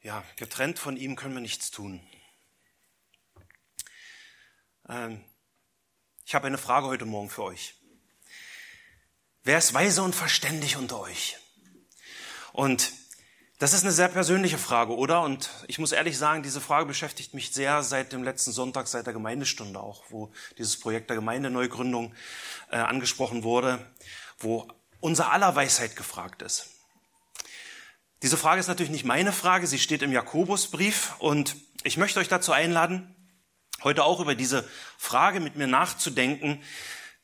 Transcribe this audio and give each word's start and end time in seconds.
Ja, 0.00 0.22
getrennt 0.36 0.78
von 0.78 0.96
ihm 0.96 1.16
können 1.16 1.34
wir 1.34 1.40
nichts 1.40 1.72
tun. 1.72 2.00
Ähm, 4.88 5.24
ich 6.24 6.34
habe 6.36 6.46
eine 6.46 6.58
Frage 6.58 6.86
heute 6.86 7.04
Morgen 7.04 7.28
für 7.28 7.42
euch. 7.42 7.74
Wer 9.42 9.58
ist 9.58 9.74
weise 9.74 10.02
und 10.02 10.14
verständig 10.14 10.76
unter 10.76 11.00
euch? 11.00 11.36
Und 12.52 12.92
das 13.58 13.72
ist 13.72 13.82
eine 13.82 13.90
sehr 13.90 14.06
persönliche 14.06 14.56
Frage, 14.56 14.96
oder? 14.96 15.22
Und 15.22 15.50
ich 15.66 15.80
muss 15.80 15.90
ehrlich 15.90 16.16
sagen, 16.16 16.44
diese 16.44 16.60
Frage 16.60 16.86
beschäftigt 16.86 17.34
mich 17.34 17.50
sehr 17.50 17.82
seit 17.82 18.12
dem 18.12 18.22
letzten 18.22 18.52
Sonntag, 18.52 18.86
seit 18.86 19.06
der 19.06 19.12
Gemeindestunde 19.12 19.80
auch, 19.80 20.04
wo 20.10 20.32
dieses 20.58 20.78
Projekt 20.78 21.10
der 21.10 21.16
Gemeindeneugründung 21.16 22.14
äh, 22.70 22.76
angesprochen 22.76 23.42
wurde, 23.42 23.84
wo 24.38 24.68
unser 25.00 25.32
aller 25.32 25.56
Weisheit 25.56 25.96
gefragt 25.96 26.42
ist. 26.42 26.77
Diese 28.22 28.36
Frage 28.36 28.60
ist 28.60 28.66
natürlich 28.66 28.90
nicht 28.90 29.04
meine 29.04 29.32
Frage, 29.32 29.66
sie 29.66 29.78
steht 29.78 30.02
im 30.02 30.12
Jakobusbrief 30.12 31.14
und 31.20 31.54
ich 31.84 31.96
möchte 31.96 32.18
euch 32.18 32.28
dazu 32.28 32.50
einladen, 32.50 33.14
heute 33.84 34.02
auch 34.02 34.18
über 34.18 34.34
diese 34.34 34.68
Frage 34.96 35.38
mit 35.38 35.54
mir 35.54 35.68
nachzudenken, 35.68 36.60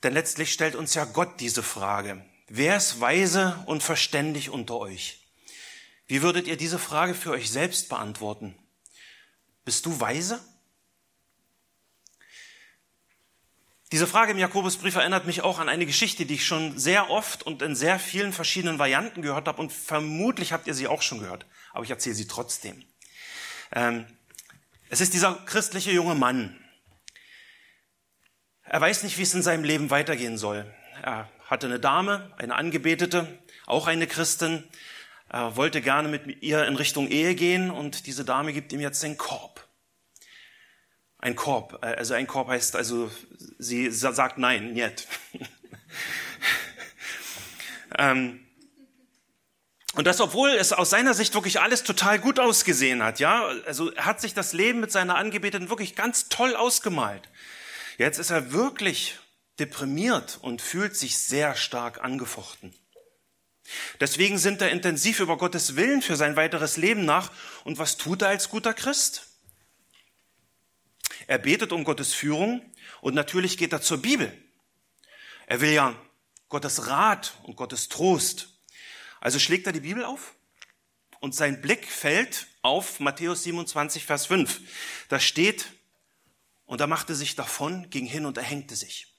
denn 0.04 0.12
letztlich 0.12 0.52
stellt 0.52 0.76
uns 0.76 0.94
ja 0.94 1.04
Gott 1.04 1.40
diese 1.40 1.64
Frage. 1.64 2.24
Wer 2.46 2.76
ist 2.76 3.00
weise 3.00 3.60
und 3.66 3.82
verständig 3.82 4.50
unter 4.50 4.76
euch? 4.76 5.26
Wie 6.06 6.22
würdet 6.22 6.46
ihr 6.46 6.56
diese 6.56 6.78
Frage 6.78 7.14
für 7.14 7.32
euch 7.32 7.50
selbst 7.50 7.88
beantworten? 7.88 8.56
Bist 9.64 9.86
du 9.86 9.98
weise? 9.98 10.40
Diese 13.94 14.08
Frage 14.08 14.32
im 14.32 14.38
Jakobusbrief 14.38 14.96
erinnert 14.96 15.24
mich 15.24 15.42
auch 15.42 15.60
an 15.60 15.68
eine 15.68 15.86
Geschichte, 15.86 16.26
die 16.26 16.34
ich 16.34 16.44
schon 16.44 16.76
sehr 16.76 17.10
oft 17.10 17.44
und 17.44 17.62
in 17.62 17.76
sehr 17.76 18.00
vielen 18.00 18.32
verschiedenen 18.32 18.80
Varianten 18.80 19.22
gehört 19.22 19.46
habe 19.46 19.62
und 19.62 19.72
vermutlich 19.72 20.52
habt 20.52 20.66
ihr 20.66 20.74
sie 20.74 20.88
auch 20.88 21.00
schon 21.00 21.20
gehört, 21.20 21.46
aber 21.72 21.84
ich 21.84 21.90
erzähle 21.90 22.16
sie 22.16 22.26
trotzdem. 22.26 22.84
Ähm, 23.70 24.04
es 24.88 25.00
ist 25.00 25.14
dieser 25.14 25.36
christliche 25.46 25.92
junge 25.92 26.16
Mann. 26.16 26.58
Er 28.64 28.80
weiß 28.80 29.04
nicht, 29.04 29.16
wie 29.16 29.22
es 29.22 29.32
in 29.32 29.44
seinem 29.44 29.62
Leben 29.62 29.90
weitergehen 29.90 30.38
soll. 30.38 30.68
Er 31.00 31.30
hatte 31.46 31.66
eine 31.68 31.78
Dame, 31.78 32.34
eine 32.36 32.56
Angebetete, 32.56 33.38
auch 33.64 33.86
eine 33.86 34.08
Christin. 34.08 34.64
Er 35.28 35.54
wollte 35.54 35.80
gerne 35.80 36.08
mit 36.08 36.42
ihr 36.42 36.66
in 36.66 36.74
Richtung 36.74 37.06
Ehe 37.06 37.36
gehen 37.36 37.70
und 37.70 38.08
diese 38.08 38.24
Dame 38.24 38.52
gibt 38.52 38.72
ihm 38.72 38.80
jetzt 38.80 39.04
den 39.04 39.16
Korb. 39.16 39.53
Ein 41.24 41.36
Korb, 41.36 41.82
äh, 41.82 41.86
also 41.86 42.12
ein 42.12 42.26
Korb 42.26 42.48
heißt 42.48 42.76
also, 42.76 43.10
sie 43.58 43.90
sagt 43.90 44.36
nein, 44.36 44.74
nicht. 44.74 45.08
ähm, 47.98 48.46
und 49.94 50.06
das, 50.06 50.20
obwohl 50.20 50.50
es 50.50 50.74
aus 50.74 50.90
seiner 50.90 51.14
Sicht 51.14 51.32
wirklich 51.32 51.60
alles 51.60 51.82
total 51.82 52.18
gut 52.18 52.38
ausgesehen 52.38 53.02
hat, 53.02 53.20
ja. 53.20 53.46
Also 53.64 53.90
er 53.92 54.04
hat 54.04 54.20
sich 54.20 54.34
das 54.34 54.52
Leben 54.52 54.80
mit 54.80 54.92
seiner 54.92 55.16
Angebeteten 55.16 55.70
wirklich 55.70 55.96
ganz 55.96 56.28
toll 56.28 56.54
ausgemalt. 56.54 57.30
Jetzt 57.96 58.18
ist 58.18 58.28
er 58.28 58.52
wirklich 58.52 59.18
deprimiert 59.58 60.38
und 60.42 60.60
fühlt 60.60 60.94
sich 60.94 61.16
sehr 61.16 61.54
stark 61.54 62.04
angefochten. 62.04 62.74
Deswegen 63.98 64.36
sind 64.36 64.60
er 64.60 64.70
intensiv 64.70 65.20
über 65.20 65.38
Gottes 65.38 65.74
Willen 65.74 66.02
für 66.02 66.16
sein 66.16 66.36
weiteres 66.36 66.76
Leben 66.76 67.06
nach. 67.06 67.32
Und 67.64 67.78
was 67.78 67.96
tut 67.96 68.20
er 68.20 68.28
als 68.28 68.50
guter 68.50 68.74
Christ? 68.74 69.33
Er 71.26 71.38
betet 71.38 71.72
um 71.72 71.84
Gottes 71.84 72.12
Führung 72.12 72.62
und 73.00 73.14
natürlich 73.14 73.58
geht 73.58 73.72
er 73.72 73.80
zur 73.80 73.98
Bibel. 73.98 74.32
Er 75.46 75.60
will 75.60 75.72
ja 75.72 75.94
Gottes 76.48 76.86
Rat 76.86 77.34
und 77.42 77.56
Gottes 77.56 77.88
Trost. 77.88 78.60
Also 79.20 79.38
schlägt 79.38 79.66
er 79.66 79.72
die 79.72 79.80
Bibel 79.80 80.04
auf 80.04 80.34
und 81.20 81.34
sein 81.34 81.60
Blick 81.60 81.86
fällt 81.86 82.46
auf 82.62 83.00
Matthäus 83.00 83.42
27, 83.44 84.04
Vers 84.04 84.26
5. 84.26 84.60
Da 85.08 85.18
steht, 85.18 85.66
und 86.66 86.80
er 86.80 86.86
machte 86.86 87.14
sich 87.14 87.34
davon, 87.34 87.90
ging 87.90 88.06
hin 88.06 88.26
und 88.26 88.38
erhängte 88.38 88.76
sich. 88.76 89.14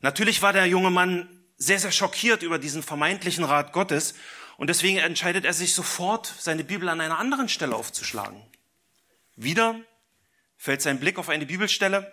Natürlich 0.00 0.42
war 0.42 0.52
der 0.52 0.66
junge 0.66 0.90
Mann 0.90 1.44
sehr, 1.56 1.78
sehr 1.78 1.92
schockiert 1.92 2.42
über 2.42 2.58
diesen 2.58 2.82
vermeintlichen 2.82 3.44
Rat 3.44 3.72
Gottes 3.72 4.14
und 4.56 4.68
deswegen 4.68 4.98
entscheidet 4.98 5.44
er 5.44 5.54
sich 5.54 5.74
sofort, 5.74 6.26
seine 6.38 6.64
Bibel 6.64 6.88
an 6.88 7.00
einer 7.00 7.18
anderen 7.18 7.48
Stelle 7.48 7.74
aufzuschlagen. 7.74 8.44
Wieder 9.36 9.80
fällt 10.56 10.82
sein 10.82 11.00
Blick 11.00 11.18
auf 11.18 11.28
eine 11.28 11.46
Bibelstelle 11.46 12.12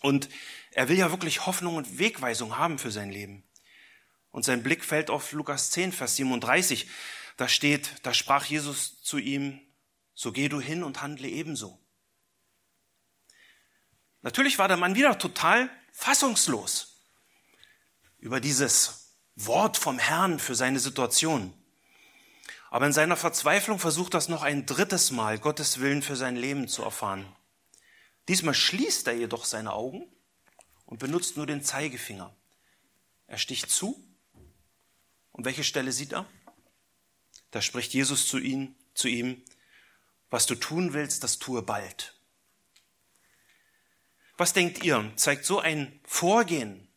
und 0.00 0.28
er 0.70 0.88
will 0.88 0.98
ja 0.98 1.10
wirklich 1.10 1.46
Hoffnung 1.46 1.76
und 1.76 1.98
Wegweisung 1.98 2.56
haben 2.56 2.78
für 2.78 2.90
sein 2.90 3.10
Leben. 3.10 3.44
Und 4.30 4.44
sein 4.44 4.62
Blick 4.62 4.84
fällt 4.84 5.10
auf 5.10 5.32
Lukas 5.32 5.70
10, 5.70 5.92
Vers 5.92 6.16
37. 6.16 6.88
Da 7.36 7.48
steht, 7.48 7.94
da 8.04 8.14
sprach 8.14 8.44
Jesus 8.44 9.02
zu 9.02 9.18
ihm, 9.18 9.60
so 10.14 10.32
geh 10.32 10.48
du 10.48 10.60
hin 10.60 10.82
und 10.84 11.02
handle 11.02 11.28
ebenso. 11.28 11.78
Natürlich 14.22 14.58
war 14.58 14.68
der 14.68 14.76
Mann 14.76 14.94
wieder 14.94 15.18
total 15.18 15.70
fassungslos 15.92 17.02
über 18.18 18.40
dieses 18.40 19.16
Wort 19.34 19.78
vom 19.78 19.98
Herrn 19.98 20.38
für 20.38 20.54
seine 20.54 20.78
Situation. 20.78 21.54
Aber 22.70 22.86
in 22.86 22.92
seiner 22.92 23.16
Verzweiflung 23.16 23.80
versucht 23.80 24.14
das 24.14 24.28
noch 24.28 24.42
ein 24.42 24.64
drittes 24.64 25.10
Mal, 25.10 25.40
Gottes 25.40 25.80
Willen 25.80 26.02
für 26.02 26.14
sein 26.14 26.36
Leben 26.36 26.68
zu 26.68 26.82
erfahren. 26.82 27.26
Diesmal 28.28 28.54
schließt 28.54 29.08
er 29.08 29.14
jedoch 29.14 29.44
seine 29.44 29.72
Augen 29.72 30.06
und 30.86 30.98
benutzt 30.98 31.36
nur 31.36 31.46
den 31.46 31.64
Zeigefinger. 31.64 32.34
Er 33.26 33.38
sticht 33.38 33.70
zu. 33.70 34.00
Und 35.32 35.44
welche 35.44 35.64
Stelle 35.64 35.90
sieht 35.90 36.12
er? 36.12 36.26
Da 37.50 37.60
spricht 37.60 37.92
Jesus 37.92 38.28
zu 38.28 38.38
ihm, 38.38 38.76
zu 38.94 39.08
ihm, 39.08 39.42
was 40.30 40.46
du 40.46 40.54
tun 40.54 40.92
willst, 40.92 41.24
das 41.24 41.40
tue 41.40 41.62
bald. 41.62 42.14
Was 44.36 44.52
denkt 44.52 44.84
ihr? 44.84 45.12
Zeigt 45.16 45.44
so 45.44 45.58
ein 45.58 46.00
Vorgehen, 46.04 46.88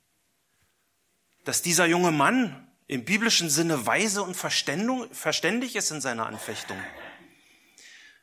dass 1.45 1.63
dieser 1.63 1.87
junge 1.87 2.11
Mann 2.11 2.62
im 2.93 3.05
biblischen 3.05 3.49
Sinne 3.49 3.87
weise 3.87 4.21
und 4.21 4.35
verständig 4.35 5.75
ist 5.75 5.89
in 5.89 5.99
seiner 5.99 6.27
Anfechtung. 6.27 6.77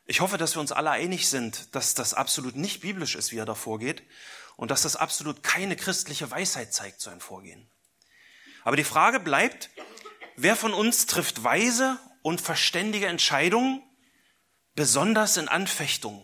Ich 0.07 0.21
hoffe, 0.21 0.39
dass 0.39 0.55
wir 0.55 0.61
uns 0.61 0.71
alle 0.71 0.91
einig 0.91 1.29
sind, 1.29 1.75
dass 1.75 1.95
das 1.95 2.15
absolut 2.15 2.55
nicht 2.55 2.81
biblisch 2.81 3.17
ist, 3.17 3.33
wie 3.33 3.39
er 3.39 3.47
da 3.47 3.57
vorgeht, 3.57 4.05
und 4.55 4.71
dass 4.71 4.83
das 4.83 4.95
absolut 4.95 5.43
keine 5.43 5.75
christliche 5.75 6.31
Weisheit 6.31 6.73
zeigt, 6.73 7.01
so 7.01 7.11
ein 7.11 7.21
Vorgehen. 7.21 7.69
Aber 8.63 8.77
die 8.77 8.85
Frage 8.85 9.19
bleibt, 9.19 9.71
wer 10.37 10.55
von 10.55 10.73
uns 10.73 11.07
trifft 11.07 11.43
weise 11.43 11.99
und 12.23 12.41
verständige 12.41 13.09
Entscheidungen, 13.09 13.83
besonders 14.77 15.37
in 15.37 15.49
Anfechtungen, 15.49 16.23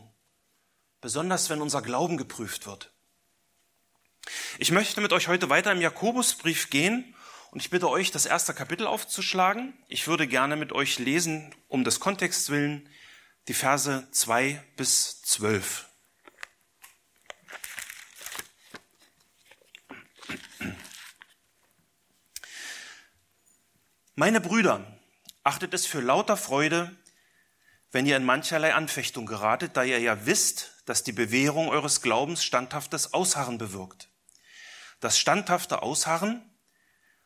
besonders 1.00 1.50
wenn 1.50 1.60
unser 1.60 1.82
Glauben 1.82 2.16
geprüft 2.16 2.64
wird. 2.68 2.92
Ich 4.58 4.70
möchte 4.70 5.00
mit 5.00 5.12
euch 5.12 5.26
heute 5.26 5.50
weiter 5.50 5.72
im 5.72 5.80
Jakobusbrief 5.80 6.70
gehen 6.70 7.15
und 7.50 7.60
ich 7.60 7.70
bitte 7.70 7.88
euch, 7.88 8.10
das 8.10 8.26
erste 8.26 8.54
Kapitel 8.54 8.86
aufzuschlagen. 8.86 9.74
Ich 9.88 10.06
würde 10.06 10.26
gerne 10.26 10.56
mit 10.56 10.72
euch 10.72 10.98
lesen, 10.98 11.54
um 11.68 11.84
des 11.84 12.00
Kontexts 12.00 12.50
willen, 12.50 12.88
die 13.48 13.54
Verse 13.54 14.08
2 14.10 14.62
bis 14.76 15.22
12. 15.22 15.86
Meine 24.14 24.40
Brüder, 24.40 24.98
achtet 25.44 25.74
es 25.74 25.86
für 25.86 26.00
lauter 26.00 26.38
Freude, 26.38 26.96
wenn 27.92 28.06
ihr 28.06 28.16
in 28.16 28.24
mancherlei 28.24 28.74
Anfechtung 28.74 29.26
geratet, 29.26 29.76
da 29.76 29.84
ihr 29.84 29.98
ja 30.00 30.24
wisst, 30.24 30.72
dass 30.86 31.02
die 31.02 31.12
Bewährung 31.12 31.68
eures 31.68 32.00
Glaubens 32.00 32.42
standhaftes 32.42 33.12
Ausharren 33.12 33.58
bewirkt. 33.58 34.08
Das 35.00 35.18
standhafte 35.18 35.82
Ausharren 35.82 36.42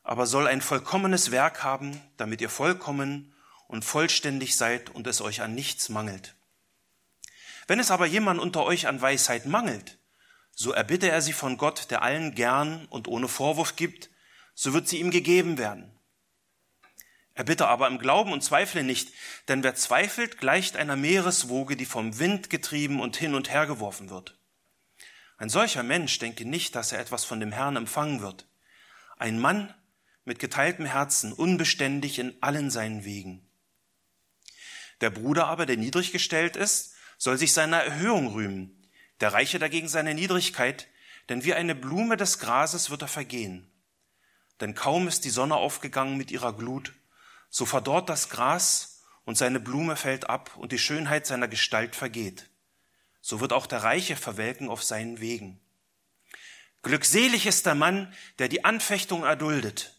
aber 0.02 0.26
soll 0.26 0.46
ein 0.46 0.60
vollkommenes 0.60 1.30
Werk 1.30 1.62
haben, 1.62 2.00
damit 2.16 2.40
ihr 2.40 2.50
vollkommen 2.50 3.34
und 3.66 3.84
vollständig 3.84 4.56
seid 4.56 4.90
und 4.90 5.06
es 5.06 5.20
euch 5.20 5.42
an 5.42 5.54
nichts 5.54 5.88
mangelt. 5.88 6.34
Wenn 7.66 7.78
es 7.78 7.90
aber 7.90 8.06
jemand 8.06 8.40
unter 8.40 8.64
euch 8.64 8.88
an 8.88 9.00
Weisheit 9.00 9.46
mangelt, 9.46 9.98
so 10.50 10.72
erbitte 10.72 11.08
er 11.08 11.22
sie 11.22 11.32
von 11.32 11.56
Gott, 11.56 11.90
der 11.90 12.02
allen 12.02 12.34
gern 12.34 12.86
und 12.86 13.08
ohne 13.08 13.28
Vorwurf 13.28 13.76
gibt, 13.76 14.10
so 14.54 14.72
wird 14.72 14.88
sie 14.88 14.98
ihm 14.98 15.10
gegeben 15.10 15.56
werden. 15.56 15.90
Erbitte 17.34 17.68
aber 17.68 17.86
im 17.86 17.98
Glauben 17.98 18.32
und 18.32 18.42
zweifle 18.42 18.82
nicht, 18.82 19.14
denn 19.48 19.62
wer 19.62 19.74
zweifelt, 19.74 20.38
gleicht 20.38 20.76
einer 20.76 20.96
Meereswoge, 20.96 21.76
die 21.76 21.86
vom 21.86 22.18
Wind 22.18 22.50
getrieben 22.50 23.00
und 23.00 23.16
hin 23.16 23.34
und 23.34 23.50
her 23.50 23.66
geworfen 23.66 24.10
wird. 24.10 24.36
Ein 25.38 25.48
solcher 25.48 25.82
Mensch 25.82 26.18
denke 26.18 26.44
nicht, 26.44 26.74
dass 26.74 26.92
er 26.92 26.98
etwas 26.98 27.24
von 27.24 27.40
dem 27.40 27.52
Herrn 27.52 27.76
empfangen 27.76 28.20
wird. 28.20 28.46
Ein 29.16 29.38
Mann, 29.38 29.72
mit 30.24 30.38
geteiltem 30.38 30.86
Herzen, 30.86 31.32
unbeständig 31.32 32.18
in 32.18 32.34
allen 32.40 32.70
seinen 32.70 33.04
Wegen. 33.04 33.46
Der 35.00 35.10
Bruder 35.10 35.46
aber, 35.46 35.66
der 35.66 35.76
niedrig 35.76 36.12
gestellt 36.12 36.56
ist, 36.56 36.94
soll 37.18 37.38
sich 37.38 37.52
seiner 37.52 37.78
Erhöhung 37.78 38.28
rühmen, 38.28 38.88
der 39.20 39.32
Reiche 39.32 39.58
dagegen 39.58 39.88
seine 39.88 40.14
Niedrigkeit, 40.14 40.88
denn 41.28 41.44
wie 41.44 41.54
eine 41.54 41.74
Blume 41.74 42.16
des 42.16 42.38
Grases 42.38 42.90
wird 42.90 43.02
er 43.02 43.08
vergehen. 43.08 43.70
Denn 44.60 44.74
kaum 44.74 45.08
ist 45.08 45.24
die 45.24 45.30
Sonne 45.30 45.56
aufgegangen 45.56 46.16
mit 46.16 46.30
ihrer 46.30 46.54
Glut, 46.54 46.92
so 47.48 47.66
verdorrt 47.66 48.08
das 48.08 48.28
Gras 48.28 49.02
und 49.24 49.36
seine 49.36 49.60
Blume 49.60 49.96
fällt 49.96 50.28
ab 50.28 50.56
und 50.56 50.72
die 50.72 50.78
Schönheit 50.78 51.26
seiner 51.26 51.48
Gestalt 51.48 51.96
vergeht. 51.96 52.48
So 53.20 53.40
wird 53.40 53.52
auch 53.52 53.66
der 53.66 53.82
Reiche 53.82 54.16
verwelken 54.16 54.68
auf 54.68 54.82
seinen 54.82 55.20
Wegen. 55.20 55.60
Glückselig 56.82 57.46
ist 57.46 57.66
der 57.66 57.74
Mann, 57.74 58.14
der 58.38 58.48
die 58.48 58.64
Anfechtung 58.64 59.24
erduldet, 59.24 59.94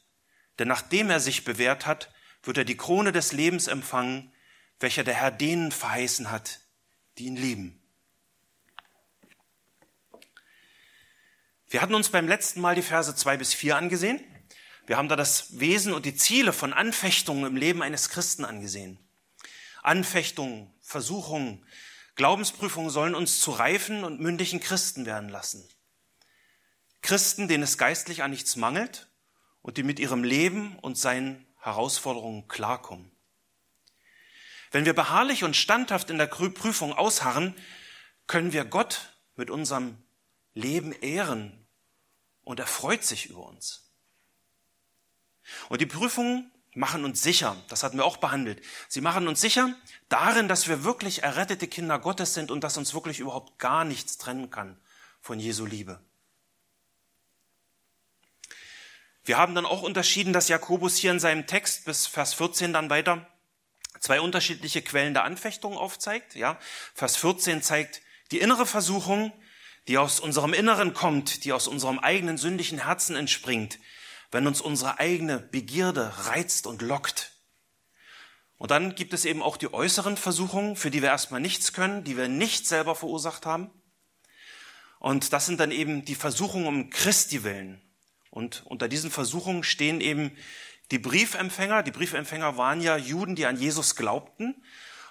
denn 0.59 0.67
nachdem 0.67 1.09
er 1.09 1.19
sich 1.19 1.43
bewährt 1.43 1.85
hat, 1.85 2.13
wird 2.43 2.57
er 2.57 2.65
die 2.65 2.77
Krone 2.77 3.11
des 3.11 3.31
Lebens 3.31 3.67
empfangen, 3.67 4.33
welcher 4.79 5.03
der 5.03 5.13
Herr 5.13 5.31
denen 5.31 5.71
verheißen 5.71 6.31
hat, 6.31 6.61
die 7.17 7.25
ihn 7.25 7.35
lieben. 7.35 7.77
Wir 11.69 11.81
hatten 11.81 11.95
uns 11.95 12.09
beim 12.09 12.27
letzten 12.27 12.59
Mal 12.59 12.75
die 12.75 12.81
Verse 12.81 13.15
zwei 13.15 13.37
bis 13.37 13.53
vier 13.53 13.77
angesehen. 13.77 14.19
Wir 14.87 14.97
haben 14.97 15.07
da 15.07 15.15
das 15.15 15.59
Wesen 15.59 15.93
und 15.93 16.05
die 16.05 16.15
Ziele 16.15 16.51
von 16.51 16.73
Anfechtungen 16.73 17.45
im 17.45 17.55
Leben 17.55 17.81
eines 17.81 18.09
Christen 18.09 18.43
angesehen. 18.43 18.99
Anfechtungen, 19.81 20.73
Versuchungen, 20.81 21.65
Glaubensprüfungen 22.15 22.89
sollen 22.89 23.15
uns 23.15 23.39
zu 23.39 23.51
reifen 23.51 24.03
und 24.03 24.19
mündigen 24.19 24.59
Christen 24.59 25.05
werden 25.05 25.29
lassen. 25.29 25.67
Christen, 27.01 27.47
denen 27.47 27.63
es 27.63 27.77
geistlich 27.77 28.21
an 28.21 28.31
nichts 28.31 28.55
mangelt 28.57 29.10
und 29.61 29.77
die 29.77 29.83
mit 29.83 29.99
ihrem 29.99 30.23
Leben 30.23 30.77
und 30.79 30.97
seinen 30.97 31.45
Herausforderungen 31.59 32.47
klarkommen. 32.47 33.11
Wenn 34.71 34.85
wir 34.85 34.93
beharrlich 34.93 35.43
und 35.43 35.55
standhaft 35.55 36.09
in 36.09 36.17
der 36.17 36.27
Prüfung 36.27 36.93
ausharren, 36.93 37.55
können 38.27 38.53
wir 38.53 38.65
Gott 38.65 39.13
mit 39.35 39.49
unserem 39.49 39.97
Leben 40.53 40.93
ehren 40.93 41.65
und 42.43 42.59
er 42.59 42.67
freut 42.67 43.03
sich 43.03 43.27
über 43.29 43.45
uns. 43.45 43.91
Und 45.69 45.81
die 45.81 45.85
Prüfungen 45.85 46.51
machen 46.73 47.03
uns 47.03 47.21
sicher, 47.21 47.57
das 47.67 47.83
hatten 47.83 47.97
wir 47.97 48.05
auch 48.05 48.17
behandelt, 48.17 48.61
sie 48.87 49.01
machen 49.01 49.27
uns 49.27 49.41
sicher 49.41 49.75
darin, 50.07 50.47
dass 50.47 50.69
wir 50.69 50.85
wirklich 50.85 51.23
errettete 51.23 51.67
Kinder 51.67 51.99
Gottes 51.99 52.33
sind 52.33 52.49
und 52.49 52.63
dass 52.63 52.77
uns 52.77 52.93
wirklich 52.93 53.19
überhaupt 53.19 53.59
gar 53.59 53.83
nichts 53.83 54.17
trennen 54.17 54.49
kann 54.49 54.79
von 55.19 55.39
Jesu 55.39 55.65
Liebe. 55.65 55.99
Wir 59.23 59.37
haben 59.37 59.53
dann 59.53 59.65
auch 59.65 59.83
unterschieden, 59.83 60.33
dass 60.33 60.47
Jakobus 60.47 60.97
hier 60.97 61.11
in 61.11 61.19
seinem 61.19 61.45
Text 61.45 61.85
bis 61.85 62.07
Vers 62.07 62.33
14 62.33 62.73
dann 62.73 62.89
weiter 62.89 63.27
zwei 63.99 64.19
unterschiedliche 64.19 64.81
Quellen 64.81 65.13
der 65.13 65.23
Anfechtung 65.23 65.77
aufzeigt. 65.77 66.35
Ja, 66.35 66.57
Vers 66.95 67.17
14 67.17 67.61
zeigt 67.61 68.01
die 68.31 68.39
innere 68.39 68.65
Versuchung, 68.65 69.31
die 69.87 69.97
aus 69.97 70.19
unserem 70.19 70.53
Inneren 70.53 70.93
kommt, 70.93 71.45
die 71.45 71.53
aus 71.53 71.67
unserem 71.67 71.99
eigenen 71.99 72.37
sündigen 72.37 72.83
Herzen 72.83 73.15
entspringt, 73.15 73.79
wenn 74.31 74.47
uns 74.47 74.61
unsere 74.61 74.99
eigene 74.99 75.39
Begierde 75.39 76.11
reizt 76.25 76.65
und 76.65 76.81
lockt. 76.81 77.31
Und 78.57 78.71
dann 78.71 78.95
gibt 78.95 79.13
es 79.13 79.25
eben 79.25 79.41
auch 79.41 79.57
die 79.57 79.73
äußeren 79.73 80.17
Versuchungen, 80.17 80.75
für 80.75 80.91
die 80.91 81.01
wir 81.01 81.09
erstmal 81.09 81.41
nichts 81.41 81.73
können, 81.73 82.03
die 82.03 82.15
wir 82.17 82.27
nicht 82.27 82.67
selber 82.67 82.95
verursacht 82.95 83.45
haben. 83.45 83.71
Und 84.99 85.33
das 85.33 85.47
sind 85.47 85.59
dann 85.59 85.71
eben 85.71 86.05
die 86.05 86.15
Versuchungen 86.15 86.67
um 86.67 86.89
Christi 86.91 87.43
willen. 87.43 87.81
Und 88.31 88.63
unter 88.65 88.87
diesen 88.87 89.11
Versuchungen 89.11 89.63
stehen 89.63 90.01
eben 90.01 90.35
die 90.89 90.99
Briefempfänger. 90.99 91.83
Die 91.83 91.91
Briefempfänger 91.91 92.57
waren 92.57 92.81
ja 92.81 92.97
Juden, 92.97 93.35
die 93.35 93.45
an 93.45 93.57
Jesus 93.57 93.95
glaubten 93.95 94.63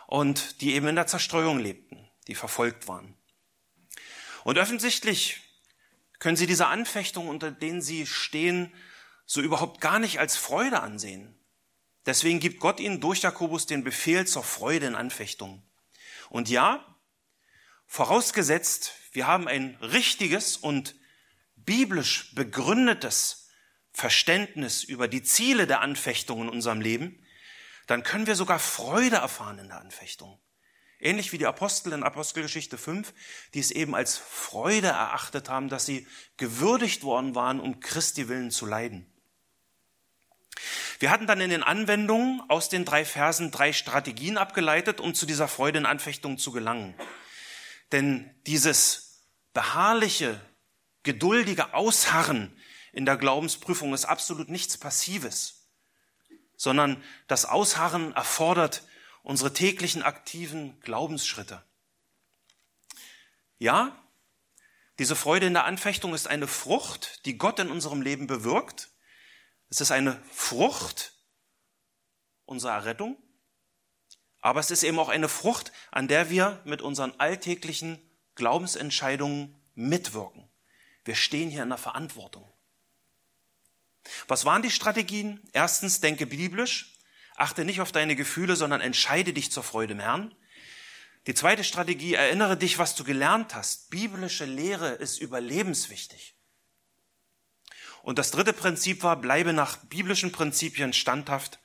und 0.08 0.61
die 0.62 0.75
eben 0.75 0.88
in 0.88 0.96
der 0.96 1.06
Zerstreuung 1.06 1.61
lebten, 1.61 2.08
die 2.26 2.34
verfolgt 2.34 2.88
waren. 2.88 3.14
Und 4.43 4.58
offensichtlich 4.58 5.40
können 6.19 6.37
sie 6.37 6.46
diese 6.46 6.67
Anfechtungen, 6.67 7.28
unter 7.28 7.50
denen 7.50 7.82
sie 7.82 8.06
stehen, 8.06 8.72
so 9.26 9.40
überhaupt 9.40 9.81
gar 9.81 9.99
nicht 9.99 10.19
als 10.19 10.37
Freude 10.37 10.81
ansehen. 10.81 11.38
Deswegen 12.06 12.40
gibt 12.40 12.58
Gott 12.58 12.81
ihnen 12.81 13.00
durch 13.00 13.23
Jakobus 13.23 13.66
den 13.66 13.84
Befehl 13.84 14.26
zur 14.26 14.43
Freude 14.43 14.87
in 14.87 14.94
Anfechtungen. 14.94 15.62
Und 16.31 16.49
ja, 16.49 16.84
vorausgesetzt, 17.87 18.94
wir 19.12 19.26
haben 19.26 19.46
ein 19.46 19.76
richtiges 19.82 20.56
und 20.56 20.94
biblisch 21.65 22.35
begründetes 22.35 23.49
Verständnis 23.93 24.85
über 24.85 25.09
die 25.09 25.23
Ziele 25.23 25.67
der 25.67 25.81
Anfechtung 25.81 26.43
in 26.43 26.49
unserem 26.49 26.81
Leben, 26.81 27.25
dann 27.87 28.03
können 28.03 28.27
wir 28.27 28.37
sogar 28.37 28.59
Freude 28.59 29.17
erfahren 29.17 29.59
in 29.59 29.69
der 29.69 29.81
Anfechtung. 29.81 30.41
Ähnlich 31.01 31.33
wie 31.33 31.39
die 31.39 31.47
Apostel 31.47 31.93
in 31.93 32.03
Apostelgeschichte 32.03 32.77
5, 32.77 33.12
die 33.55 33.61
es 33.61 33.71
eben 33.71 33.95
als 33.95 34.19
Freude 34.19 34.89
erachtet 34.89 35.49
haben, 35.49 35.69
dass 35.69 35.87
sie 35.87 36.07
gewürdigt 36.37 37.03
worden 37.03 37.35
waren, 37.35 37.59
um 37.59 37.81
Christi 37.81 38.29
willen 38.29 38.51
zu 38.51 38.67
leiden. 38.67 39.11
Wir 40.99 41.11
hatten 41.11 41.27
dann 41.27 41.41
in 41.41 41.49
den 41.49 41.62
Anwendungen 41.62 42.43
aus 42.49 42.69
den 42.69 42.85
drei 42.85 43.07
Versen 43.07 43.51
drei 43.51 43.73
Strategien 43.73 44.37
abgeleitet, 44.37 45.01
um 45.01 45.15
zu 45.15 45.25
dieser 45.25 45.49
Freude 45.49 45.79
in 45.79 45.87
Anfechtung 45.87 46.37
zu 46.37 46.53
gelangen. 46.53 46.95
Denn 47.93 48.39
dieses 48.47 49.25
beharrliche, 49.55 50.39
geduldige 51.02 51.75
Ausharren 51.75 52.56
in 52.93 53.06
der 53.06 53.17
Glaubensprüfung 53.17 53.94
ist 53.94 54.05
absolut 54.05 54.49
nichts 54.49 54.76
Passives, 54.79 55.69
sondern 56.56 57.02
das 57.29 57.44
Ausharren 57.44 58.12
erfordert 58.14 58.82
unsere 59.23 59.52
täglichen 59.52 60.02
aktiven 60.02 60.79
Glaubensschritte. 60.81 61.62
Ja, 63.58 63.97
diese 64.99 65.17
Freude 65.17 65.47
in 65.47 65.55
der 65.55 65.64
Anfechtung 65.64 66.14
ist 66.14 66.26
eine 66.26 66.47
Frucht, 66.47 67.25
die 67.25 67.38
Gott 67.38 67.58
in 67.58 67.70
unserem 67.70 68.02
Leben 68.02 68.26
bewirkt. 68.26 68.91
Es 69.70 69.81
ist 69.81 69.93
eine 69.93 70.23
Frucht 70.31 71.14
unserer 72.44 72.73
Errettung, 72.73 73.17
aber 74.41 74.61
es 74.61 74.70
ist 74.70 74.82
eben 74.82 74.99
auch 74.99 75.08
eine 75.08 75.29
Frucht, 75.29 75.73
an 75.91 76.08
der 76.08 76.29
wir 76.29 76.61
mit 76.64 76.82
unseren 76.82 77.12
alltäglichen 77.19 77.99
Glaubensentscheidungen 78.35 79.56
mitwirken. 79.75 80.50
Wir 81.05 81.14
stehen 81.14 81.50
hier 81.50 81.62
in 81.62 81.69
der 81.69 81.79
Verantwortung. 81.79 82.50
Was 84.29 84.44
waren 84.44 84.62
die 84.62 84.70
Strategien? 84.70 85.41
Erstens, 85.52 86.00
denke 86.00 86.26
biblisch. 86.26 86.99
Achte 87.37 87.64
nicht 87.64 87.81
auf 87.81 87.93
deine 87.93 88.17
Gefühle, 88.17 88.56
sondern 88.56 88.81
entscheide 88.81 89.32
dich 89.32 89.50
zur 89.50 89.62
Freude 89.62 89.94
im 89.94 90.00
Herrn. 90.00 90.35
Die 91.26 91.35
zweite 91.35 91.64
Strategie, 91.64 92.14
erinnere 92.14 92.56
dich, 92.56 92.79
was 92.79 92.94
du 92.94 93.05
gelernt 93.05 93.55
hast. 93.55 93.91
Biblische 93.91 94.44
Lehre 94.44 94.91
ist 94.91 95.19
überlebenswichtig. 95.19 96.35
Und 98.02 98.19
das 98.19 98.31
dritte 98.31 98.52
Prinzip 98.52 99.02
war, 99.02 99.17
bleibe 99.17 99.52
nach 99.52 99.76
biblischen 99.76 100.32
Prinzipien 100.32 100.93
standhaft, 100.93 101.58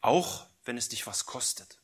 auch 0.00 0.46
wenn 0.64 0.76
es 0.76 0.88
dich 0.88 1.06
was 1.06 1.26
kostet. 1.26 1.81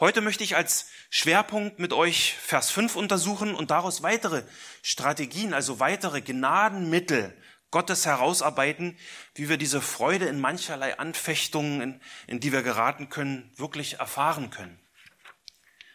Heute 0.00 0.20
möchte 0.20 0.42
ich 0.42 0.56
als 0.56 0.86
Schwerpunkt 1.08 1.78
mit 1.78 1.92
euch 1.92 2.34
Vers 2.34 2.70
5 2.70 2.96
untersuchen 2.96 3.54
und 3.54 3.70
daraus 3.70 4.02
weitere 4.02 4.42
Strategien, 4.82 5.54
also 5.54 5.78
weitere 5.78 6.20
Gnadenmittel 6.20 7.36
Gottes 7.70 8.04
herausarbeiten, 8.04 8.98
wie 9.34 9.48
wir 9.48 9.56
diese 9.56 9.80
Freude 9.80 10.26
in 10.26 10.40
mancherlei 10.40 10.98
Anfechtungen, 10.98 11.80
in, 11.80 12.00
in 12.26 12.40
die 12.40 12.52
wir 12.52 12.62
geraten 12.62 13.08
können, 13.08 13.52
wirklich 13.56 14.00
erfahren 14.00 14.50
können. 14.50 14.80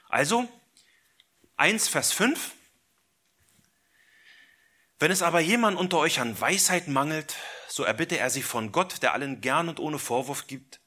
Also, 0.08 0.48
1 1.58 1.90
Vers 1.90 2.14
5, 2.14 2.52
wenn 4.98 5.12
es 5.12 5.22
aber 5.22 5.40
jemand 5.40 5.78
unter 5.78 5.98
euch 5.98 6.20
an 6.20 6.40
Weisheit 6.40 6.88
mangelt, 6.88 7.36
so 7.68 7.84
erbitte 7.84 8.18
er 8.18 8.30
sie 8.30 8.44
von 8.44 8.72
Gott, 8.72 9.02
der 9.02 9.14
allen 9.14 9.42
gern 9.42 9.70
und 9.70 9.80
ohne 9.80 10.00
Vorwurf 10.00 10.48
gibt, 10.48 10.80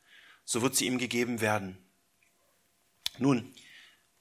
so 0.45 0.63
wird 0.63 0.77
sie 0.77 0.87
ihm 0.87 0.99
gegeben 0.99 1.41
werden. 1.41 1.92
Nun, 3.19 3.55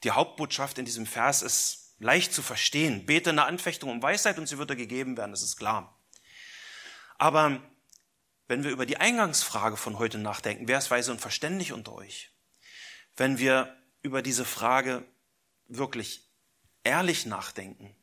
die 0.03 0.11
Hauptbotschaft 0.11 0.77
in 0.77 0.85
diesem 0.85 1.05
Vers 1.05 1.41
ist 1.41 1.95
leicht 1.99 2.33
zu 2.33 2.41
verstehen. 2.41 3.05
Bete 3.05 3.29
eine 3.29 3.45
Anfechtung 3.45 3.89
um 3.89 4.01
Weisheit 4.01 4.37
und 4.37 4.47
sie 4.47 4.57
wird 4.57 4.71
dir 4.71 4.75
gegeben 4.75 5.17
werden, 5.17 5.31
das 5.31 5.43
ist 5.43 5.57
klar. 5.57 5.97
Aber 7.17 7.61
wenn 8.47 8.63
wir 8.63 8.71
über 8.71 8.85
die 8.85 8.97
Eingangsfrage 8.97 9.77
von 9.77 9.99
heute 9.99 10.17
nachdenken, 10.17 10.67
wer 10.67 10.79
ist 10.79 10.91
weise 10.91 11.11
und 11.11 11.21
verständig 11.21 11.71
unter 11.71 11.93
euch? 11.93 12.31
Wenn 13.15 13.37
wir 13.37 13.77
über 14.01 14.21
diese 14.21 14.45
Frage 14.45 15.05
wirklich 15.67 16.29
ehrlich 16.83 17.25
nachdenken, 17.25 17.95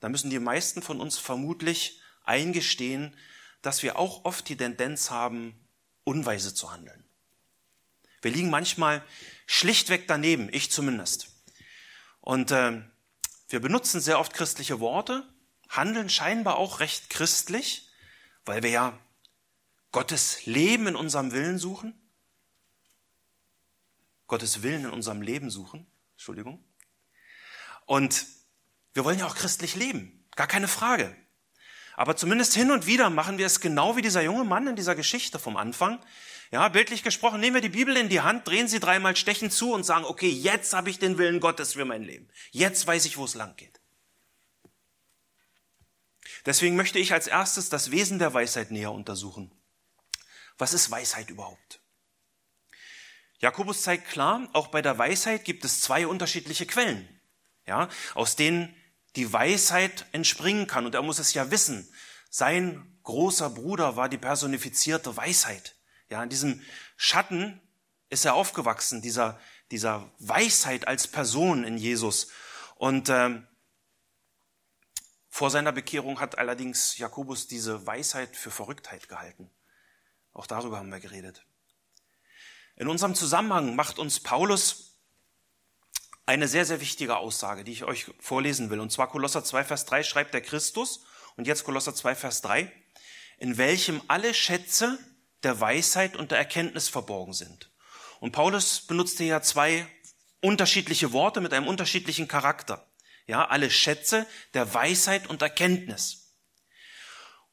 da 0.00 0.08
müssen 0.08 0.30
die 0.30 0.40
meisten 0.40 0.82
von 0.82 1.00
uns 1.00 1.16
vermutlich 1.16 2.02
eingestehen, 2.24 3.16
dass 3.62 3.82
wir 3.82 3.98
auch 3.98 4.24
oft 4.24 4.48
die 4.48 4.56
Tendenz 4.56 5.10
haben, 5.10 5.68
unweise 6.04 6.52
zu 6.52 6.72
handeln. 6.72 7.05
Wir 8.26 8.32
liegen 8.32 8.50
manchmal 8.50 9.04
schlichtweg 9.46 10.08
daneben, 10.08 10.48
ich 10.52 10.72
zumindest. 10.72 11.28
Und 12.18 12.50
äh, 12.50 12.82
wir 13.48 13.60
benutzen 13.60 14.00
sehr 14.00 14.18
oft 14.18 14.34
christliche 14.34 14.80
Worte, 14.80 15.32
handeln 15.68 16.10
scheinbar 16.10 16.56
auch 16.56 16.80
recht 16.80 17.08
christlich, 17.08 17.88
weil 18.44 18.64
wir 18.64 18.70
ja 18.70 18.98
Gottes 19.92 20.44
Leben 20.44 20.88
in 20.88 20.96
unserem 20.96 21.30
Willen 21.30 21.60
suchen. 21.60 21.94
Gottes 24.26 24.64
Willen 24.64 24.86
in 24.86 24.90
unserem 24.90 25.22
Leben 25.22 25.48
suchen. 25.48 25.86
Entschuldigung. 26.14 26.64
Und 27.84 28.26
wir 28.92 29.04
wollen 29.04 29.20
ja 29.20 29.26
auch 29.28 29.36
christlich 29.36 29.76
leben, 29.76 30.26
gar 30.34 30.48
keine 30.48 30.66
Frage. 30.66 31.16
Aber 31.94 32.16
zumindest 32.16 32.54
hin 32.54 32.72
und 32.72 32.88
wieder 32.88 33.08
machen 33.08 33.38
wir 33.38 33.46
es 33.46 33.60
genau 33.60 33.94
wie 33.96 34.02
dieser 34.02 34.22
junge 34.22 34.42
Mann 34.42 34.66
in 34.66 34.74
dieser 34.74 34.96
Geschichte 34.96 35.38
vom 35.38 35.56
Anfang. 35.56 36.00
Ja, 36.52 36.68
bildlich 36.68 37.02
gesprochen, 37.02 37.40
nehmen 37.40 37.54
wir 37.54 37.60
die 37.60 37.68
Bibel 37.68 37.96
in 37.96 38.08
die 38.08 38.20
Hand, 38.20 38.46
drehen 38.46 38.68
sie 38.68 38.78
dreimal 38.78 39.16
stechen 39.16 39.50
zu 39.50 39.72
und 39.72 39.84
sagen, 39.84 40.04
okay, 40.04 40.28
jetzt 40.28 40.72
habe 40.74 40.90
ich 40.90 40.98
den 40.98 41.18
Willen 41.18 41.40
Gottes 41.40 41.72
für 41.72 41.84
mein 41.84 42.02
Leben. 42.02 42.28
Jetzt 42.52 42.86
weiß 42.86 43.04
ich, 43.06 43.16
wo 43.16 43.24
es 43.24 43.34
lang 43.34 43.56
geht. 43.56 43.80
Deswegen 46.44 46.76
möchte 46.76 47.00
ich 47.00 47.12
als 47.12 47.26
erstes 47.26 47.68
das 47.68 47.90
Wesen 47.90 48.20
der 48.20 48.32
Weisheit 48.32 48.70
näher 48.70 48.92
untersuchen. 48.92 49.50
Was 50.58 50.72
ist 50.72 50.90
Weisheit 50.90 51.28
überhaupt? 51.30 51.80
Jakobus 53.38 53.82
zeigt 53.82 54.08
klar, 54.08 54.48
auch 54.52 54.68
bei 54.68 54.80
der 54.80 54.96
Weisheit 54.96 55.44
gibt 55.44 55.64
es 55.64 55.80
zwei 55.80 56.06
unterschiedliche 56.06 56.64
Quellen, 56.64 57.06
ja, 57.66 57.88
aus 58.14 58.36
denen 58.36 58.74
die 59.16 59.32
Weisheit 59.32 60.06
entspringen 60.12 60.66
kann. 60.66 60.86
Und 60.86 60.94
er 60.94 61.02
muss 61.02 61.18
es 61.18 61.34
ja 61.34 61.50
wissen. 61.50 61.92
Sein 62.30 62.98
großer 63.02 63.50
Bruder 63.50 63.96
war 63.96 64.08
die 64.08 64.18
personifizierte 64.18 65.16
Weisheit. 65.16 65.75
Ja, 66.10 66.22
in 66.22 66.28
diesem 66.28 66.62
Schatten 66.96 67.60
ist 68.08 68.24
er 68.24 68.34
aufgewachsen, 68.34 69.02
dieser, 69.02 69.40
dieser 69.70 70.10
Weisheit 70.18 70.86
als 70.86 71.08
Person 71.08 71.64
in 71.64 71.76
Jesus. 71.76 72.28
Und 72.76 73.08
ähm, 73.08 73.46
vor 75.28 75.50
seiner 75.50 75.72
Bekehrung 75.72 76.20
hat 76.20 76.38
allerdings 76.38 76.96
Jakobus 76.98 77.48
diese 77.48 77.86
Weisheit 77.86 78.36
für 78.36 78.50
Verrücktheit 78.50 79.08
gehalten. 79.08 79.50
Auch 80.32 80.46
darüber 80.46 80.78
haben 80.78 80.90
wir 80.90 81.00
geredet. 81.00 81.44
In 82.76 82.88
unserem 82.88 83.14
Zusammenhang 83.14 83.74
macht 83.74 83.98
uns 83.98 84.20
Paulus 84.20 84.98
eine 86.26 86.48
sehr, 86.48 86.66
sehr 86.66 86.80
wichtige 86.80 87.16
Aussage, 87.16 87.64
die 87.64 87.72
ich 87.72 87.84
euch 87.84 88.12
vorlesen 88.20 88.68
will. 88.70 88.80
Und 88.80 88.92
zwar 88.92 89.08
Kolosser 89.08 89.44
2, 89.44 89.64
Vers 89.64 89.86
3 89.86 90.02
schreibt 90.02 90.34
der 90.34 90.42
Christus, 90.42 91.04
und 91.36 91.46
jetzt 91.46 91.64
Kolosser 91.64 91.94
2, 91.94 92.14
Vers 92.14 92.42
3, 92.42 92.70
in 93.38 93.58
welchem 93.58 94.02
alle 94.08 94.34
Schätze 94.34 94.98
der 95.46 95.60
Weisheit 95.60 96.16
und 96.16 96.32
der 96.32 96.38
Erkenntnis 96.38 96.88
verborgen 96.88 97.32
sind. 97.32 97.70
Und 98.18 98.32
Paulus 98.32 98.80
benutzte 98.80 99.22
ja 99.22 99.42
zwei 99.42 99.86
unterschiedliche 100.40 101.12
Worte 101.12 101.40
mit 101.40 101.52
einem 101.52 101.68
unterschiedlichen 101.68 102.26
Charakter. 102.26 102.84
Ja, 103.28 103.46
alle 103.46 103.70
Schätze 103.70 104.26
der 104.54 104.74
Weisheit 104.74 105.28
und 105.28 105.42
Erkenntnis. 105.42 106.34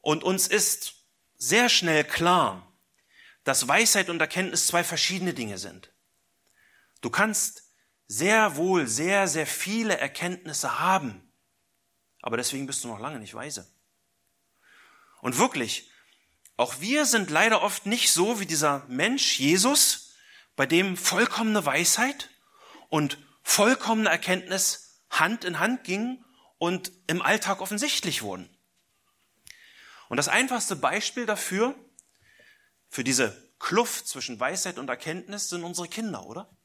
Und 0.02 0.24
uns 0.24 0.48
ist 0.48 0.96
sehr 1.38 1.70
schnell 1.70 2.04
klar, 2.04 2.76
dass 3.44 3.68
Weisheit 3.68 4.10
und 4.10 4.20
Erkenntnis 4.20 4.66
zwei 4.66 4.84
verschiedene 4.84 5.36
Dinge 5.36 5.60
sind. 5.60 5.94
Du 7.02 7.12
kannst 7.12 7.70
sehr 8.08 8.56
wohl 8.56 8.88
sehr, 8.88 9.28
sehr 9.28 9.46
viele 9.46 10.00
Erkenntnisse 10.00 10.80
haben, 10.80 11.32
aber 12.24 12.38
deswegen 12.38 12.66
bist 12.66 12.84
du 12.84 12.88
noch 12.88 13.00
lange 13.00 13.20
nicht 13.20 13.36
weise. 13.36 13.72
Und 15.22 15.38
wirklich, 15.38 15.92
auch 16.56 16.80
wir 16.80 17.06
sind 17.06 17.30
leider 17.30 17.62
oft 17.62 17.86
nicht 17.86 18.12
so 18.12 18.40
wie 18.40 18.46
dieser 18.46 18.86
Mensch 18.88 19.40
Jesus, 19.40 20.14
bei 20.56 20.66
dem 20.66 20.98
vollkommene 20.98 21.66
Weisheit 21.66 22.30
und 22.90 23.18
vollkommene 23.42 24.10
Erkenntnis 24.10 25.02
Hand 25.10 25.44
in 25.46 25.60
Hand 25.60 25.84
gingen 25.84 26.24
und 26.58 26.92
im 27.08 27.22
Alltag 27.22 27.62
offensichtlich 27.62 28.22
wurden. 28.22 28.50
Und 30.10 30.18
das 30.18 30.28
einfachste 30.28 30.76
Beispiel 30.76 31.26
dafür, 31.26 31.76
für 32.88 33.04
diese 33.04 33.52
Kluft 33.60 34.08
zwischen 34.08 34.40
Weisheit 34.40 34.78
und 34.78 34.90
Erkenntnis, 34.90 35.50
sind 35.50 35.64
unsere 35.64 35.88
Kinder, 35.88 36.26
oder? 36.26 36.56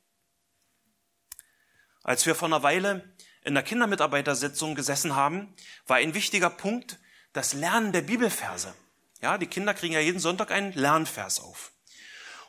Als 2.03 2.27
wir 2.27 2.35
vor 2.35 2.49
einer 2.49 2.63
Weile 2.63 3.15
in 3.43 3.55
der 3.55 3.63
Kindermitarbeitersitzung 3.63 4.75
gesessen 4.75 5.15
haben, 5.15 5.55
war 5.87 5.97
ein 5.97 6.15
wichtiger 6.15 6.51
Punkt 6.51 6.99
das 7.33 7.55
Lernen 7.55 7.93
der 7.93 8.03
Bibelverse. 8.03 8.75
Ja, 9.21 9.37
die 9.39 9.47
Kinder 9.47 9.75
kriegen 9.75 9.95
ja 9.95 10.01
jeden 10.01 10.21
Sonntag 10.21 10.51
einen 10.51 10.73
Lernvers 10.73 11.41
auf. 11.41 11.73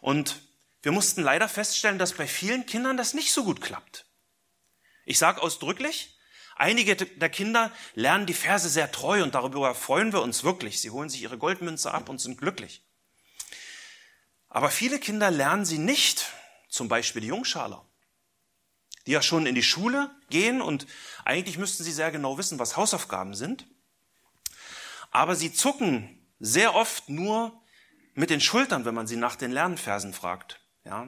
Und 0.02 0.42
wir 0.82 0.92
mussten 0.92 1.22
leider 1.22 1.50
feststellen, 1.50 2.00
dass 2.00 2.14
bei 2.14 2.28
vielen 2.28 2.66
Kindern 2.66 2.96
das 2.96 3.14
nicht 3.14 3.34
so 3.34 3.44
gut 3.44 3.62
klappt. 3.62 4.06
Ich 5.06 5.18
sage 5.18 5.42
ausdrücklich, 5.42 6.18
einige 6.56 6.96
der 6.96 7.30
Kinder 7.30 7.72
lernen 7.96 8.28
die 8.28 8.34
Verse 8.34 8.70
sehr 8.70 8.92
treu 8.92 9.24
und 9.24 9.36
darüber 9.36 9.74
freuen 9.74 10.14
wir 10.14 10.22
uns 10.22 10.44
wirklich. 10.44 10.80
Sie 10.80 10.92
holen 10.92 11.10
sich 11.10 11.22
ihre 11.22 11.38
Goldmünze 11.38 11.92
ab 11.92 12.08
und 12.08 12.22
sind 12.22 12.38
glücklich. 12.38 12.84
Aber 14.48 14.70
viele 14.70 15.00
Kinder 15.00 15.32
lernen 15.32 15.66
sie 15.66 15.80
nicht, 15.80 16.32
zum 16.70 16.88
Beispiel 16.88 17.22
die 17.22 17.28
Jungschaler, 17.28 17.86
die 19.06 19.12
ja 19.12 19.22
schon 19.22 19.48
in 19.48 19.56
die 19.56 19.64
Schule 19.64 20.12
gehen 20.30 20.62
und 20.62 20.86
eigentlich 21.26 21.58
müssten 21.58 21.84
sie 21.84 21.92
sehr 21.92 22.12
genau 22.12 22.38
wissen, 22.38 22.60
was 22.60 22.78
Hausaufgaben 22.78 23.34
sind. 23.34 23.66
Aber 25.12 25.36
sie 25.36 25.52
zucken 25.52 26.19
sehr 26.40 26.76
oft 26.76 27.10
nur 27.10 27.62
mit 28.14 28.30
den 28.30 28.42
Schultern, 28.42 28.86
wenn 28.86 28.96
man 28.96 29.08
sie 29.08 29.16
nach 29.16 29.36
den 29.36 29.52
Lernversen 29.52 30.14
fragt. 30.14 30.60
Ja. 30.86 31.08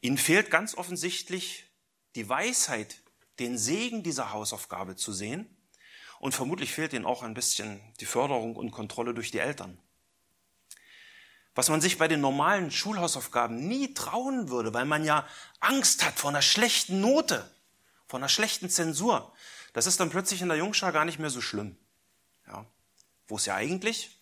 Ihnen 0.00 0.18
fehlt 0.18 0.50
ganz 0.50 0.74
offensichtlich 0.74 1.66
die 2.14 2.28
Weisheit, 2.28 3.02
den 3.38 3.58
Segen 3.58 4.02
dieser 4.02 4.32
Hausaufgabe 4.32 4.96
zu 4.96 5.12
sehen. 5.12 5.56
Und 6.20 6.34
vermutlich 6.34 6.72
fehlt 6.72 6.92
ihnen 6.92 7.04
auch 7.04 7.22
ein 7.22 7.34
bisschen 7.34 7.80
die 8.00 8.06
Förderung 8.06 8.54
und 8.54 8.70
Kontrolle 8.70 9.12
durch 9.12 9.30
die 9.30 9.40
Eltern. 9.40 9.78
Was 11.54 11.68
man 11.68 11.80
sich 11.80 11.98
bei 11.98 12.08
den 12.08 12.20
normalen 12.20 12.70
Schulhausaufgaben 12.70 13.68
nie 13.68 13.92
trauen 13.92 14.48
würde, 14.48 14.72
weil 14.72 14.84
man 14.84 15.04
ja 15.04 15.26
Angst 15.60 16.04
hat 16.04 16.18
vor 16.18 16.30
einer 16.30 16.40
schlechten 16.40 17.00
Note, 17.00 17.50
vor 18.06 18.20
einer 18.20 18.28
schlechten 18.28 18.70
Zensur. 18.70 19.34
Das 19.72 19.86
ist 19.86 20.00
dann 20.00 20.10
plötzlich 20.10 20.42
in 20.42 20.48
der 20.48 20.56
Jungschar 20.56 20.92
gar 20.92 21.04
nicht 21.04 21.18
mehr 21.18 21.30
so 21.30 21.40
schlimm. 21.40 21.76
Ja. 22.46 22.64
Wo 23.26 23.36
es 23.36 23.46
ja 23.46 23.56
eigentlich 23.56 24.21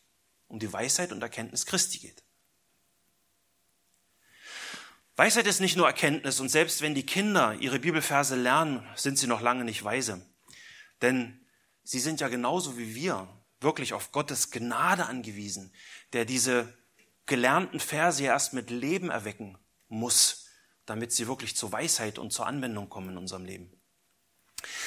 um 0.51 0.59
die 0.59 0.73
Weisheit 0.73 1.13
und 1.13 1.23
Erkenntnis 1.23 1.65
Christi 1.65 1.99
geht. 1.99 2.23
Weisheit 5.17 5.47
ist 5.47 5.61
nicht 5.61 5.77
nur 5.77 5.87
Erkenntnis 5.87 6.41
und 6.41 6.49
selbst 6.49 6.83
wenn 6.83 6.95
die 6.95 7.07
Kinder 7.07 7.55
ihre 7.55 7.79
Bibelverse 7.79 8.37
lernen, 8.37 8.87
sind 8.97 9.19
sie 9.19 9.27
noch 9.27 9.41
lange 9.41 9.65
nicht 9.65 9.85
weise. 9.85 10.27
Denn 11.03 11.41
sie 11.85 12.01
sind 12.01 12.21
ja 12.21 12.29
genauso 12.29 12.79
wie 12.79 12.95
wir 12.95 13.29
wirklich 13.61 13.93
auf 13.93 14.13
Gottes 14.13 14.51
Gnade 14.51 15.07
angewiesen, 15.07 15.73
der 16.13 16.25
diese 16.25 16.73
gelernten 17.27 17.81
Verse 17.81 18.23
erst 18.23 18.55
mit 18.55 18.71
Leben 18.71 19.11
erwecken 19.11 19.59
muss, 19.89 20.47
damit 20.87 21.13
sie 21.13 21.29
wirklich 21.29 21.55
zur 21.55 21.71
Weisheit 21.71 22.19
und 22.19 22.33
zur 22.33 22.47
Anwendung 22.47 22.89
kommen 22.89 23.11
in 23.11 23.19
unserem 23.19 23.45
Leben. 23.45 23.71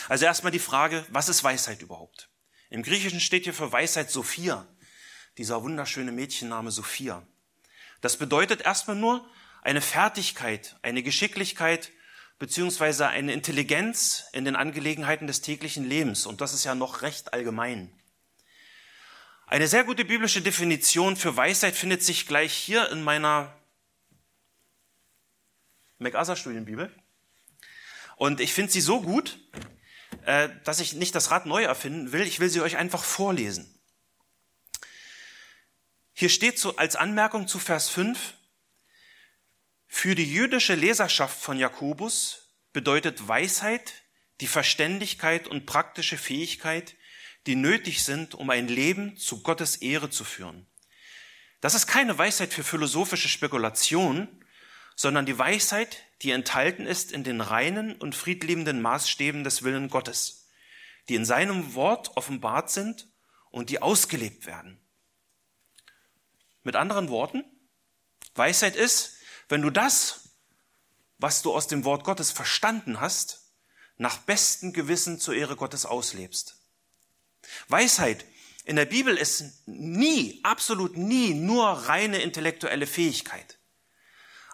Also 0.09 0.25
erstmal 0.25 0.51
die 0.51 0.59
Frage, 0.59 1.05
was 1.09 1.29
ist 1.29 1.43
Weisheit 1.43 1.81
überhaupt? 1.81 2.29
Im 2.69 2.81
Griechischen 2.81 3.19
steht 3.19 3.43
hier 3.43 3.53
für 3.53 3.71
Weisheit 3.71 4.09
Sophia, 4.09 4.67
dieser 5.37 5.63
wunderschöne 5.63 6.11
Mädchenname 6.11 6.71
Sophia. 6.71 7.25
Das 8.01 8.17
bedeutet 8.17 8.61
erstmal 8.61 8.95
nur 8.95 9.27
eine 9.61 9.81
Fertigkeit, 9.81 10.75
eine 10.81 11.03
Geschicklichkeit 11.03 11.91
beziehungsweise 12.39 13.07
eine 13.07 13.31
Intelligenz 13.31 14.25
in 14.33 14.43
den 14.43 14.55
Angelegenheiten 14.55 15.27
des 15.27 15.41
täglichen 15.41 15.85
Lebens. 15.85 16.25
Und 16.25 16.41
das 16.41 16.53
ist 16.53 16.65
ja 16.65 16.75
noch 16.75 17.01
recht 17.01 17.33
allgemein. 17.33 17.89
Eine 19.47 19.67
sehr 19.67 19.83
gute 19.83 20.03
biblische 20.03 20.41
Definition 20.41 21.15
für 21.15 21.37
Weisheit 21.37 21.75
findet 21.75 22.03
sich 22.03 22.27
gleich 22.27 22.53
hier 22.53 22.89
in 22.89 23.03
meiner 23.03 23.53
MacArthur-Studienbibel. 25.99 26.91
Und 28.17 28.39
ich 28.41 28.53
finde 28.53 28.71
sie 28.71 28.81
so 28.81 29.01
gut, 29.01 29.39
äh, 30.25 30.49
dass 30.63 30.79
ich 30.79 30.93
nicht 30.93 31.15
das 31.15 31.31
Rad 31.31 31.45
neu 31.45 31.63
erfinden 31.63 32.11
will. 32.11 32.23
Ich 32.23 32.39
will 32.39 32.49
sie 32.49 32.61
euch 32.61 32.77
einfach 32.77 33.03
vorlesen. 33.03 33.73
Hier 36.13 36.29
steht 36.29 36.59
so 36.59 36.75
als 36.75 36.95
Anmerkung 36.95 37.47
zu 37.47 37.57
Vers 37.57 37.89
5, 37.89 38.35
für 39.87 40.15
die 40.15 40.31
jüdische 40.31 40.75
Leserschaft 40.75 41.39
von 41.39 41.57
Jakobus 41.57 42.55
bedeutet 42.71 43.27
Weisheit 43.27 43.93
die 44.41 44.47
Verständigkeit 44.47 45.47
und 45.47 45.65
praktische 45.65 46.17
Fähigkeit, 46.17 46.95
die 47.45 47.55
nötig 47.55 48.03
sind, 48.03 48.35
um 48.35 48.49
ein 48.49 48.67
Leben 48.67 49.17
zu 49.17 49.43
Gottes 49.43 49.77
Ehre 49.77 50.09
zu 50.09 50.23
führen. 50.23 50.67
Das 51.61 51.75
ist 51.75 51.87
keine 51.87 52.17
Weisheit 52.17 52.53
für 52.53 52.63
philosophische 52.63 53.29
Spekulation, 53.29 54.27
sondern 54.95 55.25
die 55.25 55.37
Weisheit, 55.37 55.97
die 56.21 56.31
enthalten 56.31 56.85
ist 56.85 57.11
in 57.11 57.23
den 57.23 57.41
reinen 57.41 57.93
und 57.93 58.15
friedliebenden 58.15 58.81
Maßstäben 58.81 59.43
des 59.43 59.63
Willen 59.63 59.89
Gottes, 59.89 60.49
die 61.09 61.15
in 61.15 61.25
seinem 61.25 61.73
Wort 61.75 62.17
offenbart 62.17 62.69
sind 62.69 63.07
und 63.49 63.69
die 63.69 63.81
ausgelebt 63.81 64.45
werden. 64.45 64.82
Mit 66.63 66.75
anderen 66.75 67.09
Worten, 67.09 67.43
Weisheit 68.35 68.75
ist, 68.75 69.17
wenn 69.49 69.61
du 69.61 69.69
das, 69.69 70.29
was 71.17 71.41
du 71.41 71.53
aus 71.53 71.67
dem 71.67 71.85
Wort 71.85 72.03
Gottes 72.03 72.31
verstanden 72.31 72.99
hast, 72.99 73.53
nach 73.97 74.17
bestem 74.17 74.73
Gewissen 74.73 75.19
zur 75.19 75.35
Ehre 75.35 75.55
Gottes 75.55 75.85
auslebst. 75.85 76.55
Weisheit 77.67 78.25
in 78.65 78.75
der 78.77 78.85
Bibel 78.85 79.17
ist 79.17 79.67
nie, 79.67 80.39
absolut 80.43 80.97
nie 80.97 81.33
nur 81.33 81.67
reine 81.67 82.21
intellektuelle 82.21 82.87
Fähigkeit. 82.87 83.59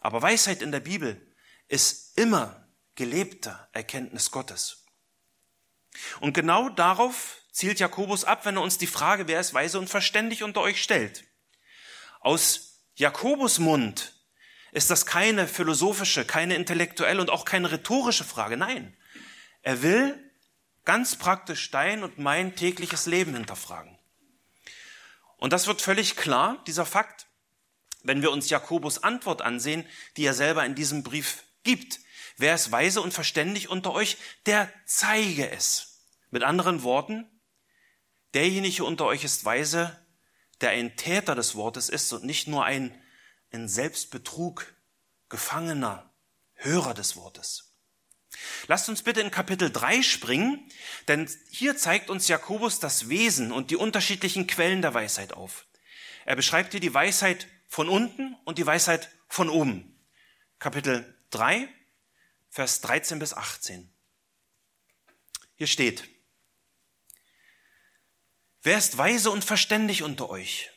Aber 0.02 0.22
Weisheit 0.22 0.62
in 0.62 0.72
der 0.72 0.80
Bibel 0.80 1.22
ist 1.68 2.18
immer 2.18 2.68
gelebte 2.96 3.68
Erkenntnis 3.72 4.32
Gottes. 4.32 4.86
Und 6.22 6.34
genau 6.34 6.70
darauf 6.70 7.38
zielt 7.52 7.80
Jakobus 7.80 8.24
ab, 8.24 8.46
wenn 8.46 8.58
er 8.58 8.64
uns 8.64 8.78
die 8.78 8.88
Frage, 8.88 9.28
wer 9.28 9.40
ist 9.40 9.54
weise 9.54 9.80
und 9.80 9.90
verständig 9.90 10.44
unter 10.44 10.62
euch 10.62 10.82
stellt. 10.82 11.26
Aus 12.20 12.82
Jakobus 12.96 13.60
Mund 13.60 14.14
ist 14.72 14.90
das 14.90 15.06
keine 15.06 15.48
philosophische, 15.48 16.26
keine 16.26 16.56
intellektuelle 16.56 17.22
und 17.22 17.30
auch 17.30 17.46
keine 17.46 17.72
rhetorische 17.72 18.24
Frage. 18.24 18.58
Nein, 18.58 18.96
er 19.62 19.82
will 19.82 20.32
ganz 20.86 21.16
praktisch 21.16 21.72
dein 21.72 22.04
und 22.04 22.18
mein 22.18 22.56
tägliches 22.56 23.06
Leben 23.06 23.34
hinterfragen. 23.34 23.98
Und 25.38 25.54
das 25.54 25.68
wird 25.68 25.82
völlig 25.82 26.16
klar, 26.16 26.62
dieser 26.68 26.86
Fakt, 26.86 27.28
wenn 28.04 28.22
wir 28.22 28.32
uns 28.32 28.50
Jakobus 28.50 29.04
Antwort 29.04 29.42
ansehen, 29.42 29.86
die 30.18 30.26
er 30.26 30.34
selber 30.34 30.66
in 30.66 30.76
diesem 30.76 31.04
Brief 31.04 31.44
gibt. 31.64 32.00
Wer 32.38 32.56
ist 32.56 32.72
weise 32.72 33.02
und 33.02 33.14
verständig 33.14 33.70
unter 33.70 33.94
euch, 33.94 34.18
der 34.46 34.72
zeige 34.86 35.50
es. 35.50 36.02
Mit 36.32 36.44
anderen 36.44 36.84
Worten, 36.84 37.30
derjenige 38.34 38.84
unter 38.84 39.06
euch 39.06 39.24
ist 39.24 39.44
weise, 39.46 39.98
der 40.62 40.72
ein 40.72 40.96
Täter 40.96 41.36
des 41.36 41.56
Wortes 41.56 41.90
ist 41.90 42.12
und 42.14 42.24
nicht 42.24 42.48
nur 42.48 42.66
ein 42.66 43.00
in 43.52 43.68
Selbstbetrug 43.68 44.74
gefangener 45.30 46.12
Hörer 46.54 46.94
des 46.94 47.16
Wortes. 47.16 47.74
Lasst 48.68 48.90
uns 48.90 49.02
bitte 49.02 49.22
in 49.22 49.32
Kapitel 49.32 49.72
3 49.72 50.04
springen, 50.04 50.70
denn 51.08 51.30
hier 51.50 51.78
zeigt 51.78 52.10
uns 52.10 52.28
Jakobus 52.28 52.80
das 52.80 53.10
Wesen 53.10 53.52
und 53.52 53.72
die 53.72 53.76
unterschiedlichen 53.76 54.48
Quellen 54.48 54.82
der 54.82 54.94
Weisheit 54.94 55.34
auf. 55.34 55.66
Er 56.26 56.36
beschreibt 56.36 56.72
hier 56.72 56.80
die 56.80 56.94
Weisheit 56.94 57.48
von 57.68 57.90
unten 57.90 58.36
und 58.46 58.58
die 58.58 58.66
Weisheit 58.66 59.10
von 59.28 59.50
oben. 59.50 60.00
Kapitel 60.60 61.18
3, 61.32 61.68
Vers 62.50 62.82
13 62.82 63.20
bis 63.20 63.34
18. 63.34 63.92
Hier 65.56 65.68
steht, 65.68 66.04
Wer 68.62 68.78
ist 68.78 68.98
weise 68.98 69.32
und 69.32 69.46
verständig 69.46 70.04
unter 70.04 70.30
euch? 70.30 70.70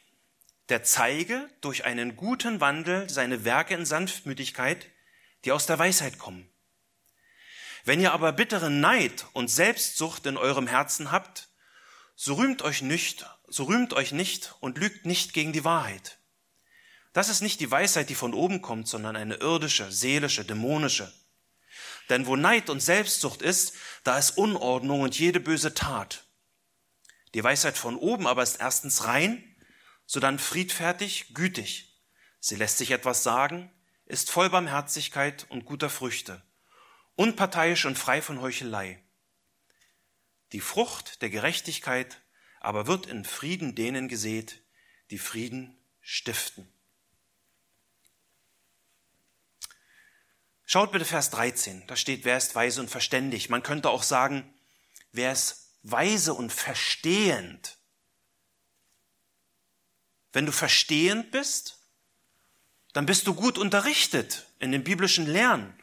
Der 0.69 0.85
zeige 0.85 1.51
durch 1.61 1.85
einen 1.85 2.15
guten 2.15 2.61
Wandel 2.61 3.11
seine 3.11 3.45
Werke 3.45 3.75
in 3.75 3.85
Sanftmütigkeit, 3.85 4.87
die 5.45 5.51
aus 5.51 5.67
der 5.67 5.81
Weisheit 5.81 6.19
kommen. 6.19 6.49
Wenn 7.85 8.01
ihr 8.01 8.13
aber 8.13 8.31
bitteren 8.33 8.79
Neid 8.79 9.27
und 9.33 9.49
Selbstsucht 9.49 10.27
in 10.27 10.37
eurem 10.37 10.69
Herzen 10.69 11.11
habt, 11.11 11.49
so 12.15 12.35
rühmt 12.35 12.63
euch 12.63 12.83
nicht, 12.83 13.27
so 13.49 13.65
rühmt 13.65 13.95
euch 13.95 14.13
nicht 14.13 14.55
und 14.61 14.79
lügt 14.79 15.05
nicht 15.05 15.33
gegen 15.33 15.53
die 15.53 15.65
Wahrheit. 15.65 16.19
Das 17.13 17.29
ist 17.29 17.41
nicht 17.41 17.59
die 17.59 17.71
Weisheit, 17.71 18.09
die 18.09 18.15
von 18.15 18.33
oben 18.33 18.63
kommt, 18.63 18.87
sondern 18.87 19.17
eine 19.17 19.35
irdische, 19.35 19.91
seelische, 19.91 20.45
dämonische. 20.45 21.13
Denn 22.09 22.27
wo 22.27 22.37
Neid 22.37 22.71
und 22.71 22.79
Selbstsucht 22.79 23.43
ist, 23.43 23.75
da 24.05 24.19
ist 24.19 24.39
Unordnung 24.39 25.01
und 25.01 25.19
jede 25.19 25.41
böse 25.41 25.75
Tat. 25.75 26.25
Die 27.35 27.43
Weisheit 27.43 27.79
von 27.79 27.97
oben 27.97 28.27
aber 28.27 28.43
ist 28.43 28.61
erstens 28.61 29.05
rein, 29.05 29.43
sodann 30.07 30.39
friedfertig, 30.39 31.35
gütig. 31.35 31.99
Sie 32.41 32.57
lässt 32.57 32.79
sich 32.79 32.91
etwas 32.91 33.23
sagen, 33.23 33.71
ist 34.05 34.31
voll 34.31 34.51
Barmherzigkeit 34.51 35.47
und 35.49 35.65
guter 35.65 35.89
Früchte, 35.89 36.43
unparteiisch 37.15 37.87
und 37.87 37.99
frei 37.99 38.21
von 38.21 38.41
Heuchelei. 38.41 39.03
Die 40.53 40.61
Frucht 40.61 41.23
der 41.23 41.31
Gerechtigkeit 41.31 42.21
aber 42.61 42.87
wird 42.87 43.07
in 43.07 43.25
Frieden 43.25 43.75
denen 43.75 44.09
gesät, 44.09 44.63
die 45.11 45.19
Frieden 45.19 45.77
stiften. 46.01 46.73
Schaut 50.65 50.93
bitte 50.93 51.05
Vers 51.05 51.31
13, 51.31 51.87
da 51.87 51.97
steht, 51.97 52.25
wer 52.25 52.37
ist 52.37 52.55
weise 52.55 52.81
und 52.81 52.89
verständig. 52.89 53.49
Man 53.51 53.63
könnte 53.63 53.91
auch 53.91 54.03
sagen, 54.03 54.55
wer 55.11 55.33
ist 55.33 55.62
weise 55.83 56.35
und 56.35 56.53
verstehend. 56.53 57.79
Wenn 60.33 60.47
du 60.47 60.53
verstehend 60.53 61.31
bist, 61.31 61.79
dann 62.93 63.07
bist 63.07 63.27
du 63.27 63.35
gut 63.35 63.59
unterrichtet 63.59 64.47
in 64.59 64.73
dem 64.73 64.85
biblischen 64.85 65.27
Lernen. 65.27 65.75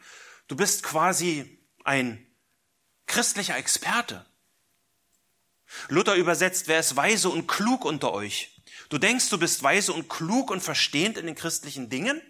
Du 0.48 0.56
bist 0.56 0.82
quasi 0.82 1.58
ein 1.84 2.26
christlicher 3.06 3.56
Experte. 3.56 4.24
Luther 5.88 6.14
übersetzt, 6.14 6.68
wer 6.68 6.80
ist 6.80 6.96
weise 6.96 7.28
und 7.28 7.46
klug 7.46 7.84
unter 7.84 8.12
euch? 8.12 8.60
Du 8.88 8.98
denkst, 8.98 9.28
du 9.28 9.38
bist 9.38 9.62
weise 9.62 9.92
und 9.92 10.08
klug 10.08 10.50
und 10.50 10.60
verstehend 10.60 11.16
in 11.16 11.26
den 11.26 11.36
christlichen 11.36 11.90
Dingen? 11.90 12.20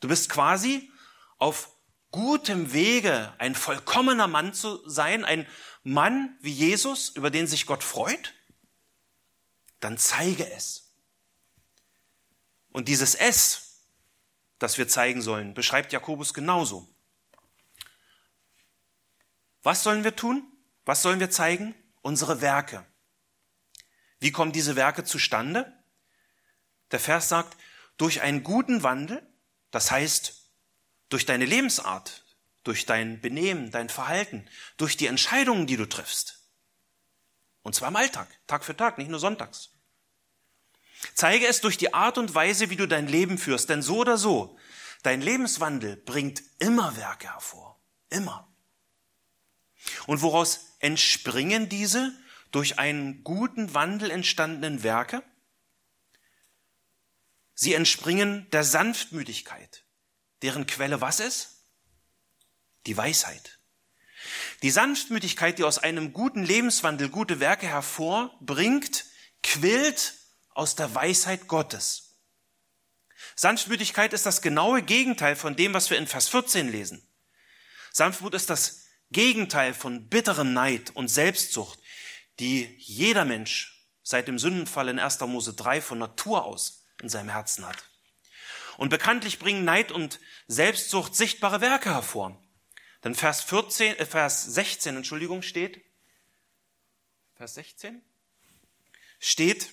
Du 0.00 0.08
bist 0.08 0.30
quasi 0.30 0.90
auf 1.38 1.73
gutem 2.14 2.72
Wege, 2.72 3.34
ein 3.38 3.56
vollkommener 3.56 4.28
Mann 4.28 4.54
zu 4.54 4.88
sein, 4.88 5.24
ein 5.24 5.48
Mann 5.82 6.38
wie 6.40 6.52
Jesus, 6.52 7.08
über 7.08 7.28
den 7.28 7.48
sich 7.48 7.66
Gott 7.66 7.82
freut, 7.82 8.34
dann 9.80 9.98
zeige 9.98 10.48
es. 10.52 10.94
Und 12.70 12.86
dieses 12.86 13.16
S, 13.16 13.80
das 14.60 14.78
wir 14.78 14.86
zeigen 14.86 15.22
sollen, 15.22 15.54
beschreibt 15.54 15.92
Jakobus 15.92 16.32
genauso. 16.34 16.88
Was 19.64 19.82
sollen 19.82 20.04
wir 20.04 20.14
tun? 20.14 20.46
Was 20.84 21.02
sollen 21.02 21.18
wir 21.18 21.32
zeigen? 21.32 21.74
Unsere 22.00 22.40
Werke. 22.40 22.86
Wie 24.20 24.30
kommen 24.30 24.52
diese 24.52 24.76
Werke 24.76 25.02
zustande? 25.02 25.82
Der 26.92 27.00
Vers 27.00 27.28
sagt, 27.28 27.56
durch 27.96 28.22
einen 28.22 28.44
guten 28.44 28.84
Wandel, 28.84 29.28
das 29.72 29.90
heißt 29.90 30.43
durch 31.14 31.26
deine 31.26 31.44
Lebensart, 31.44 32.24
durch 32.64 32.86
dein 32.86 33.20
Benehmen, 33.20 33.70
dein 33.70 33.88
Verhalten, 33.88 34.48
durch 34.76 34.96
die 34.96 35.06
Entscheidungen, 35.06 35.68
die 35.68 35.76
du 35.76 35.86
triffst. 35.86 36.40
Und 37.62 37.76
zwar 37.76 37.90
im 37.90 37.94
Alltag, 37.94 38.26
Tag 38.48 38.64
für 38.64 38.76
Tag, 38.76 38.98
nicht 38.98 39.10
nur 39.10 39.20
sonntags. 39.20 39.70
Zeige 41.14 41.46
es 41.46 41.60
durch 41.60 41.78
die 41.78 41.94
Art 41.94 42.18
und 42.18 42.34
Weise, 42.34 42.68
wie 42.68 42.74
du 42.74 42.88
dein 42.88 43.06
Leben 43.06 43.38
führst, 43.38 43.68
denn 43.68 43.80
so 43.80 43.98
oder 43.98 44.18
so, 44.18 44.58
dein 45.04 45.20
Lebenswandel 45.20 45.94
bringt 45.98 46.42
immer 46.58 46.96
Werke 46.96 47.32
hervor. 47.32 47.80
Immer. 48.10 48.52
Und 50.08 50.20
woraus 50.20 50.74
entspringen 50.80 51.68
diese 51.68 52.12
durch 52.50 52.80
einen 52.80 53.22
guten 53.22 53.72
Wandel 53.72 54.10
entstandenen 54.10 54.82
Werke? 54.82 55.22
Sie 57.54 57.72
entspringen 57.72 58.50
der 58.50 58.64
Sanftmütigkeit, 58.64 59.83
deren 60.44 60.66
Quelle 60.66 61.00
was 61.00 61.18
ist? 61.18 61.54
die 62.86 62.96
Weisheit. 62.96 63.58
Die 64.62 64.70
Sanftmütigkeit, 64.70 65.58
die 65.58 65.64
aus 65.64 65.78
einem 65.78 66.12
guten 66.12 66.44
Lebenswandel 66.44 67.08
gute 67.08 67.40
Werke 67.40 67.66
hervorbringt, 67.66 69.04
quillt 69.42 70.14
aus 70.50 70.76
der 70.76 70.94
Weisheit 70.94 71.48
Gottes. 71.48 72.20
Sanftmütigkeit 73.36 74.12
ist 74.12 74.26
das 74.26 74.42
genaue 74.42 74.82
Gegenteil 74.82 75.36
von 75.36 75.56
dem, 75.56 75.74
was 75.74 75.90
wir 75.90 75.98
in 75.98 76.06
Vers 76.06 76.28
14 76.28 76.70
lesen. 76.70 77.06
Sanftmut 77.92 78.34
ist 78.34 78.50
das 78.50 78.82
Gegenteil 79.10 79.74
von 79.74 80.08
bitterem 80.08 80.52
Neid 80.52 80.90
und 80.94 81.08
Selbstsucht, 81.08 81.78
die 82.38 82.74
jeder 82.78 83.24
Mensch 83.24 83.88
seit 84.02 84.28
dem 84.28 84.38
Sündenfall 84.38 84.88
in 84.88 84.98
1. 84.98 85.20
Mose 85.20 85.54
3 85.54 85.80
von 85.80 85.98
Natur 85.98 86.44
aus 86.44 86.84
in 87.02 87.08
seinem 87.08 87.28
Herzen 87.28 87.66
hat. 87.66 87.84
Und 88.76 88.88
bekanntlich 88.88 89.38
bringen 89.38 89.64
Neid 89.64 89.92
und 89.92 90.20
Selbstsucht 90.46 91.14
sichtbare 91.14 91.60
Werke 91.60 91.90
hervor. 91.90 92.40
Dann 93.00 93.14
Vers 93.14 93.42
14, 93.42 93.98
äh 93.98 94.06
Vers 94.06 94.44
16, 94.44 94.96
Entschuldigung, 94.96 95.42
steht, 95.42 95.84
Vers 97.34 97.54
16, 97.54 98.02
steht, 99.18 99.70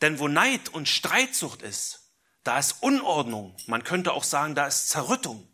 denn 0.00 0.18
wo 0.18 0.28
Neid 0.28 0.70
und 0.70 0.88
Streitsucht 0.88 1.62
ist, 1.62 2.12
da 2.42 2.58
ist 2.58 2.82
Unordnung, 2.82 3.56
man 3.66 3.84
könnte 3.84 4.12
auch 4.12 4.24
sagen, 4.24 4.54
da 4.54 4.66
ist 4.66 4.88
Zerrüttung 4.88 5.48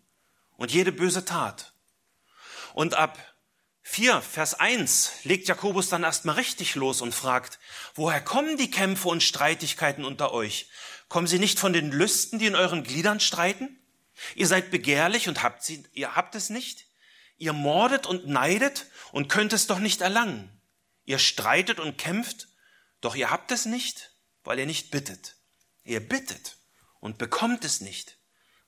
und 0.56 0.72
jede 0.72 0.92
böse 0.92 1.24
Tat. 1.24 1.72
Und 2.74 2.94
ab 2.94 3.18
4, 3.82 4.22
Vers 4.22 4.54
1 4.54 5.24
legt 5.24 5.48
Jakobus 5.48 5.88
dann 5.88 6.04
erstmal 6.04 6.36
richtig 6.36 6.74
los 6.74 7.00
und 7.00 7.14
fragt, 7.14 7.58
woher 7.94 8.20
kommen 8.20 8.56
die 8.56 8.70
Kämpfe 8.70 9.08
und 9.08 9.22
Streitigkeiten 9.22 10.04
unter 10.04 10.32
euch? 10.32 10.68
Kommen 11.10 11.26
sie 11.26 11.40
nicht 11.40 11.58
von 11.58 11.72
den 11.72 11.90
Lüsten, 11.90 12.38
die 12.38 12.46
in 12.46 12.54
euren 12.54 12.84
Gliedern 12.84 13.18
streiten? 13.18 13.76
Ihr 14.36 14.46
seid 14.46 14.70
begehrlich 14.70 15.28
und 15.28 15.42
habt 15.42 15.64
sie, 15.64 15.84
ihr 15.92 16.14
habt 16.14 16.36
es 16.36 16.50
nicht. 16.50 16.86
Ihr 17.36 17.52
mordet 17.52 18.06
und 18.06 18.28
neidet 18.28 18.86
und 19.10 19.28
könnt 19.28 19.52
es 19.52 19.66
doch 19.66 19.80
nicht 19.80 20.02
erlangen. 20.02 20.62
Ihr 21.04 21.18
streitet 21.18 21.80
und 21.80 21.98
kämpft, 21.98 22.46
doch 23.00 23.16
ihr 23.16 23.28
habt 23.28 23.50
es 23.50 23.66
nicht, 23.66 24.14
weil 24.44 24.60
ihr 24.60 24.66
nicht 24.66 24.92
bittet. 24.92 25.36
Ihr 25.82 25.98
bittet 25.98 26.58
und 27.00 27.18
bekommt 27.18 27.64
es 27.64 27.80
nicht, 27.80 28.18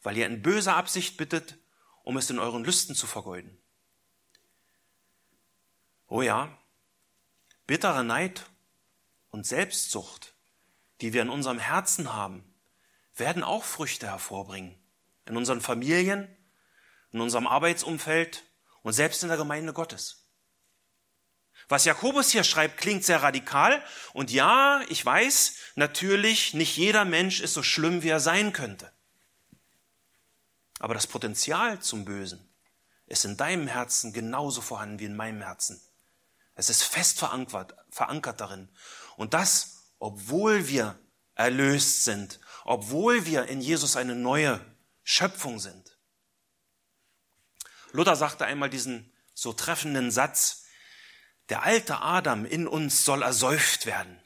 weil 0.02 0.18
ihr 0.18 0.26
in 0.26 0.42
böser 0.42 0.74
Absicht 0.74 1.16
bittet, 1.16 1.58
um 2.02 2.16
es 2.16 2.28
in 2.28 2.40
euren 2.40 2.64
Lüsten 2.64 2.96
zu 2.96 3.06
vergeuden. 3.06 3.56
Oh 6.08 6.22
ja, 6.22 6.58
bittere 7.68 8.02
Neid 8.02 8.46
und 9.30 9.46
Selbstsucht, 9.46 10.31
die 11.02 11.12
wir 11.12 11.22
in 11.22 11.28
unserem 11.28 11.58
Herzen 11.58 12.14
haben, 12.14 12.44
werden 13.14 13.44
auch 13.44 13.64
Früchte 13.64 14.06
hervorbringen 14.06 14.78
in 15.26 15.36
unseren 15.36 15.60
Familien, 15.60 16.34
in 17.12 17.20
unserem 17.20 17.46
Arbeitsumfeld 17.46 18.44
und 18.82 18.92
selbst 18.92 19.22
in 19.22 19.28
der 19.28 19.36
Gemeinde 19.36 19.72
Gottes. 19.72 20.22
Was 21.68 21.84
Jakobus 21.84 22.30
hier 22.30 22.44
schreibt, 22.44 22.78
klingt 22.78 23.04
sehr 23.04 23.22
radikal. 23.22 23.82
Und 24.12 24.30
ja, 24.30 24.82
ich 24.88 25.04
weiß, 25.04 25.56
natürlich, 25.74 26.54
nicht 26.54 26.76
jeder 26.76 27.04
Mensch 27.04 27.40
ist 27.40 27.54
so 27.54 27.62
schlimm, 27.62 28.02
wie 28.02 28.08
er 28.08 28.20
sein 28.20 28.52
könnte. 28.52 28.90
Aber 30.78 30.94
das 30.94 31.06
Potenzial 31.06 31.80
zum 31.80 32.04
Bösen 32.04 32.48
ist 33.06 33.24
in 33.24 33.36
deinem 33.36 33.68
Herzen 33.68 34.12
genauso 34.12 34.60
vorhanden 34.60 34.98
wie 34.98 35.04
in 35.04 35.16
meinem 35.16 35.42
Herzen. 35.42 35.80
Es 36.54 36.70
ist 36.70 36.82
fest 36.82 37.18
verankert, 37.18 37.74
verankert 37.90 38.40
darin. 38.40 38.68
Und 39.16 39.34
das, 39.34 39.81
obwohl 40.02 40.66
wir 40.66 40.98
erlöst 41.36 42.02
sind, 42.02 42.40
obwohl 42.64 43.24
wir 43.24 43.46
in 43.46 43.60
Jesus 43.60 43.94
eine 43.94 44.16
neue 44.16 44.60
Schöpfung 45.04 45.60
sind. 45.60 45.96
Luther 47.92 48.16
sagte 48.16 48.44
einmal 48.44 48.68
diesen 48.68 49.12
so 49.32 49.52
treffenden 49.52 50.10
Satz, 50.10 50.64
der 51.50 51.62
alte 51.62 52.00
Adam 52.00 52.44
in 52.44 52.66
uns 52.66 53.04
soll 53.04 53.22
ersäuft 53.22 53.86
werden. 53.86 54.20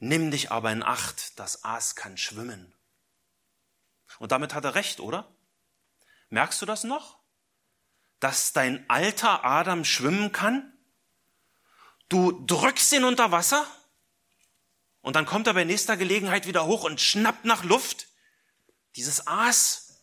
Nimm 0.00 0.32
dich 0.32 0.50
aber 0.50 0.72
in 0.72 0.82
Acht, 0.82 1.38
das 1.38 1.62
Aas 1.62 1.94
kann 1.94 2.16
schwimmen. 2.16 2.74
Und 4.18 4.32
damit 4.32 4.54
hat 4.54 4.64
er 4.64 4.74
recht, 4.74 4.98
oder? 4.98 5.32
Merkst 6.30 6.60
du 6.60 6.66
das 6.66 6.82
noch? 6.82 7.20
Dass 8.18 8.52
dein 8.52 8.90
alter 8.90 9.44
Adam 9.44 9.84
schwimmen 9.84 10.32
kann? 10.32 10.76
Du 12.08 12.44
drückst 12.44 12.92
ihn 12.94 13.04
unter 13.04 13.30
Wasser 13.30 13.64
und 15.04 15.16
dann 15.16 15.26
kommt 15.26 15.46
er 15.46 15.52
bei 15.52 15.64
nächster 15.64 15.98
Gelegenheit 15.98 16.46
wieder 16.46 16.64
hoch 16.64 16.82
und 16.82 16.98
schnappt 16.98 17.44
nach 17.44 17.62
Luft. 17.62 18.08
Dieses 18.96 19.26
Aas. 19.26 20.02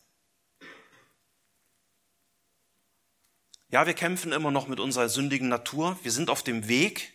Ja, 3.69 3.87
wir 3.87 3.95
kämpfen 3.95 4.31
immer 4.31 4.51
noch 4.51 4.67
mit 4.67 4.79
unserer 4.79 5.09
sündigen 5.09 5.49
Natur. 5.49 5.97
Wir 6.03 6.11
sind 6.11 6.29
auf 6.29 6.43
dem 6.43 6.67
Weg, 6.67 7.13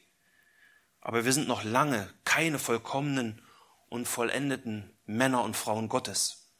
aber 1.01 1.25
wir 1.25 1.33
sind 1.33 1.47
noch 1.47 1.63
lange 1.63 2.13
keine 2.25 2.59
vollkommenen 2.59 3.41
und 3.89 4.09
vollendeten 4.09 4.93
Männer 5.05 5.45
und 5.45 5.57
Frauen 5.57 5.89
Gottes. 5.89 6.51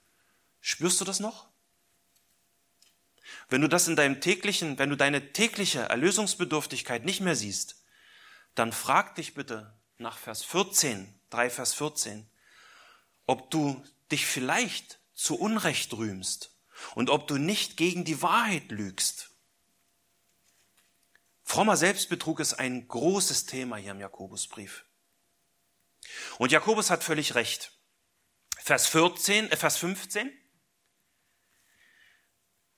Spürst 0.61 1.01
du 1.01 1.05
das 1.05 1.19
noch? 1.19 1.49
Wenn 3.49 3.63
du 3.63 3.69
das 3.69 3.89
in 3.89 3.97
deinem 3.97 4.21
täglichen, 4.21 4.79
wenn 4.79 4.91
du 4.91 4.97
deine 4.97 5.33
tägliche 5.33 5.81
Erlösungsbedürftigkeit 5.81 7.05
nicht 7.05 7.21
mehr 7.21 7.35
siehst, 7.35 7.83
dann 8.55 8.73
frag 8.73 9.17
dich 9.17 9.35
bitte 9.35 9.77
nach 9.99 10.19
Vers 10.19 10.45
14, 10.45 11.16
3 11.31 11.51
Vers 11.51 11.75
14, 11.75 12.29
ob 13.27 13.51
du 13.51 13.83
dich 14.11 14.27
vielleicht 14.27 15.01
zu 15.15 15.39
Unrecht 15.39 15.93
rühmst 15.95 16.57
und 16.95 17.11
ob 17.11 17.27
du 17.27 17.39
nicht 17.39 17.77
gegen 17.77 18.05
die 18.05 18.23
Wahrheit 18.23 18.71
lügst. 18.71 19.31
Frommer 21.43 21.77
Selbstbetrug 21.77 22.41
ist 22.41 22.55
ein 22.55 22.87
großes 22.89 23.47
Thema 23.47 23.77
hier 23.77 23.93
im 23.93 24.01
Jakobusbrief. 24.01 24.85
Und 26.39 26.53
Jakobus 26.53 26.91
hat 26.91 27.05
völlig 27.05 27.35
recht. 27.35 27.73
Vers 28.59 28.87
14, 28.89 29.51
äh 29.51 29.57
Vers 29.57 29.77
15. 29.77 30.31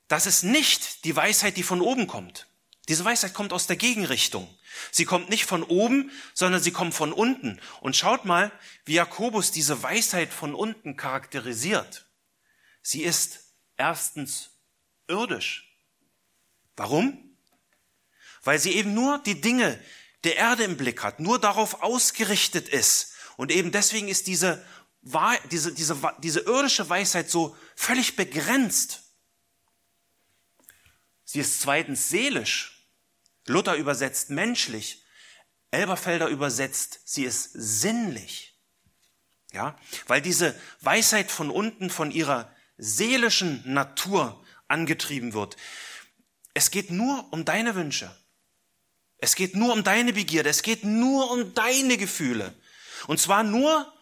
Das 0.06 0.26
ist 0.26 0.42
nicht 0.42 1.04
die 1.04 1.14
Weisheit, 1.14 1.56
die 1.56 1.62
von 1.62 1.80
oben 1.80 2.06
kommt. 2.06 2.47
Diese 2.88 3.04
Weisheit 3.04 3.34
kommt 3.34 3.52
aus 3.52 3.66
der 3.66 3.76
Gegenrichtung. 3.76 4.52
Sie 4.90 5.04
kommt 5.04 5.28
nicht 5.28 5.44
von 5.44 5.62
oben, 5.62 6.10
sondern 6.34 6.62
sie 6.62 6.72
kommt 6.72 6.94
von 6.94 7.12
unten. 7.12 7.60
Und 7.80 7.96
schaut 7.96 8.24
mal, 8.24 8.50
wie 8.84 8.94
Jakobus 8.94 9.50
diese 9.50 9.82
Weisheit 9.82 10.32
von 10.32 10.54
unten 10.54 10.96
charakterisiert. 10.96 12.06
Sie 12.82 13.02
ist 13.02 13.40
erstens 13.76 14.50
irdisch. 15.06 15.76
Warum? 16.76 17.36
Weil 18.42 18.58
sie 18.58 18.72
eben 18.72 18.94
nur 18.94 19.18
die 19.18 19.40
Dinge 19.40 19.78
der 20.24 20.36
Erde 20.36 20.64
im 20.64 20.76
Blick 20.76 21.02
hat, 21.02 21.20
nur 21.20 21.38
darauf 21.38 21.82
ausgerichtet 21.82 22.68
ist. 22.68 23.12
Und 23.36 23.52
eben 23.52 23.70
deswegen 23.70 24.08
ist 24.08 24.26
diese, 24.26 24.64
diese, 25.50 25.74
diese, 25.74 25.96
diese 26.18 26.40
irdische 26.40 26.88
Weisheit 26.88 27.30
so 27.30 27.56
völlig 27.76 28.16
begrenzt. 28.16 29.02
Sie 31.24 31.40
ist 31.40 31.60
zweitens 31.60 32.08
seelisch. 32.08 32.77
Luther 33.48 33.74
übersetzt 33.74 34.30
menschlich. 34.30 35.04
Elberfelder 35.70 36.28
übersetzt, 36.28 37.00
sie 37.04 37.24
ist 37.24 37.50
sinnlich. 37.52 38.58
Ja, 39.52 39.78
weil 40.06 40.20
diese 40.20 40.58
Weisheit 40.80 41.30
von 41.30 41.50
unten 41.50 41.90
von 41.90 42.10
ihrer 42.10 42.54
seelischen 42.76 43.62
Natur 43.64 44.44
angetrieben 44.68 45.32
wird. 45.32 45.56
Es 46.54 46.70
geht 46.70 46.90
nur 46.90 47.32
um 47.32 47.44
deine 47.44 47.74
Wünsche. 47.74 48.14
Es 49.18 49.34
geht 49.34 49.56
nur 49.56 49.72
um 49.72 49.84
deine 49.84 50.12
Begierde. 50.12 50.50
Es 50.50 50.62
geht 50.62 50.84
nur 50.84 51.30
um 51.30 51.54
deine 51.54 51.96
Gefühle. 51.96 52.54
Und 53.06 53.20
zwar 53.20 53.42
nur 53.42 53.92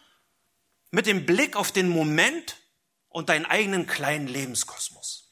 mit 0.91 1.05
dem 1.05 1.25
Blick 1.25 1.55
auf 1.55 1.71
den 1.71 1.89
Moment 1.89 2.57
und 3.09 3.29
deinen 3.29 3.45
eigenen 3.45 3.87
kleinen 3.87 4.27
Lebenskosmos. 4.27 5.31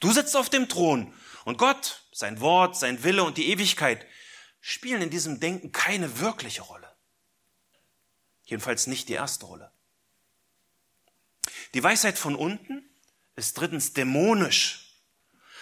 Du 0.00 0.12
sitzt 0.12 0.36
auf 0.36 0.48
dem 0.48 0.68
Thron 0.68 1.14
und 1.44 1.58
Gott, 1.58 2.03
sein 2.14 2.40
Wort, 2.40 2.76
sein 2.76 3.02
Wille 3.02 3.24
und 3.24 3.38
die 3.38 3.50
Ewigkeit 3.50 4.06
spielen 4.60 5.02
in 5.02 5.10
diesem 5.10 5.40
Denken 5.40 5.72
keine 5.72 6.20
wirkliche 6.20 6.62
Rolle. 6.62 6.88
Jedenfalls 8.44 8.86
nicht 8.86 9.08
die 9.08 9.14
erste 9.14 9.46
Rolle. 9.46 9.72
Die 11.74 11.82
Weisheit 11.82 12.16
von 12.16 12.36
unten 12.36 12.88
ist 13.34 13.58
drittens 13.58 13.94
dämonisch. 13.94 15.00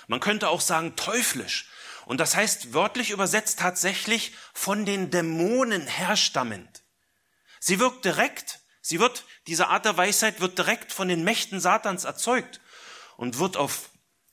Man 0.08 0.20
könnte 0.20 0.50
auch 0.50 0.60
sagen 0.60 0.94
teuflisch. 0.94 1.70
Und 2.04 2.18
das 2.18 2.36
heißt 2.36 2.74
wörtlich 2.74 3.10
übersetzt 3.10 3.58
tatsächlich 3.58 4.34
von 4.52 4.84
den 4.84 5.10
Dämonen 5.10 5.86
herstammend. 5.86 6.82
Sie 7.60 7.78
wirkt 7.78 8.04
direkt, 8.04 8.60
sie 8.82 9.00
wird, 9.00 9.24
diese 9.46 9.68
Art 9.68 9.86
der 9.86 9.96
Weisheit 9.96 10.40
wird 10.40 10.58
direkt 10.58 10.92
von 10.92 11.08
den 11.08 11.24
Mächten 11.24 11.60
Satans 11.60 12.04
erzeugt 12.04 12.60
und 13.16 13.38
wird 13.38 13.56
auf 13.56 13.88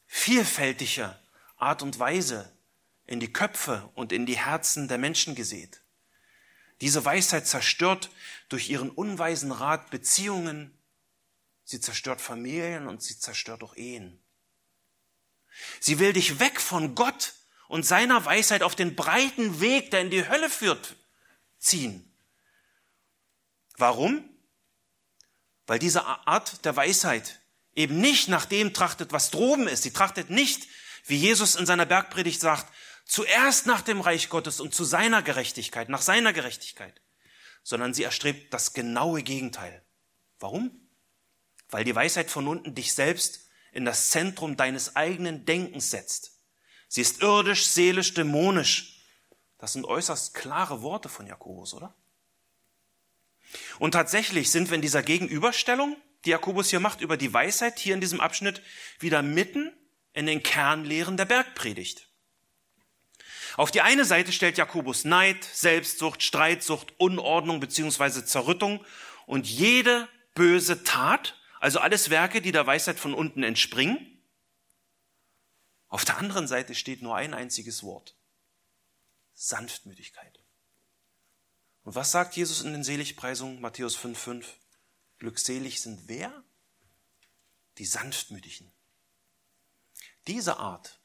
vielfältige 0.06 1.18
Art 1.60 1.82
und 1.82 2.00
Weise 2.00 2.52
in 3.06 3.20
die 3.20 3.32
Köpfe 3.32 3.90
und 3.96 4.12
in 4.12 4.26
die 4.26 4.38
Herzen 4.38 4.88
der 4.88 4.98
Menschen 4.98 5.36
gesät. 5.36 5.82
Diese 6.82 7.04
Weisheit 7.04 7.48
zerstört 7.48 8.10
durch 8.48 8.70
ihren 8.70 8.90
unweisen 8.90 9.52
Rat 9.52 9.90
Beziehungen, 9.90 10.78
sie 11.64 11.82
zerstört 11.82 12.22
Familien 12.22 12.88
und 12.88 13.04
sie 13.04 13.20
zerstört 13.20 13.64
auch 13.64 13.76
Ehen. 13.76 14.22
Sie 15.80 16.00
will 16.00 16.14
dich 16.14 16.40
weg 16.40 16.62
von 16.62 16.96
Gott 16.96 17.34
und 17.68 17.86
seiner 17.86 18.24
Weisheit 18.26 18.64
auf 18.64 18.76
den 18.76 18.96
breiten 18.96 19.60
Weg, 19.60 19.92
der 19.92 20.02
in 20.02 20.10
die 20.10 20.28
Hölle 20.28 20.50
führt, 20.50 20.96
ziehen. 21.58 22.10
Warum? 23.76 24.24
Weil 25.68 25.80
diese 25.80 26.06
Art 26.06 26.64
der 26.66 26.76
Weisheit 26.76 27.42
eben 27.76 28.00
nicht 28.00 28.28
nach 28.28 28.46
dem 28.46 28.74
trachtet, 28.74 29.12
was 29.12 29.32
droben 29.32 29.68
ist. 29.68 29.84
Sie 29.84 29.94
trachtet 29.94 30.30
nicht 30.30 30.68
wie 31.10 31.18
Jesus 31.18 31.56
in 31.56 31.66
seiner 31.66 31.86
Bergpredigt 31.86 32.40
sagt, 32.40 32.72
zuerst 33.06 33.66
nach 33.66 33.82
dem 33.82 34.02
Reich 34.02 34.30
Gottes 34.30 34.60
und 34.60 34.74
zu 34.74 34.84
seiner 34.84 35.22
Gerechtigkeit, 35.22 35.90
nach 35.90 36.02
seiner 36.02 36.34
Gerechtigkeit, 36.34 37.02
sondern 37.64 37.94
sie 37.94 38.04
erstrebt 38.04 38.54
das 38.54 38.74
genaue 38.74 39.24
Gegenteil. 39.24 39.84
Warum? 40.40 40.72
Weil 41.70 41.84
die 41.84 41.96
Weisheit 41.96 42.30
von 42.30 42.48
unten 42.48 42.76
dich 42.76 42.94
selbst 42.94 43.50
in 43.72 43.86
das 43.86 44.10
Zentrum 44.10 44.58
deines 44.58 44.96
eigenen 44.96 45.46
Denkens 45.46 45.92
setzt. 45.92 46.40
Sie 46.88 47.02
ist 47.02 47.22
irdisch, 47.22 47.66
seelisch, 47.68 48.14
dämonisch. 48.14 49.02
Das 49.58 49.74
sind 49.74 49.86
äußerst 49.86 50.34
klare 50.34 50.82
Worte 50.82 51.10
von 51.10 51.28
Jakobus, 51.28 51.74
oder? 51.74 51.94
Und 53.80 53.92
tatsächlich 53.92 54.52
sind 54.52 54.70
wir 54.70 54.76
in 54.76 54.82
dieser 54.82 55.04
Gegenüberstellung, 55.04 55.98
die 56.26 56.32
Jakobus 56.32 56.70
hier 56.70 56.80
macht, 56.80 57.02
über 57.02 57.18
die 57.18 57.34
Weisheit 57.34 57.80
hier 57.80 57.94
in 57.94 58.02
diesem 58.02 58.20
Abschnitt 58.20 58.62
wieder 59.00 59.22
mitten 59.22 59.72
in 60.14 60.26
den 60.26 60.44
Kernlehren 60.44 61.18
der 61.18 61.26
Bergpredigt. 61.26 62.08
Auf 63.58 63.72
die 63.72 63.82
eine 63.82 64.06
Seite 64.06 64.32
stellt 64.32 64.58
Jakobus 64.58 65.06
Neid, 65.06 65.44
Selbstsucht, 65.44 66.24
Streitsucht, 66.24 66.94
Unordnung 66.98 67.60
bzw. 67.60 68.24
Zerrüttung 68.24 68.86
und 69.26 69.48
jede 69.48 70.08
böse 70.34 70.84
Tat, 70.84 71.36
also 71.60 71.80
alles 71.80 72.10
Werke, 72.10 72.42
die 72.42 72.52
der 72.52 72.66
Weisheit 72.66 73.00
von 73.00 73.14
unten 73.14 73.44
entspringen. 73.44 74.24
Auf 75.88 76.06
der 76.06 76.18
anderen 76.18 76.48
Seite 76.48 76.76
steht 76.76 77.02
nur 77.02 77.16
ein 77.16 77.34
einziges 77.34 77.84
Wort. 77.84 78.16
Sanftmütigkeit. 79.34 80.40
Und 81.84 81.96
was 81.96 82.12
sagt 82.12 82.36
Jesus 82.36 82.62
in 82.62 82.72
den 82.72 82.84
Seligpreisungen 82.84 83.60
Matthäus 83.62 83.98
5,5? 83.98 84.46
Glückselig 85.18 85.82
sind 85.82 86.08
wer? 86.08 86.44
Die 87.78 87.86
Sanftmütigen. 87.86 88.72
Diese 90.30 90.58
Art 90.58 91.00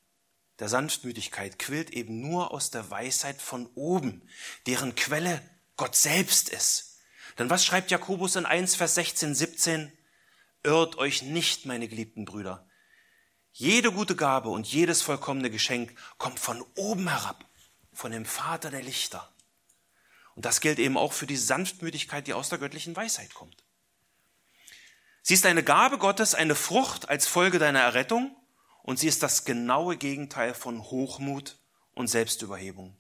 der 0.59 0.69
Sanftmütigkeit 0.69 1.59
quillt 1.59 1.89
eben 1.89 2.21
nur 2.21 2.51
aus 2.51 2.71
der 2.71 2.91
Weisheit 2.91 3.41
von 3.41 3.67
oben, 3.75 4.29
deren 4.67 4.95
Quelle 4.97 5.41
Gott 5.79 5.97
selbst 5.97 6.51
ist. 6.51 6.99
Denn 7.39 7.49
was 7.49 7.65
schreibt 7.65 7.91
Jakobus 7.91 8.37
in 8.37 8.45
1, 8.45 8.75
Vers 8.75 8.97
16, 8.97 9.35
17? 9.35 9.93
Irrt 10.63 10.99
euch 10.99 11.23
nicht, 11.23 11.65
meine 11.65 11.89
geliebten 11.89 12.27
Brüder. 12.27 12.69
Jede 13.51 13.93
gute 13.93 14.15
Gabe 14.15 14.51
und 14.51 14.67
jedes 14.67 15.01
vollkommene 15.01 15.49
Geschenk 15.49 15.97
kommt 16.19 16.39
von 16.39 16.63
oben 16.77 17.09
herab, 17.09 17.49
von 17.95 18.13
dem 18.13 18.27
Vater 18.27 18.71
der 18.71 18.83
Lichter. 18.83 19.35
Und 20.35 20.45
das 20.45 20.61
gilt 20.61 20.79
eben 20.79 20.99
auch 20.99 21.15
für 21.15 21.27
die 21.27 21.39
Sanftmütigkeit, 21.39 22.27
die 22.27 22.35
aus 22.35 22.51
der 22.51 22.59
göttlichen 22.59 22.95
Weisheit 22.95 23.33
kommt. 23.33 23.65
Sie 25.23 25.33
ist 25.33 25.47
eine 25.47 25.65
Gabe 25.65 25.97
Gottes, 25.97 26.35
eine 26.35 26.55
Frucht 26.55 27.09
als 27.09 27.27
Folge 27.27 27.59
deiner 27.59 27.81
Errettung 27.81 28.37
und 28.85 28.99
sie 28.99 29.09
ist 29.09 29.23
das 29.23 29.47
genaue 29.47 29.97
Gegenteil 29.97 30.53
von 30.53 30.83
Hochmut 30.83 31.59
und 31.95 32.07
Selbstüberhebung. 32.09 32.95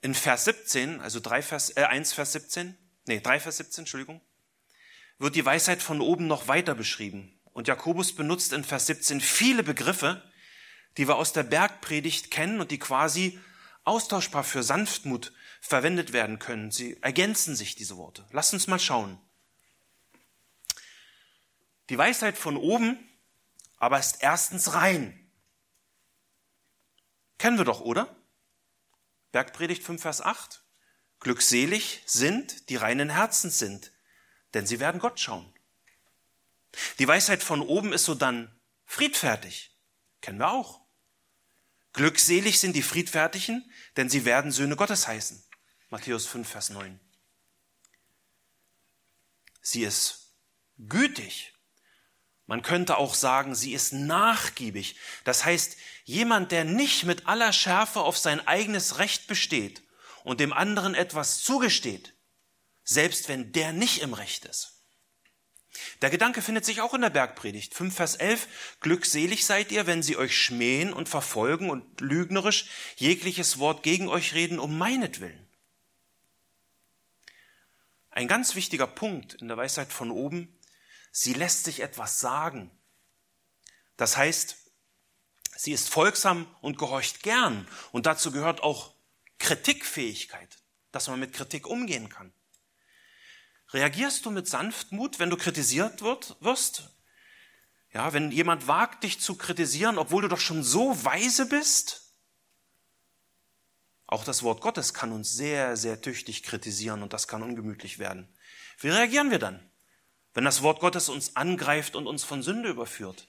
In 0.00 0.14
Vers 0.14 0.46
17, 0.46 1.02
also 1.02 1.20
3 1.20 1.42
Vers, 1.42 1.76
äh, 1.76 1.82
1 1.82 2.14
Vers 2.14 2.32
17, 2.32 2.74
nee, 3.06 3.20
3 3.20 3.38
Vers 3.38 3.58
17, 3.58 3.82
Entschuldigung, 3.82 4.22
wird 5.18 5.36
die 5.36 5.44
Weisheit 5.44 5.82
von 5.82 6.00
oben 6.00 6.26
noch 6.26 6.48
weiter 6.48 6.74
beschrieben. 6.74 7.38
Und 7.52 7.68
Jakobus 7.68 8.14
benutzt 8.14 8.54
in 8.54 8.64
Vers 8.64 8.86
17 8.86 9.20
viele 9.20 9.62
Begriffe, 9.62 10.22
die 10.96 11.06
wir 11.06 11.16
aus 11.16 11.34
der 11.34 11.42
Bergpredigt 11.42 12.30
kennen 12.30 12.62
und 12.62 12.70
die 12.70 12.78
quasi 12.78 13.38
austauschbar 13.84 14.42
für 14.42 14.62
Sanftmut 14.62 15.34
verwendet 15.60 16.14
werden 16.14 16.38
können. 16.38 16.70
Sie 16.70 16.96
ergänzen 17.02 17.54
sich, 17.54 17.74
diese 17.74 17.98
Worte. 17.98 18.26
Lasst 18.32 18.54
uns 18.54 18.68
mal 18.68 18.78
schauen. 18.78 19.18
Die 21.90 21.98
Weisheit 21.98 22.38
von 22.38 22.56
oben 22.56 22.98
aber 23.76 23.98
ist 23.98 24.22
erstens 24.22 24.74
rein. 24.74 25.30
Kennen 27.38 27.58
wir 27.58 27.64
doch, 27.64 27.80
oder? 27.80 28.16
Bergpredigt 29.32 29.82
5, 29.82 30.00
Vers 30.00 30.20
8. 30.22 30.64
Glückselig 31.20 32.02
sind, 32.06 32.68
die 32.70 32.76
reinen 32.76 33.10
Herzens 33.10 33.58
sind, 33.58 33.92
denn 34.54 34.66
sie 34.66 34.80
werden 34.80 35.00
Gott 35.00 35.20
schauen. 35.20 35.52
Die 36.98 37.08
Weisheit 37.08 37.42
von 37.42 37.60
oben 37.60 37.92
ist 37.92 38.04
so 38.04 38.14
dann 38.14 38.58
friedfertig. 38.84 39.78
Kennen 40.20 40.38
wir 40.38 40.50
auch. 40.50 40.86
Glückselig 41.92 42.60
sind 42.60 42.74
die 42.74 42.82
Friedfertigen, 42.82 43.70
denn 43.96 44.10
sie 44.10 44.24
werden 44.24 44.52
Söhne 44.52 44.76
Gottes 44.76 45.08
heißen. 45.08 45.42
Matthäus 45.88 46.26
5, 46.26 46.48
Vers 46.48 46.70
9. 46.70 47.00
Sie 49.62 49.82
ist 49.82 50.34
gütig. 50.78 51.55
Man 52.46 52.62
könnte 52.62 52.96
auch 52.96 53.14
sagen, 53.14 53.54
sie 53.54 53.72
ist 53.72 53.92
nachgiebig. 53.92 54.96
Das 55.24 55.44
heißt, 55.44 55.76
jemand, 56.04 56.52
der 56.52 56.64
nicht 56.64 57.04
mit 57.04 57.26
aller 57.26 57.52
Schärfe 57.52 58.00
auf 58.00 58.16
sein 58.16 58.46
eigenes 58.46 58.98
Recht 58.98 59.26
besteht 59.26 59.82
und 60.22 60.40
dem 60.40 60.52
anderen 60.52 60.94
etwas 60.94 61.40
zugesteht, 61.40 62.14
selbst 62.84 63.28
wenn 63.28 63.52
der 63.52 63.72
nicht 63.72 64.00
im 64.00 64.14
Recht 64.14 64.44
ist. 64.44 64.76
Der 66.02 66.10
Gedanke 66.10 66.40
findet 66.40 66.64
sich 66.64 66.80
auch 66.80 66.94
in 66.94 67.00
der 67.00 67.10
Bergpredigt. 67.10 67.74
5 67.74 67.94
Vers 67.94 68.14
11. 68.16 68.48
Glückselig 68.80 69.44
seid 69.44 69.72
ihr, 69.72 69.86
wenn 69.86 70.02
sie 70.02 70.16
euch 70.16 70.36
schmähen 70.36 70.92
und 70.92 71.08
verfolgen 71.08 71.68
und 71.68 72.00
lügnerisch 72.00 72.66
jegliches 72.96 73.58
Wort 73.58 73.82
gegen 73.82 74.08
euch 74.08 74.34
reden 74.34 74.58
um 74.58 74.78
meinetwillen. 74.78 75.46
Ein 78.10 78.28
ganz 78.28 78.54
wichtiger 78.54 78.86
Punkt 78.86 79.34
in 79.34 79.48
der 79.48 79.58
Weisheit 79.58 79.92
von 79.92 80.10
oben. 80.10 80.55
Sie 81.12 81.32
lässt 81.32 81.64
sich 81.64 81.80
etwas 81.80 82.20
sagen. 82.20 82.70
Das 83.96 84.16
heißt, 84.16 84.56
sie 85.56 85.72
ist 85.72 85.88
folgsam 85.88 86.46
und 86.60 86.78
gehorcht 86.78 87.22
gern. 87.22 87.66
Und 87.92 88.06
dazu 88.06 88.30
gehört 88.30 88.62
auch 88.62 88.94
Kritikfähigkeit, 89.38 90.58
dass 90.92 91.08
man 91.08 91.20
mit 91.20 91.32
Kritik 91.32 91.66
umgehen 91.66 92.08
kann. 92.08 92.32
Reagierst 93.72 94.24
du 94.24 94.30
mit 94.30 94.48
Sanftmut, 94.48 95.18
wenn 95.18 95.30
du 95.30 95.36
kritisiert 95.36 96.00
wirst? 96.02 96.90
Ja, 97.92 98.12
wenn 98.12 98.30
jemand 98.30 98.68
wagt, 98.68 99.04
dich 99.04 99.20
zu 99.20 99.36
kritisieren, 99.36 99.98
obwohl 99.98 100.22
du 100.22 100.28
doch 100.28 100.40
schon 100.40 100.62
so 100.62 101.04
weise 101.04 101.46
bist? 101.46 102.12
Auch 104.06 104.24
das 104.24 104.42
Wort 104.42 104.60
Gottes 104.60 104.94
kann 104.94 105.12
uns 105.12 105.32
sehr, 105.32 105.76
sehr 105.76 106.00
tüchtig 106.00 106.42
kritisieren 106.42 107.02
und 107.02 107.12
das 107.12 107.26
kann 107.26 107.42
ungemütlich 107.42 107.98
werden. 107.98 108.28
Wie 108.78 108.88
reagieren 108.88 109.30
wir 109.30 109.38
dann, 109.38 109.68
wenn 110.36 110.44
das 110.44 110.60
Wort 110.60 110.80
Gottes 110.80 111.08
uns 111.08 111.34
angreift 111.34 111.96
und 111.96 112.06
uns 112.06 112.22
von 112.22 112.42
Sünde 112.42 112.68
überführt? 112.68 113.26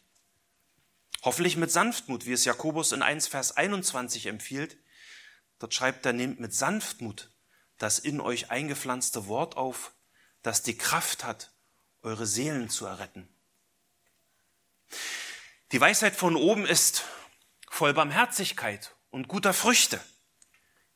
Hoffentlich 1.22 1.56
mit 1.56 1.72
Sanftmut, 1.72 2.26
wie 2.26 2.34
es 2.34 2.44
Jakobus 2.44 2.92
in 2.92 3.02
1 3.02 3.28
Vers 3.28 3.56
21 3.56 4.26
empfiehlt. 4.26 4.78
Dort 5.58 5.74
schreibt 5.74 6.06
er, 6.06 6.12
nehmt 6.12 6.42
mit 6.42 6.54
Sanftmut 6.54 7.32
das 7.78 7.98
in 7.98 8.20
euch 8.20 8.52
eingepflanzte 8.52 9.28
Wort 9.28 9.56
auf, 9.56 9.94
das 10.42 10.64
die 10.64 10.78
Kraft 10.78 11.24
hat, 11.24 11.54
eure 12.02 12.26
Seelen 12.26 12.70
zu 12.70 12.86
erretten. 12.86 13.30
Die 15.72 15.80
Weisheit 15.80 16.16
von 16.16 16.36
oben 16.36 16.66
ist 16.66 17.06
voll 17.70 17.94
Barmherzigkeit 17.94 18.98
und 19.12 19.30
guter 19.30 19.54
Früchte. 19.54 20.02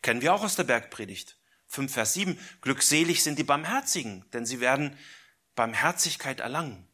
Kennen 0.02 0.21
wir 0.21 0.34
auch 0.34 0.43
aus 0.43 0.58
der 0.58 0.65
Bergpredigt. 0.65 1.38
5 1.67 1.93
Vers 1.93 2.15
7. 2.15 2.38
Glückselig 2.60 3.24
sind 3.24 3.39
die 3.39 3.45
Barmherzigen, 3.45 4.30
denn 4.32 4.45
sie 4.45 4.60
werden 4.60 4.97
Barmherzigkeit 5.56 6.40
erlangen. 6.40 6.88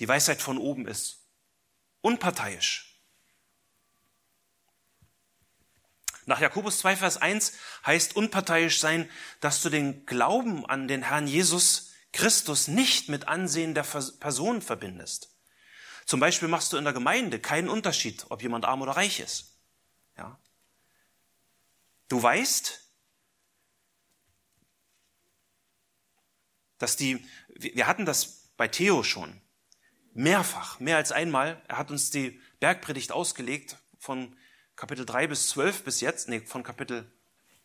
Die 0.00 0.08
Weisheit 0.08 0.42
von 0.42 0.58
oben 0.58 0.86
ist 0.86 1.20
unparteiisch, 2.02 2.96
Nach 6.26 6.40
Jakobus 6.40 6.80
2, 6.80 6.96
Vers 6.96 7.16
1 7.18 7.52
heißt 7.86 8.16
unparteiisch 8.16 8.80
sein, 8.80 9.08
dass 9.40 9.62
du 9.62 9.70
den 9.70 10.06
Glauben 10.06 10.66
an 10.66 10.88
den 10.88 11.02
Herrn 11.02 11.28
Jesus 11.28 11.92
Christus 12.12 12.66
nicht 12.66 13.08
mit 13.08 13.28
Ansehen 13.28 13.74
der 13.74 13.84
Person 13.84 14.60
verbindest. 14.60 15.30
Zum 16.04 16.18
Beispiel 16.18 16.48
machst 16.48 16.72
du 16.72 16.78
in 16.78 16.84
der 16.84 16.92
Gemeinde 16.92 17.38
keinen 17.38 17.68
Unterschied, 17.68 18.26
ob 18.28 18.42
jemand 18.42 18.64
arm 18.64 18.82
oder 18.82 18.92
reich 18.92 19.20
ist. 19.20 19.56
Ja. 20.18 20.38
Du 22.08 22.20
weißt, 22.20 22.85
dass 26.78 26.96
die, 26.96 27.24
wir 27.48 27.86
hatten 27.86 28.04
das 28.04 28.50
bei 28.56 28.68
Theo 28.68 29.02
schon, 29.02 29.40
mehrfach, 30.14 30.80
mehr 30.80 30.96
als 30.96 31.12
einmal. 31.12 31.62
Er 31.68 31.78
hat 31.78 31.90
uns 31.90 32.10
die 32.10 32.40
Bergpredigt 32.60 33.12
ausgelegt 33.12 33.76
von 33.98 34.36
Kapitel 34.74 35.04
3 35.04 35.26
bis 35.26 35.48
12 35.50 35.84
bis 35.84 36.00
jetzt, 36.00 36.28
nee, 36.28 36.40
von 36.40 36.62
Kapitel, 36.62 37.10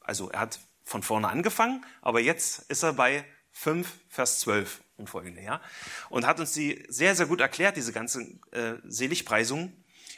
also 0.01 0.29
er 0.29 0.41
hat 0.41 0.59
von 0.83 1.03
vorne 1.03 1.29
angefangen, 1.29 1.85
aber 2.01 2.19
jetzt 2.19 2.69
ist 2.69 2.83
er 2.83 2.93
bei 2.93 3.25
5, 3.53 3.87
Vers 4.09 4.39
12 4.41 4.81
und 4.97 5.09
folgende, 5.09 5.41
ja. 5.41 5.61
Und 6.09 6.25
hat 6.25 6.39
uns 6.39 6.53
die 6.53 6.83
sehr, 6.87 7.15
sehr 7.15 7.25
gut 7.25 7.41
erklärt, 7.41 7.77
diese 7.77 7.91
ganze 7.91 8.21
äh, 8.51 8.75
Seligpreisung. 8.85 9.73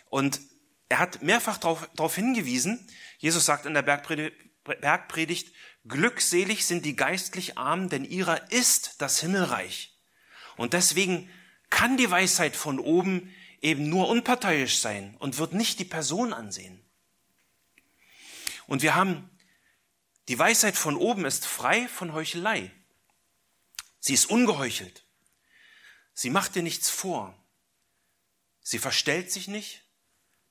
Und 0.09 0.39
er 0.89 0.99
hat 0.99 1.21
mehrfach 1.23 1.57
darauf 1.57 2.15
hingewiesen, 2.15 2.87
Jesus 3.17 3.45
sagt 3.45 3.65
in 3.65 3.73
der 3.73 3.81
Bergpredigt, 3.81 4.35
Bergpredigt, 4.63 5.53
glückselig 5.87 6.65
sind 6.65 6.85
die 6.85 6.95
geistlich 6.95 7.57
Armen, 7.57 7.89
denn 7.89 8.05
ihrer 8.05 8.51
ist 8.51 8.95
das 9.01 9.19
Himmelreich. 9.19 9.97
Und 10.55 10.73
deswegen 10.73 11.29
kann 11.69 11.97
die 11.97 12.09
Weisheit 12.09 12.55
von 12.55 12.79
oben 12.79 13.33
eben 13.61 13.89
nur 13.89 14.09
unparteiisch 14.09 14.79
sein 14.79 15.15
und 15.17 15.37
wird 15.37 15.53
nicht 15.53 15.79
die 15.79 15.85
Person 15.85 16.33
ansehen. 16.33 16.83
Und 18.67 18.81
wir 18.81 18.95
haben, 18.95 19.29
die 20.27 20.37
Weisheit 20.37 20.75
von 20.75 20.95
oben 20.95 21.25
ist 21.25 21.45
frei 21.45 21.87
von 21.87 22.13
Heuchelei. 22.13 22.71
Sie 23.99 24.13
ist 24.13 24.29
ungeheuchelt. 24.29 25.05
Sie 26.13 26.29
macht 26.29 26.55
dir 26.55 26.63
nichts 26.63 26.89
vor. 26.89 27.35
Sie 28.61 28.79
verstellt 28.79 29.31
sich 29.31 29.47
nicht. 29.47 29.83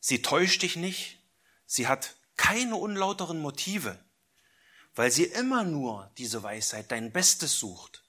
Sie 0.00 0.20
täuscht 0.22 0.62
dich 0.62 0.76
nicht. 0.76 1.18
Sie 1.66 1.86
hat 1.86 2.16
keine 2.36 2.76
unlauteren 2.76 3.40
Motive, 3.40 4.02
weil 4.94 5.10
sie 5.10 5.24
immer 5.24 5.64
nur 5.64 6.10
diese 6.18 6.42
Weisheit, 6.42 6.90
dein 6.90 7.12
Bestes 7.12 7.58
sucht. 7.58 8.04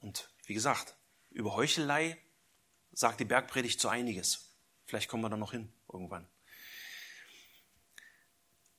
Und 0.00 0.30
wie 0.46 0.54
gesagt, 0.54 0.96
über 1.30 1.54
Heuchelei 1.54 2.18
sagt 2.92 3.20
die 3.20 3.24
Bergpredigt 3.24 3.80
so 3.80 3.88
einiges. 3.88 4.50
Vielleicht 4.86 5.08
kommen 5.08 5.22
wir 5.22 5.30
da 5.30 5.36
noch 5.36 5.52
hin 5.52 5.72
irgendwann. 5.92 6.26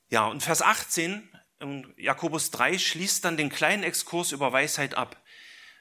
Ja, 0.09 0.27
und 0.27 0.41
Vers 0.43 0.61
18 0.61 1.29
in 1.59 1.93
Jakobus 1.95 2.51
3 2.51 2.77
schließt 2.77 3.23
dann 3.23 3.37
den 3.37 3.49
kleinen 3.49 3.83
Exkurs 3.83 4.31
über 4.31 4.51
Weisheit 4.51 4.95
ab. 4.95 5.21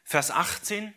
Vers 0.05 0.31
18, 0.31 0.95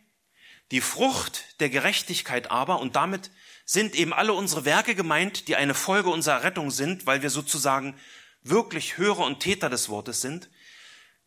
die 0.71 0.81
Frucht 0.81 1.59
der 1.59 1.69
Gerechtigkeit 1.69 2.51
aber, 2.51 2.79
und 2.79 2.95
damit 2.95 3.31
sind 3.65 3.95
eben 3.95 4.13
alle 4.13 4.33
unsere 4.33 4.65
Werke 4.65 4.93
gemeint, 4.93 5.47
die 5.47 5.55
eine 5.55 5.73
Folge 5.73 6.09
unserer 6.09 6.43
Rettung 6.43 6.69
sind, 6.69 7.05
weil 7.05 7.21
wir 7.21 7.29
sozusagen 7.29 7.99
wirklich 8.43 8.97
Hörer 8.97 9.25
und 9.25 9.39
Täter 9.39 9.69
des 9.69 9.89
Wortes 9.89 10.21
sind. 10.21 10.49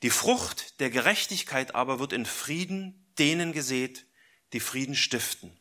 Die 0.03 0.11
Frucht 0.11 0.81
der 0.81 0.91
Gerechtigkeit 0.91 1.75
aber 1.75 1.99
wird 1.99 2.13
in 2.13 2.27
Frieden 2.27 3.07
denen 3.19 3.53
gesät, 3.53 4.07
die 4.53 4.61
Frieden 4.61 4.95
stiften. 4.95 5.59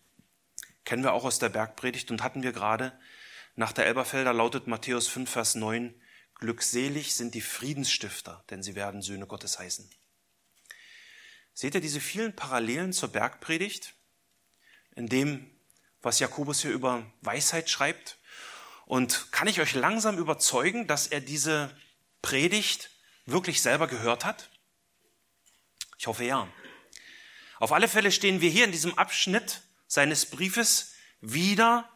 Kennen 0.83 1.03
wir 1.03 1.13
auch 1.13 1.23
aus 1.23 1.39
der 1.39 1.49
Bergpredigt 1.49 2.11
und 2.11 2.21
hatten 2.21 2.43
wir 2.43 2.51
gerade. 2.51 2.97
Nach 3.55 3.71
der 3.71 3.85
Elberfelder 3.85 4.33
lautet 4.33 4.67
Matthäus 4.67 5.07
5, 5.07 5.29
Vers 5.29 5.55
9, 5.55 5.93
Glückselig 6.35 7.15
sind 7.15 7.33
die 7.33 7.41
Friedensstifter, 7.41 8.43
denn 8.49 8.61
sie 8.61 8.75
werden 8.75 9.01
Söhne 9.01 9.25
Gottes 9.25 9.57
heißen. 9.57 9.89
Seht 11.53 11.73
ihr 11.73 11.81
diese 11.81 12.01
vielen 12.01 12.35
Parallelen 12.35 12.91
zur 12.91 13.09
Bergpredigt, 13.09 13.95
in 14.95 15.07
dem, 15.07 15.49
was 16.01 16.19
Jakobus 16.19 16.61
hier 16.61 16.71
über 16.71 17.09
Weisheit 17.21 17.69
schreibt? 17.69 18.17
Und 18.86 19.32
kann 19.32 19.48
ich 19.48 19.60
euch 19.60 19.74
langsam 19.74 20.17
überzeugen, 20.17 20.88
dass 20.88 21.08
er 21.08 21.21
diese 21.21 21.76
Predigt 22.21 22.91
wirklich 23.26 23.62
selber 23.62 23.88
gehört 23.88 24.26
hat? 24.26 24.50
Ich 25.98 26.08
hoffe 26.08 26.24
ja. 26.24 26.48
Auf 27.60 27.71
alle 27.71 27.88
Fälle 27.88 28.12
stehen 28.12 28.41
wir 28.41 28.50
hier 28.50 28.65
in 28.65 28.71
diesem 28.71 28.98
Abschnitt 28.98 29.62
seines 29.88 30.26
Briefes 30.28 30.93
wieder 31.21 31.89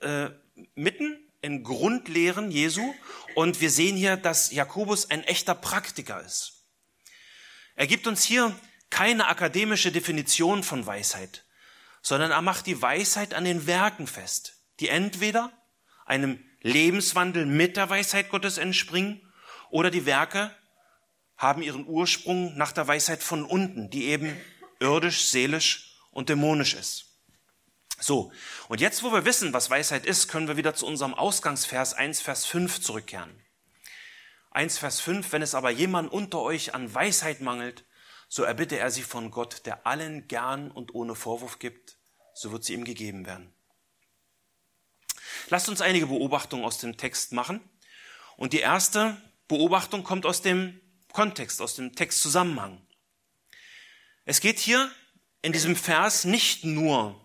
äh, 0.00 0.30
mitten 0.74 1.18
in 1.40 1.64
Grundlehren 1.64 2.50
Jesu 2.50 2.94
und 3.34 3.60
wir 3.60 3.70
sehen 3.70 3.96
hier, 3.96 4.16
dass 4.16 4.52
Jakobus 4.52 5.10
ein 5.10 5.24
echter 5.24 5.54
Praktiker 5.54 6.20
ist. 6.22 6.66
Er 7.74 7.86
gibt 7.86 8.06
uns 8.06 8.22
hier 8.22 8.54
keine 8.90 9.26
akademische 9.26 9.90
Definition 9.90 10.62
von 10.62 10.86
Weisheit, 10.86 11.44
sondern 12.00 12.30
er 12.30 12.42
macht 12.42 12.66
die 12.66 12.80
Weisheit 12.80 13.34
an 13.34 13.44
den 13.44 13.66
Werken 13.66 14.06
fest, 14.06 14.60
die 14.80 14.88
entweder 14.88 15.50
einem 16.04 16.42
Lebenswandel 16.60 17.46
mit 17.46 17.76
der 17.76 17.90
Weisheit 17.90 18.30
Gottes 18.30 18.58
entspringen 18.58 19.20
oder 19.70 19.90
die 19.90 20.06
Werke 20.06 20.54
haben 21.36 21.62
ihren 21.62 21.86
Ursprung 21.86 22.56
nach 22.56 22.72
der 22.72 22.86
Weisheit 22.86 23.22
von 23.22 23.44
unten, 23.44 23.90
die 23.90 24.04
eben 24.06 24.36
irdisch, 24.78 25.26
seelisch 25.26 25.96
und 26.10 26.28
dämonisch 26.28 26.74
ist. 26.74 27.06
So, 27.98 28.32
und 28.68 28.80
jetzt, 28.80 29.02
wo 29.02 29.12
wir 29.12 29.24
wissen, 29.24 29.52
was 29.52 29.70
Weisheit 29.70 30.06
ist, 30.06 30.28
können 30.28 30.48
wir 30.48 30.56
wieder 30.56 30.74
zu 30.74 30.86
unserem 30.86 31.14
Ausgangsvers 31.14 31.94
1, 31.94 32.20
Vers 32.20 32.46
5 32.46 32.80
zurückkehren. 32.80 33.30
1, 34.50 34.78
Vers 34.78 35.00
5, 35.00 35.32
wenn 35.32 35.42
es 35.42 35.54
aber 35.54 35.70
jemand 35.70 36.12
unter 36.12 36.40
euch 36.40 36.74
an 36.74 36.92
Weisheit 36.92 37.40
mangelt, 37.40 37.84
so 38.28 38.42
erbitte 38.42 38.78
er 38.78 38.90
sie 38.90 39.02
von 39.02 39.30
Gott, 39.30 39.66
der 39.66 39.86
allen 39.86 40.26
gern 40.26 40.70
und 40.70 40.94
ohne 40.94 41.14
Vorwurf 41.14 41.58
gibt, 41.58 41.96
so 42.34 42.50
wird 42.50 42.64
sie 42.64 42.74
ihm 42.74 42.84
gegeben 42.84 43.24
werden. 43.26 43.54
Lasst 45.48 45.68
uns 45.68 45.80
einige 45.80 46.06
Beobachtungen 46.06 46.64
aus 46.64 46.78
dem 46.78 46.96
Text 46.96 47.32
machen. 47.32 47.60
Und 48.36 48.52
die 48.52 48.60
erste 48.60 49.20
Beobachtung 49.48 50.04
kommt 50.04 50.26
aus 50.26 50.42
dem 50.42 50.80
Kontext, 51.12 51.60
aus 51.60 51.74
dem 51.74 51.94
Textzusammenhang. 51.94 52.80
Es 54.24 54.40
geht 54.40 54.58
hier 54.58 54.90
in 55.42 55.52
diesem 55.52 55.76
Vers 55.76 56.24
nicht 56.24 56.64
nur 56.64 57.18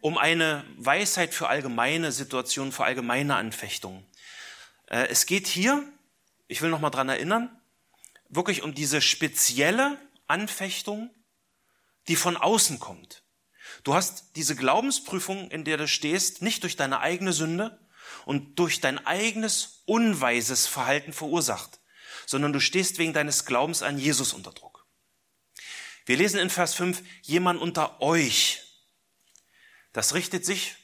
um 0.00 0.18
eine 0.18 0.64
Weisheit 0.76 1.34
für 1.34 1.48
allgemeine 1.48 2.12
Situationen, 2.12 2.72
für 2.72 2.84
allgemeine 2.84 3.34
Anfechtungen. 3.34 4.06
Äh, 4.86 5.08
es 5.08 5.26
geht 5.26 5.46
hier, 5.46 5.82
ich 6.46 6.62
will 6.62 6.70
noch 6.70 6.80
mal 6.80 6.90
dran 6.90 7.08
erinnern, 7.08 7.50
wirklich 8.28 8.62
um 8.62 8.74
diese 8.74 9.00
spezielle 9.00 9.98
Anfechtung, 10.26 11.10
die 12.08 12.16
von 12.16 12.36
außen 12.36 12.78
kommt. 12.78 13.22
Du 13.86 13.94
hast 13.94 14.34
diese 14.34 14.56
Glaubensprüfung, 14.56 15.48
in 15.52 15.62
der 15.62 15.76
du 15.76 15.86
stehst, 15.86 16.42
nicht 16.42 16.64
durch 16.64 16.74
deine 16.74 16.98
eigene 16.98 17.32
Sünde 17.32 17.78
und 18.24 18.58
durch 18.58 18.80
dein 18.80 19.06
eigenes 19.06 19.84
unweises 19.84 20.66
Verhalten 20.66 21.12
verursacht, 21.12 21.78
sondern 22.26 22.52
du 22.52 22.58
stehst 22.58 22.98
wegen 22.98 23.12
deines 23.12 23.44
Glaubens 23.44 23.84
an 23.84 23.96
Jesus 23.96 24.32
unter 24.32 24.50
Druck. 24.50 24.84
Wir 26.04 26.16
lesen 26.16 26.40
in 26.40 26.50
Vers 26.50 26.74
5, 26.74 27.00
jemand 27.22 27.60
unter 27.60 28.02
euch. 28.02 28.64
Das 29.92 30.14
richtet 30.14 30.44
sich 30.44 30.74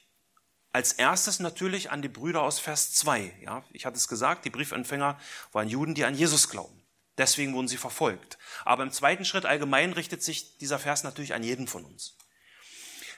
als 0.70 0.92
erstes 0.92 1.40
natürlich 1.40 1.90
an 1.90 2.02
die 2.02 2.08
Brüder 2.08 2.42
aus 2.42 2.60
Vers 2.60 2.92
2. 2.92 3.34
Ja, 3.42 3.64
ich 3.72 3.84
hatte 3.84 3.96
es 3.96 4.06
gesagt, 4.06 4.44
die 4.44 4.50
Briefempfänger 4.50 5.18
waren 5.50 5.68
Juden, 5.68 5.96
die 5.96 6.04
an 6.04 6.14
Jesus 6.14 6.48
glauben. 6.48 6.86
Deswegen 7.18 7.52
wurden 7.52 7.66
sie 7.66 7.78
verfolgt. 7.78 8.38
Aber 8.64 8.84
im 8.84 8.92
zweiten 8.92 9.24
Schritt 9.24 9.44
allgemein 9.44 9.92
richtet 9.92 10.22
sich 10.22 10.56
dieser 10.58 10.78
Vers 10.78 11.02
natürlich 11.02 11.34
an 11.34 11.42
jeden 11.42 11.66
von 11.66 11.84
uns. 11.84 12.16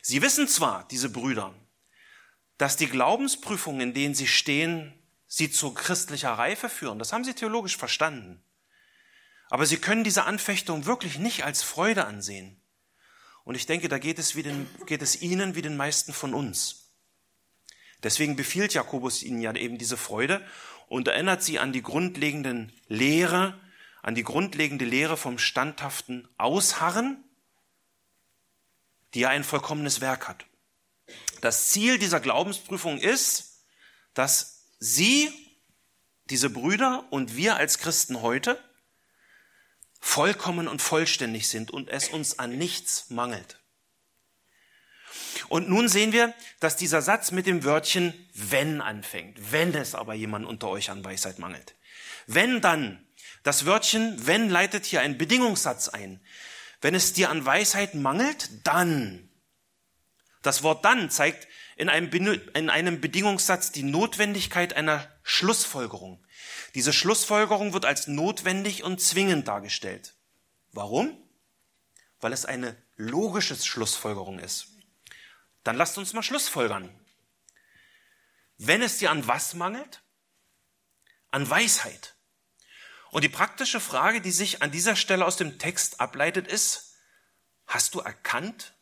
Sie 0.07 0.21
wissen 0.21 0.49
zwar, 0.49 0.87
diese 0.89 1.09
Brüder, 1.09 1.55
dass 2.59 2.77
die 2.77 2.89
Glaubensprüfungen, 2.89 3.81
in 3.81 3.95
denen 3.95 4.15
sie 4.15 4.27
stehen, 4.27 4.93
sie 5.27 5.51
zu 5.51 5.73
christlicher 5.73 6.33
Reife 6.33 6.69
führen. 6.69 6.99
Das 6.99 7.15
haben 7.15 7.25
sie 7.25 7.33
theologisch 7.33 7.79
verstanden. 7.79 8.45
Aber 9.49 9.65
sie 9.65 9.79
können 9.79 10.05
diese 10.05 10.25
Anfechtung 10.25 10.85
wirklich 10.85 11.19
nicht 11.19 11.47
als 11.47 11.63
Freude 11.63 12.05
ansehen. 12.05 12.61
Und 13.45 13.55
ich 13.55 13.65
denke, 13.65 13.89
da 13.89 13.97
geht 13.97 14.19
es, 14.19 14.37
wie 14.37 14.43
den, 14.43 14.69
geht 14.85 15.01
es 15.01 15.23
ihnen 15.23 15.55
wie 15.55 15.63
den 15.63 15.79
meisten 15.79 16.13
von 16.13 16.35
uns. 16.35 16.93
Deswegen 18.03 18.37
befiehlt 18.37 18.75
Jakobus 18.75 19.23
ihnen 19.23 19.41
ja 19.41 19.55
eben 19.55 19.79
diese 19.79 19.97
Freude 19.97 20.47
und 20.87 21.09
erinnert 21.09 21.43
sie 21.43 21.59
an 21.59 21.73
die 21.73 21.83
grundlegenden 21.83 22.79
Lehre, 22.89 23.59
an 24.03 24.15
die 24.15 24.23
grundlegende 24.23 24.85
Lehre 24.85 25.17
vom 25.17 25.39
standhaften 25.39 26.29
Ausharren 26.37 27.25
die 29.15 29.21
ja 29.21 29.29
ein 29.29 29.45
vollkommenes 29.45 30.01
Werk 30.01 30.29
hat. 30.29 30.45
Das 31.41 31.69
Ziel 31.69 31.99
dieser 31.99 32.21
Glaubensprüfung 32.21 32.99
ist, 32.99 33.65
dass 34.13 34.67
Sie, 34.79 35.33
diese 36.31 36.51
Brüder 36.51 37.07
und 37.11 37.37
wir 37.37 37.57
als 37.57 37.79
Christen 37.79 38.23
heute 38.23 38.59
vollkommen 40.01 40.69
und 40.69 40.83
vollständig 40.83 41.49
sind 41.49 41.71
und 41.71 41.89
es 41.89 42.09
uns 42.09 42.39
an 42.39 42.57
nichts 42.57 43.11
mangelt. 43.11 43.61
Und 45.49 45.69
nun 45.69 45.89
sehen 45.89 46.13
wir, 46.13 46.35
dass 46.61 46.77
dieser 46.77 47.03
Satz 47.03 47.31
mit 47.31 47.47
dem 47.47 47.65
Wörtchen 47.65 48.13
wenn 48.35 48.81
anfängt, 48.81 49.53
wenn 49.53 49.75
es 49.75 49.95
aber 49.95 50.15
jemand 50.15 50.47
unter 50.47 50.69
euch 50.69 50.91
an 50.91 51.05
Weisheit 51.05 51.39
mangelt. 51.39 51.75
Wenn 52.27 52.61
dann, 52.61 53.07
das 53.43 53.67
Wörtchen 53.67 54.27
wenn 54.27 54.49
leitet 54.49 54.87
hier 54.87 55.01
einen 55.01 55.19
Bedingungssatz 55.19 55.89
ein. 55.89 56.21
Wenn 56.85 56.95
es 56.95 57.15
dir 57.15 57.31
an 57.31 57.47
Weisheit 57.47 57.95
mangelt, 57.95 58.51
dann. 58.67 59.31
Das 60.43 60.63
Wort 60.63 60.85
dann 60.85 61.09
zeigt 61.09 61.49
in 61.77 61.89
einem, 61.89 62.11
in 62.53 62.69
einem 62.69 63.01
Bedingungssatz 63.01 63.73
die 63.73 63.85
Notwendigkeit 63.85 64.77
einer 64.77 65.11
Schlussfolgerung. 65.23 66.23
Diese 66.75 66.93
Schlussfolgerung 66.93 67.73
wird 67.73 67.87
als 67.87 68.07
notwendig 68.07 68.83
und 68.83 69.01
zwingend 69.01 69.49
dargestellt. 69.49 70.13
Warum? 70.73 71.17
Weil 72.21 72.35
es 72.35 72.45
eine 72.45 72.77
logische 72.97 73.57
Schlussfolgerung 73.57 74.39
ist. 74.39 74.67
Dann 75.63 75.79
lasst 75.79 75.97
uns 75.97 76.13
mal 76.13 76.23
Schlussfolgern. 76.23 76.95
Wenn 78.59 78.83
es 78.83 78.99
dir 78.99 79.11
an 79.11 79.27
was 79.27 79.55
mangelt? 79.55 80.03
An 81.31 81.49
Weisheit. 81.49 82.14
Und 83.15 83.23
die 83.23 83.29
praktische 83.29 83.79
Frage, 83.79 84.21
die 84.21 84.33
sich 84.33 84.61
an 84.61 84.73
dieser 84.73 84.97
Stelle 84.97 85.25
aus 85.25 85.37
dem 85.37 85.61
Text 85.61 86.01
ableitet, 86.01 86.49
ist, 86.49 86.97
hast 87.65 87.95
du 87.95 88.01
erkannt, 88.01 88.75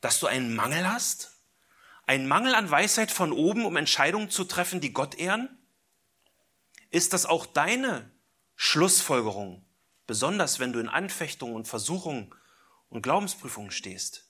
dass 0.00 0.18
du 0.18 0.28
einen 0.28 0.56
Mangel 0.56 0.90
hast? 0.90 1.42
Ein 2.06 2.26
Mangel 2.26 2.54
an 2.54 2.70
Weisheit 2.70 3.10
von 3.10 3.32
oben, 3.32 3.66
um 3.66 3.76
Entscheidungen 3.76 4.30
zu 4.30 4.44
treffen, 4.44 4.80
die 4.80 4.94
Gott 4.94 5.16
ehren? 5.16 5.58
Ist 6.88 7.12
das 7.12 7.26
auch 7.26 7.44
deine 7.44 8.10
Schlussfolgerung, 8.56 9.62
besonders 10.06 10.58
wenn 10.58 10.72
du 10.72 10.80
in 10.80 10.88
Anfechtungen 10.88 11.54
und 11.54 11.68
Versuchungen 11.68 12.34
und 12.88 13.02
Glaubensprüfungen 13.02 13.70
stehst? 13.70 14.24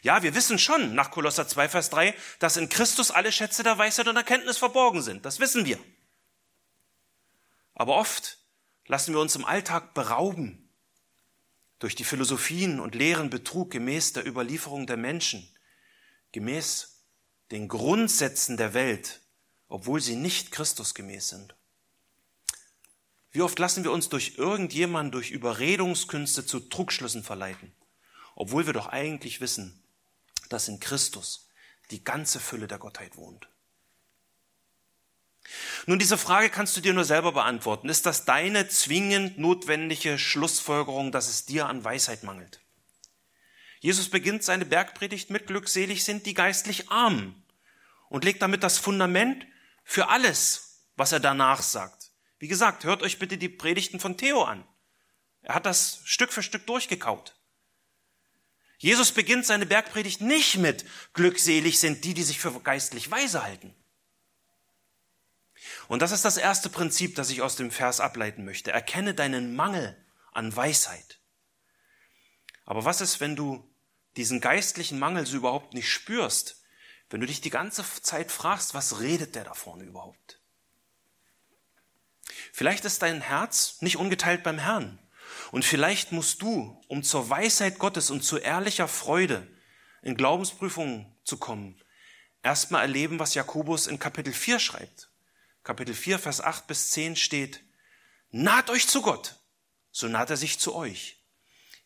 Ja, 0.00 0.22
wir 0.22 0.36
wissen 0.36 0.60
schon 0.60 0.94
nach 0.94 1.10
Kolosser 1.10 1.48
2, 1.48 1.70
Vers 1.70 1.90
3, 1.90 2.14
dass 2.38 2.56
in 2.56 2.68
Christus 2.68 3.10
alle 3.10 3.32
Schätze 3.32 3.64
der 3.64 3.78
Weisheit 3.78 4.06
und 4.06 4.14
Erkenntnis 4.14 4.58
verborgen 4.58 5.02
sind. 5.02 5.24
Das 5.24 5.40
wissen 5.40 5.64
wir. 5.64 5.80
Aber 7.76 7.96
oft 7.96 8.38
lassen 8.86 9.12
wir 9.12 9.20
uns 9.20 9.36
im 9.36 9.44
Alltag 9.44 9.92
berauben 9.92 10.72
durch 11.78 11.94
die 11.94 12.04
Philosophien 12.04 12.80
und 12.80 12.94
Lehren 12.94 13.28
Betrug 13.28 13.70
gemäß 13.70 14.14
der 14.14 14.26
Überlieferung 14.26 14.86
der 14.86 14.96
Menschen, 14.96 15.46
gemäß 16.32 17.04
den 17.50 17.68
Grundsätzen 17.68 18.56
der 18.56 18.72
Welt, 18.72 19.20
obwohl 19.68 20.00
sie 20.00 20.16
nicht 20.16 20.52
Christusgemäß 20.52 21.28
sind. 21.28 21.54
Wie 23.30 23.42
oft 23.42 23.58
lassen 23.58 23.84
wir 23.84 23.92
uns 23.92 24.08
durch 24.08 24.38
irgendjemanden 24.38 25.12
durch 25.12 25.30
Überredungskünste 25.30 26.46
zu 26.46 26.60
Trugschlüssen 26.60 27.22
verleiten, 27.22 27.74
obwohl 28.36 28.64
wir 28.64 28.72
doch 28.72 28.86
eigentlich 28.86 29.42
wissen, 29.42 29.84
dass 30.48 30.68
in 30.68 30.80
Christus 30.80 31.50
die 31.90 32.02
ganze 32.02 32.40
Fülle 32.40 32.68
der 32.68 32.78
Gottheit 32.78 33.18
wohnt. 33.18 33.50
Nun, 35.86 35.98
diese 35.98 36.18
Frage 36.18 36.50
kannst 36.50 36.76
du 36.76 36.80
dir 36.80 36.92
nur 36.92 37.04
selber 37.04 37.32
beantworten. 37.32 37.88
Ist 37.88 38.06
das 38.06 38.24
deine 38.24 38.68
zwingend 38.68 39.38
notwendige 39.38 40.18
Schlussfolgerung, 40.18 41.12
dass 41.12 41.28
es 41.28 41.46
dir 41.46 41.66
an 41.66 41.84
Weisheit 41.84 42.22
mangelt? 42.22 42.60
Jesus 43.80 44.08
beginnt 44.08 44.42
seine 44.42 44.64
Bergpredigt 44.64 45.30
mit 45.30 45.46
Glückselig 45.46 46.04
sind 46.04 46.26
die 46.26 46.34
geistlich 46.34 46.90
Armen 46.90 47.42
und 48.08 48.24
legt 48.24 48.42
damit 48.42 48.62
das 48.62 48.78
Fundament 48.78 49.46
für 49.84 50.08
alles, 50.08 50.80
was 50.96 51.12
er 51.12 51.20
danach 51.20 51.62
sagt. 51.62 52.10
Wie 52.38 52.48
gesagt, 52.48 52.84
hört 52.84 53.02
euch 53.02 53.18
bitte 53.18 53.38
die 53.38 53.48
Predigten 53.48 54.00
von 54.00 54.16
Theo 54.16 54.42
an. 54.42 54.64
Er 55.42 55.54
hat 55.54 55.66
das 55.66 56.00
Stück 56.04 56.32
für 56.32 56.42
Stück 56.42 56.66
durchgekaut. 56.66 57.34
Jesus 58.78 59.12
beginnt 59.12 59.46
seine 59.46 59.66
Bergpredigt 59.66 60.20
nicht 60.20 60.58
mit 60.58 60.84
Glückselig 61.14 61.78
sind 61.78 62.04
die, 62.04 62.14
die 62.14 62.24
sich 62.24 62.38
für 62.38 62.60
geistlich 62.60 63.10
weise 63.10 63.42
halten. 63.42 63.74
Und 65.88 66.02
das 66.02 66.12
ist 66.12 66.24
das 66.24 66.36
erste 66.36 66.68
Prinzip, 66.68 67.14
das 67.14 67.30
ich 67.30 67.42
aus 67.42 67.56
dem 67.56 67.70
Vers 67.70 68.00
ableiten 68.00 68.44
möchte. 68.44 68.72
Erkenne 68.72 69.14
deinen 69.14 69.54
Mangel 69.54 69.96
an 70.32 70.54
Weisheit. 70.54 71.20
Aber 72.64 72.84
was 72.84 73.00
ist, 73.00 73.20
wenn 73.20 73.36
du 73.36 73.68
diesen 74.16 74.40
geistlichen 74.40 74.98
Mangel 74.98 75.26
so 75.26 75.36
überhaupt 75.36 75.74
nicht 75.74 75.90
spürst? 75.90 76.62
Wenn 77.08 77.20
du 77.20 77.26
dich 77.26 77.40
die 77.40 77.50
ganze 77.50 77.84
Zeit 78.02 78.32
fragst, 78.32 78.74
was 78.74 79.00
redet 79.00 79.36
der 79.36 79.44
da 79.44 79.54
vorne 79.54 79.84
überhaupt? 79.84 80.40
Vielleicht 82.52 82.84
ist 82.84 83.02
dein 83.02 83.20
Herz 83.20 83.80
nicht 83.80 83.96
ungeteilt 83.96 84.42
beim 84.42 84.58
Herrn. 84.58 84.98
Und 85.52 85.64
vielleicht 85.64 86.10
musst 86.10 86.42
du, 86.42 86.80
um 86.88 87.02
zur 87.02 87.30
Weisheit 87.30 87.78
Gottes 87.78 88.10
und 88.10 88.22
zu 88.22 88.38
ehrlicher 88.38 88.88
Freude 88.88 89.46
in 90.02 90.16
Glaubensprüfungen 90.16 91.14
zu 91.24 91.36
kommen, 91.36 91.80
erstmal 92.42 92.82
erleben, 92.82 93.18
was 93.18 93.34
Jakobus 93.34 93.86
in 93.86 93.98
Kapitel 93.98 94.32
4 94.32 94.58
schreibt. 94.58 95.05
Kapitel 95.66 95.96
4, 95.96 96.20
Vers 96.20 96.40
8 96.40 96.68
bis 96.68 96.92
10 96.92 97.16
steht, 97.16 97.60
naht 98.30 98.70
euch 98.70 98.86
zu 98.86 99.02
Gott, 99.02 99.40
so 99.90 100.06
naht 100.06 100.30
er 100.30 100.36
sich 100.36 100.60
zu 100.60 100.76
euch. 100.76 101.16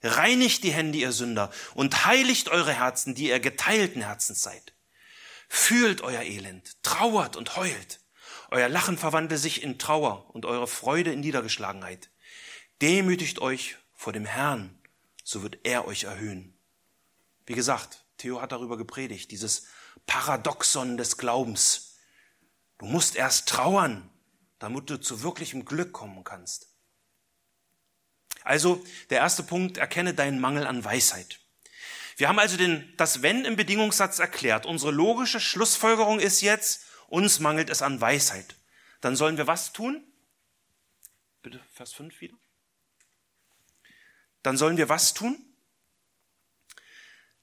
Reinigt 0.03 0.65
die 0.65 0.73
Hände, 0.73 0.99
ihr 0.99 1.13
Sünder, 1.13 1.51
und 1.73 2.05
heiligt 2.05 2.51
eure 2.51 2.75
Herzen, 2.75 3.15
die 3.15 3.29
ihr 3.29 3.41
geteilten 3.41 4.03
Herzens 4.03 4.43
seid. 4.43 4.75
Fühlt 5.49 6.03
euer 6.03 6.21
Elend, 6.21 6.77
trauert 6.83 7.37
und 7.37 7.57
heult. 7.57 8.01
Euer 8.51 8.69
Lachen 8.69 8.99
verwandle 8.99 9.39
sich 9.39 9.63
in 9.63 9.79
Trauer 9.79 10.29
und 10.35 10.45
eure 10.45 10.67
Freude 10.67 11.15
in 11.15 11.21
Niedergeschlagenheit. 11.21 12.11
Demütigt 12.83 13.39
euch 13.39 13.79
vor 13.95 14.13
dem 14.13 14.27
Herrn, 14.27 14.79
so 15.25 15.43
wird 15.43 15.57
er 15.65 15.87
euch 15.87 16.05
erhöhen. 16.05 16.55
Wie 17.47 17.55
gesagt, 17.55 18.05
Theo 18.19 18.43
hat 18.43 18.53
darüber 18.53 18.77
gepredigt, 18.77 19.31
dieses 19.31 19.69
Paradoxon 20.05 20.99
des 20.99 21.17
Glaubens. 21.17 21.90
Du 22.81 22.87
musst 22.87 23.15
erst 23.15 23.47
trauern, 23.47 24.11
damit 24.59 24.89
du 24.89 24.99
zu 24.99 25.23
wirklichem 25.23 25.67
Glück 25.67 25.93
kommen 25.93 26.25
kannst. 26.25 26.69
Also 28.43 28.83
der 29.11 29.19
erste 29.19 29.43
Punkt, 29.43 29.77
erkenne 29.77 30.15
deinen 30.15 30.41
Mangel 30.41 30.67
an 30.67 30.83
Weisheit. 30.83 31.41
Wir 32.17 32.27
haben 32.27 32.39
also 32.39 32.57
den, 32.57 32.91
das 32.97 33.21
Wenn 33.21 33.45
im 33.45 33.57
Bedingungssatz 33.57 34.19
erklärt. 34.19 34.65
Unsere 34.65 34.93
logische 34.93 35.41
Schlussfolgerung 35.41 36.21
ist 36.21 36.41
jetzt, 36.41 36.87
uns 37.09 37.39
mangelt 37.39 37.69
es 37.69 37.83
an 37.83 38.01
Weisheit. 38.01 38.57
Dann 39.03 39.15
sollen 39.15 39.37
wir 39.37 39.47
was 39.47 39.75
tun? 39.75 40.03
Bitte 41.43 41.61
Vers 41.75 41.93
5 41.93 42.19
wieder. 42.23 42.39
Dann 44.43 44.57
sollen 44.57 44.79
wir 44.79 44.89
was 44.89 45.13
tun? 45.13 45.39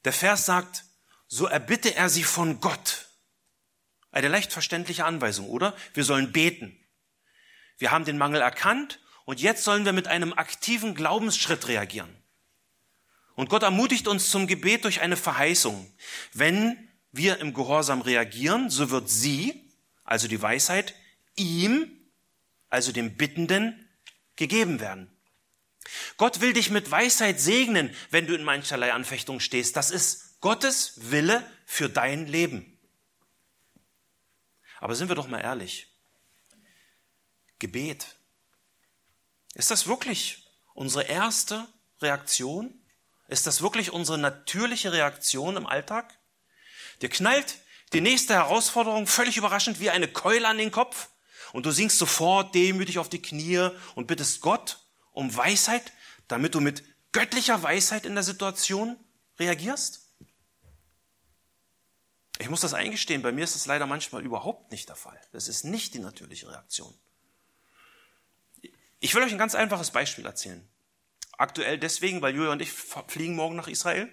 Der 0.04 0.14
Vers 0.14 0.48
sagt, 0.48 0.84
so 1.28 1.46
erbitte 1.46 1.94
er 1.94 2.10
sie 2.10 2.24
von 2.24 2.60
Gott. 2.60 3.07
Eine 4.18 4.30
leicht 4.30 4.52
verständliche 4.52 5.06
Anweisung, 5.06 5.48
oder? 5.48 5.76
Wir 5.94 6.04
sollen 6.04 6.32
beten. 6.32 6.76
Wir 7.78 7.92
haben 7.92 8.04
den 8.04 8.18
Mangel 8.18 8.42
erkannt 8.42 9.00
und 9.26 9.40
jetzt 9.40 9.64
sollen 9.64 9.86
wir 9.86 9.94
mit 9.94 10.08
einem 10.08 10.34
aktiven 10.34 10.96
Glaubensschritt 10.96 11.68
reagieren. 11.68 12.10
Und 13.36 13.48
Gott 13.48 13.62
ermutigt 13.62 14.08
uns 14.08 14.32
zum 14.32 14.48
Gebet 14.48 14.86
durch 14.86 15.02
eine 15.02 15.18
Verheißung. 15.18 15.94
Wenn 16.34 16.90
wir 17.12 17.38
im 17.38 17.54
Gehorsam 17.54 18.02
reagieren, 18.02 18.72
so 18.72 18.90
wird 18.90 19.08
sie, 19.08 19.72
also 20.04 20.28
die 20.28 20.42
Weisheit, 20.42 20.96
ihm, 21.36 21.92
also 22.72 22.92
dem 22.92 23.18
Bittenden, 23.18 23.88
gegeben 24.36 24.80
werden. 24.80 25.16
Gott 26.18 26.42
will 26.42 26.54
dich 26.54 26.72
mit 26.72 26.90
Weisheit 26.90 27.40
segnen, 27.40 27.94
wenn 28.10 28.26
du 28.26 28.34
in 28.34 28.44
mancherlei 28.44 28.94
Anfechtung 28.94 29.40
stehst. 29.40 29.76
Das 29.76 29.92
ist 29.92 30.42
Gottes 30.42 31.12
Wille 31.12 31.46
für 31.68 31.88
dein 31.88 32.26
Leben. 32.26 32.77
Aber 34.80 34.96
sind 34.96 35.10
wir 35.10 35.16
doch 35.16 35.28
mal 35.28 35.40
ehrlich. 35.40 35.88
Gebet 37.60 38.18
ist 39.56 39.72
das 39.72 39.88
wirklich 39.88 40.48
unsere 40.74 41.04
erste 41.04 41.68
Reaktion? 42.02 42.80
Ist 43.28 43.48
das 43.48 43.62
wirklich 43.62 43.92
unsere 43.92 44.18
natürliche 44.18 44.94
Reaktion 44.94 45.58
im 45.58 45.66
Alltag? 45.66 46.18
Dir 47.02 47.10
knallt 47.10 47.58
die 47.94 48.02
nächste 48.02 48.36
Herausforderung 48.36 49.08
völlig 49.08 49.38
überraschend 49.38 49.80
wie 49.80 49.90
eine 49.90 50.08
Keule 50.08 50.48
an 50.48 50.58
den 50.58 50.72
Kopf 50.72 51.10
und 51.54 51.66
du 51.66 51.72
sinkst 51.72 51.98
sofort 51.98 52.54
demütig 52.54 53.00
auf 53.00 53.10
die 53.10 53.22
Knie 53.22 53.70
und 53.96 54.08
bittest 54.08 54.42
Gott 54.42 54.80
um 55.12 55.36
Weisheit, 55.36 55.92
damit 56.28 56.54
du 56.54 56.60
mit 56.60 56.84
göttlicher 57.12 57.64
Weisheit 57.64 58.06
in 58.06 58.14
der 58.14 58.24
Situation 58.24 58.98
reagierst? 59.40 60.07
Ich 62.40 62.50
muss 62.50 62.62
das 62.62 62.74
eingestehen, 62.74 63.22
bei 63.22 63.32
mir 63.32 63.44
ist 63.44 63.56
das 63.56 63.66
leider 63.66 63.88
manchmal 63.88 64.24
überhaupt 64.24 64.72
nicht 64.72 64.90
der 64.90 64.96
Fall. 64.96 65.20
Das 65.32 65.48
ist 65.48 65.64
nicht 65.64 65.94
die 65.94 66.00
natürliche 66.00 66.50
Reaktion. 66.50 66.94
Ich 69.00 69.14
will 69.14 69.24
euch 69.24 69.32
ein 69.32 69.38
ganz 69.38 69.56
einfaches 69.56 69.92
Beispiel 69.92 70.26
erzählen. 70.26 70.68
Aktuell 71.38 71.78
deswegen, 71.78 72.22
weil 72.22 72.36
Julia 72.36 72.52
und 72.52 72.62
ich 72.62 72.72
fliegen 72.72 73.36
morgen 73.36 73.56
nach 73.56 73.68
Israel 73.68 74.10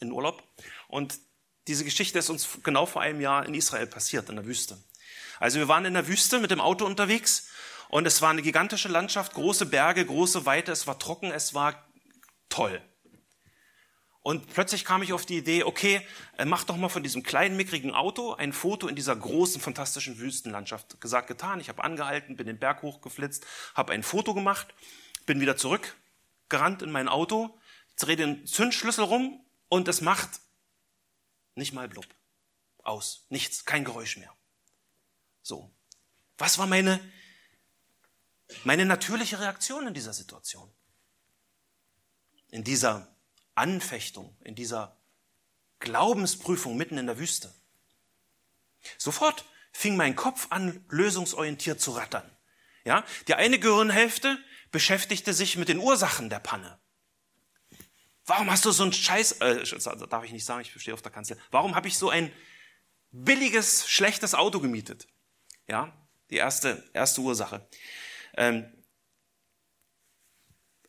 in 0.00 0.12
Urlaub. 0.12 0.42
Und 0.88 1.18
diese 1.66 1.84
Geschichte 1.84 2.18
ist 2.18 2.30
uns 2.30 2.48
genau 2.62 2.86
vor 2.86 3.02
einem 3.02 3.20
Jahr 3.20 3.46
in 3.46 3.54
Israel 3.54 3.86
passiert, 3.86 4.28
in 4.28 4.36
der 4.36 4.46
Wüste. 4.46 4.78
Also 5.38 5.58
wir 5.58 5.68
waren 5.68 5.84
in 5.84 5.94
der 5.94 6.08
Wüste 6.08 6.38
mit 6.38 6.50
dem 6.50 6.60
Auto 6.60 6.84
unterwegs 6.84 7.48
und 7.88 8.06
es 8.06 8.22
war 8.22 8.30
eine 8.30 8.42
gigantische 8.42 8.88
Landschaft, 8.88 9.34
große 9.34 9.66
Berge, 9.66 10.04
große 10.04 10.46
Weite, 10.46 10.70
es 10.70 10.86
war 10.86 10.98
trocken, 10.98 11.30
es 11.30 11.54
war 11.54 11.88
toll. 12.48 12.80
Und 14.22 14.52
plötzlich 14.52 14.84
kam 14.84 15.02
ich 15.02 15.14
auf 15.14 15.24
die 15.24 15.38
Idee, 15.38 15.64
okay, 15.64 16.06
äh, 16.36 16.44
mach 16.44 16.64
doch 16.64 16.76
mal 16.76 16.90
von 16.90 17.02
diesem 17.02 17.22
kleinen, 17.22 17.56
mickrigen 17.56 17.94
Auto 17.94 18.34
ein 18.34 18.52
Foto 18.52 18.86
in 18.86 18.94
dieser 18.94 19.16
großen, 19.16 19.60
fantastischen 19.60 20.18
Wüstenlandschaft. 20.18 21.00
Gesagt, 21.00 21.28
getan. 21.28 21.60
Ich 21.60 21.70
habe 21.70 21.82
angehalten, 21.82 22.36
bin 22.36 22.46
den 22.46 22.58
Berg 22.58 22.82
hochgeflitzt, 22.82 23.46
habe 23.74 23.92
ein 23.92 24.02
Foto 24.02 24.34
gemacht, 24.34 24.74
bin 25.24 25.40
wieder 25.40 25.56
zurückgerannt 25.56 26.82
in 26.82 26.90
mein 26.90 27.08
Auto, 27.08 27.58
drehe 27.96 28.16
den 28.16 28.46
Zündschlüssel 28.46 29.04
rum 29.04 29.42
und 29.68 29.88
es 29.88 30.02
macht 30.02 30.40
nicht 31.54 31.72
mal 31.72 31.88
blub. 31.88 32.06
Aus. 32.82 33.26
Nichts. 33.30 33.64
Kein 33.64 33.84
Geräusch 33.84 34.16
mehr. 34.18 34.34
So. 35.42 35.70
Was 36.36 36.58
war 36.58 36.66
meine, 36.66 37.00
meine 38.64 38.84
natürliche 38.84 39.38
Reaktion 39.40 39.86
in 39.86 39.94
dieser 39.94 40.12
Situation? 40.12 40.70
In 42.48 42.64
dieser 42.64 43.14
Anfechtung, 43.54 44.36
in 44.40 44.54
dieser 44.54 45.00
Glaubensprüfung 45.80 46.76
mitten 46.76 46.98
in 46.98 47.06
der 47.06 47.18
Wüste. 47.18 47.52
Sofort 48.98 49.44
fing 49.72 49.96
mein 49.96 50.16
Kopf 50.16 50.46
an, 50.50 50.84
lösungsorientiert 50.88 51.80
zu 51.80 51.92
rattern. 51.92 52.30
Ja, 52.84 53.04
die 53.28 53.34
eine 53.34 53.58
Gehirnhälfte 53.58 54.38
beschäftigte 54.70 55.34
sich 55.34 55.56
mit 55.56 55.68
den 55.68 55.78
Ursachen 55.78 56.30
der 56.30 56.40
Panne. 56.40 56.80
Warum 58.24 58.50
hast 58.50 58.64
du 58.64 58.70
so 58.70 58.84
ein 58.84 58.92
Scheiß, 58.92 59.32
äh, 59.40 59.64
darf 60.08 60.24
ich 60.24 60.32
nicht 60.32 60.44
sagen, 60.44 60.60
ich 60.60 60.80
stehe 60.80 60.94
auf 60.94 61.02
der 61.02 61.12
Kanzel. 61.12 61.36
Warum 61.50 61.74
habe 61.74 61.88
ich 61.88 61.98
so 61.98 62.10
ein 62.10 62.32
billiges, 63.10 63.88
schlechtes 63.88 64.34
Auto 64.34 64.60
gemietet? 64.60 65.08
Ja, 65.66 65.92
die 66.30 66.36
erste, 66.36 66.88
erste 66.92 67.20
Ursache. 67.20 67.68
Ähm, 68.36 68.72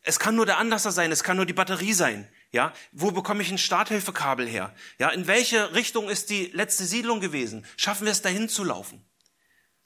es 0.03 0.19
kann 0.19 0.35
nur 0.35 0.45
der 0.45 0.57
Anlasser 0.57 0.91
sein, 0.91 1.11
es 1.11 1.23
kann 1.23 1.37
nur 1.37 1.45
die 1.45 1.53
Batterie 1.53 1.93
sein. 1.93 2.31
Ja, 2.51 2.73
wo 2.91 3.11
bekomme 3.11 3.41
ich 3.41 3.49
ein 3.49 3.57
Starthilfekabel 3.57 4.47
her? 4.47 4.75
Ja, 4.99 5.09
in 5.09 5.25
welche 5.25 5.73
Richtung 5.73 6.09
ist 6.09 6.29
die 6.29 6.47
letzte 6.47 6.85
Siedlung 6.85 7.21
gewesen? 7.21 7.65
Schaffen 7.77 8.05
wir 8.05 8.11
es 8.11 8.21
dahin 8.21 8.49
zu 8.49 8.63
laufen? 8.65 9.05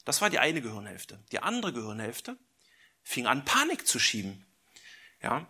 Das 0.04 0.20
war 0.20 0.30
die 0.30 0.40
eine 0.40 0.60
Gehirnhälfte. 0.60 1.22
Die 1.30 1.40
andere 1.40 1.72
Gehirnhälfte 1.72 2.36
fing 3.02 3.26
an, 3.26 3.44
Panik 3.44 3.86
zu 3.86 4.00
schieben. 4.00 4.44
Ja, 5.22 5.46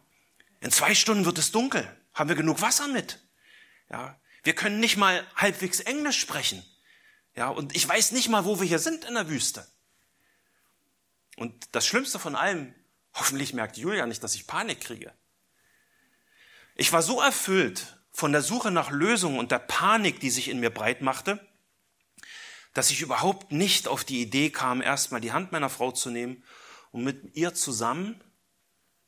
in 0.60 0.70
zwei 0.70 0.94
Stunden 0.94 1.24
wird 1.24 1.38
es 1.38 1.52
dunkel. 1.52 1.86
Haben 2.12 2.28
wir 2.28 2.36
genug 2.36 2.60
Wasser 2.60 2.88
mit? 2.88 3.18
Ja, 3.90 4.18
wir 4.42 4.54
können 4.54 4.80
nicht 4.80 4.96
mal 4.96 5.26
halbwegs 5.36 5.80
Englisch 5.80 6.20
sprechen. 6.20 6.64
Ja, 7.34 7.48
und 7.48 7.74
ich 7.74 7.86
weiß 7.86 8.12
nicht 8.12 8.28
mal, 8.28 8.44
wo 8.44 8.60
wir 8.60 8.66
hier 8.66 8.78
sind 8.78 9.04
in 9.04 9.14
der 9.14 9.28
Wüste. 9.28 9.66
Und 11.36 11.74
das 11.74 11.86
Schlimmste 11.86 12.18
von 12.18 12.34
allem, 12.34 12.74
hoffentlich 13.14 13.52
merkt 13.54 13.76
Julia 13.76 14.06
nicht, 14.06 14.22
dass 14.22 14.34
ich 14.34 14.46
Panik 14.46 14.80
kriege. 14.80 15.12
Ich 16.76 16.92
war 16.92 17.02
so 17.02 17.20
erfüllt 17.20 17.96
von 18.12 18.32
der 18.32 18.42
Suche 18.42 18.70
nach 18.70 18.90
Lösungen 18.90 19.38
und 19.38 19.50
der 19.50 19.58
Panik, 19.58 20.20
die 20.20 20.30
sich 20.30 20.48
in 20.48 20.60
mir 20.60 20.70
breit 20.70 21.00
machte, 21.00 21.40
dass 22.74 22.90
ich 22.90 23.00
überhaupt 23.00 23.50
nicht 23.50 23.88
auf 23.88 24.04
die 24.04 24.20
Idee 24.20 24.50
kam, 24.50 24.82
erstmal 24.82 25.22
die 25.22 25.32
Hand 25.32 25.52
meiner 25.52 25.70
Frau 25.70 25.90
zu 25.90 26.10
nehmen 26.10 26.44
und 26.92 27.02
mit 27.02 27.34
ihr 27.34 27.54
zusammen, 27.54 28.22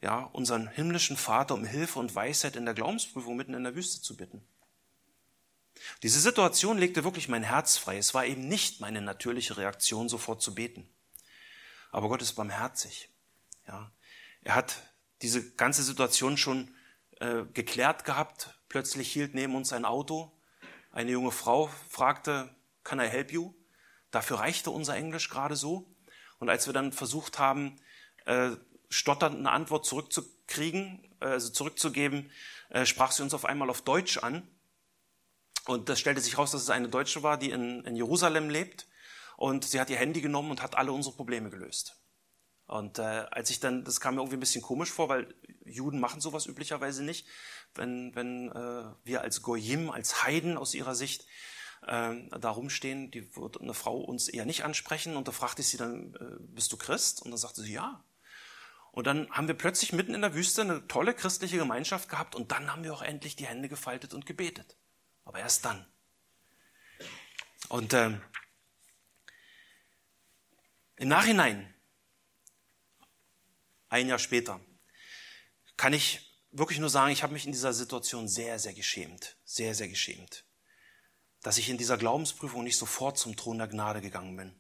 ja, 0.01 0.21
unseren 0.21 0.69
himmlischen 0.69 1.19
Vater 1.19 1.55
um 1.55 1.65
Hilfe 1.65 1.99
und 1.99 2.15
Weisheit 2.15 2.57
in 2.57 2.65
der 2.65 2.73
Glaubensprüfung 2.73 3.37
mitten 3.37 3.53
in 3.53 3.65
der 3.65 3.75
Wüste 3.75 4.01
zu 4.01 4.17
bitten. 4.17 4.43
Diese 6.03 6.21
Situation 6.21 6.79
legte 6.79 7.05
wirklich 7.05 7.29
mein 7.29 7.43
Herz 7.43 7.77
frei. 7.77 7.99
Es 7.99 8.15
war 8.15 8.25
eben 8.25 8.49
nicht 8.49 8.81
meine 8.81 9.03
natürliche 9.03 9.59
Reaktion, 9.59 10.09
sofort 10.09 10.41
zu 10.41 10.55
beten. 10.55 10.89
Aber 11.91 12.09
Gott 12.09 12.23
ist 12.23 12.35
barmherzig. 12.35 13.11
Ja, 13.67 13.91
er 14.43 14.55
hat 14.55 14.83
diese 15.21 15.51
ganze 15.53 15.83
Situation 15.83 16.37
schon 16.37 16.75
äh, 17.21 17.45
geklärt 17.53 18.05
gehabt. 18.05 18.59
Plötzlich 18.69 19.13
hielt 19.13 19.35
neben 19.35 19.55
uns 19.55 19.73
ein 19.73 19.85
Auto. 19.85 20.33
Eine 20.91 21.11
junge 21.13 21.33
Frau 21.33 21.71
fragte, 21.89 22.55
can 22.85 23.01
I 23.01 23.07
help 23.09 23.33
you? 23.33 23.55
Dafür 24.11 24.41
reichte 24.41 24.71
unser 24.71 24.97
Englisch 24.97 25.29
gerade 25.29 25.57
so. 25.57 25.95
Und 26.39 26.49
als 26.49 26.67
wir 26.67 26.73
dann 26.73 26.93
versucht 26.93 27.39
haben, 27.39 27.77
äh, 28.25 28.51
stotternd 28.89 29.37
eine 29.37 29.51
Antwort 29.51 29.85
zurückzukriegen, 29.85 31.05
äh, 31.21 31.27
also 31.27 31.51
zurückzugeben, 31.51 32.31
äh, 32.71 32.87
sprach 32.87 33.13
sie 33.13 33.23
uns 33.23 33.35
auf 33.35 33.45
einmal 33.45 33.71
auf 33.71 33.83
Deutsch 33.83 34.19
an. 34.19 34.47
Und 35.67 35.89
das 35.89 36.01
stellte 36.01 36.21
sich 36.21 36.39
raus, 36.39 36.53
dass 36.53 36.63
es 36.63 36.71
eine 36.71 36.89
Deutsche 36.89 37.23
war, 37.23 37.37
die 37.37 37.51
in, 37.51 37.85
in 37.85 37.97
Jerusalem 37.97 38.49
lebt. 38.49 38.87
Und 39.37 39.65
sie 39.65 39.81
hat 39.81 39.91
ihr 39.91 39.99
Handy 39.99 40.21
genommen 40.21 40.51
und 40.51 40.63
hat 40.63 40.77
alle 40.77 40.93
unsere 40.93 41.15
Probleme 41.15 41.51
gelöst. 41.51 41.98
Und 42.69 42.99
äh, 42.99 43.03
als 43.31 43.49
ich 43.49 43.61
dann, 43.61 43.83
das 43.83 43.99
kam 43.99 44.15
mir 44.15 44.21
irgendwie 44.21 44.37
ein 44.37 44.41
bisschen 44.41 44.61
komisch 44.61 44.93
vor, 44.93 45.09
weil 45.09 45.35
Juden 45.65 46.01
machen 46.01 46.21
sowas 46.21 46.45
üblicherweise 46.45 47.03
nicht, 47.03 47.27
wenn, 47.75 48.15
wenn 48.15 48.53
äh, 48.53 48.85
wir 49.05 49.23
als 49.23 49.41
Goyim, 49.41 49.91
als 49.91 50.23
Heiden 50.23 50.59
aus 50.59 50.75
ihrer 50.75 50.95
Sicht 50.95 51.27
äh, 51.87 52.15
da 52.39 52.51
rumstehen, 52.51 53.11
die 53.11 53.35
wird 53.35 53.59
eine 53.59 53.73
Frau 53.73 53.97
uns 53.99 54.29
eher 54.29 54.45
nicht 54.45 54.65
ansprechen. 54.65 55.17
Und 55.17 55.27
da 55.29 55.33
fragte 55.33 55.63
ich 55.63 55.69
sie 55.69 55.79
dann, 55.79 56.15
äh, 56.17 56.37
bist 56.41 56.71
du 56.71 56.77
Christ? 56.77 57.23
Und 57.23 57.31
dann 57.31 57.39
sagte 57.39 57.63
sie, 57.63 57.73
ja. 57.73 58.05
Und 58.93 59.07
dann 59.07 59.31
haben 59.31 59.49
wir 59.49 59.55
plötzlich 59.55 59.95
mitten 59.95 60.15
in 60.15 60.21
der 60.21 60.35
Wüste 60.35 60.61
eine 60.61 60.87
tolle 60.89 61.15
christliche 61.15 61.57
Gemeinschaft 61.57 62.11
gehabt 62.11 62.35
und 62.35 62.53
dann 62.53 62.71
haben 62.71 62.85
wir 62.85 62.93
auch 62.93 63.03
endlich 63.03 63.35
die 63.35 63.47
Hände 63.47 63.71
gefaltet 63.71 64.13
und 64.13 64.27
gebetet. 64.27 64.77
Aber 65.25 65.39
erst 65.39 65.65
dann. 65.65 65.87
Und 67.71 67.95
äh, 67.95 68.11
im 70.97 71.09
Nachhinein 71.09 71.73
ein 73.89 74.09
Jahr 74.09 74.19
später, 74.19 74.61
kann 75.77 75.93
ich 75.93 76.29
wirklich 76.51 76.79
nur 76.79 76.91
sagen, 76.91 77.13
ich 77.13 77.23
habe 77.23 77.33
mich 77.33 77.47
in 77.47 77.53
dieser 77.53 77.73
Situation 77.73 78.29
sehr, 78.29 78.59
sehr 78.59 78.75
geschämt. 78.75 79.37
Sehr, 79.45 79.75
sehr 79.75 79.89
geschämt. 79.89 80.45
Dass 81.43 81.59
ich 81.59 81.69
in 81.69 81.79
dieser 81.79 81.97
Glaubensprüfung 81.97 82.65
nicht 82.65 82.77
sofort 82.77 83.19
zum 83.19 83.37
Thron 83.37 83.59
der 83.59 83.69
Gnade 83.69 84.01
gegangen 84.01 84.37
bin. 84.37 84.55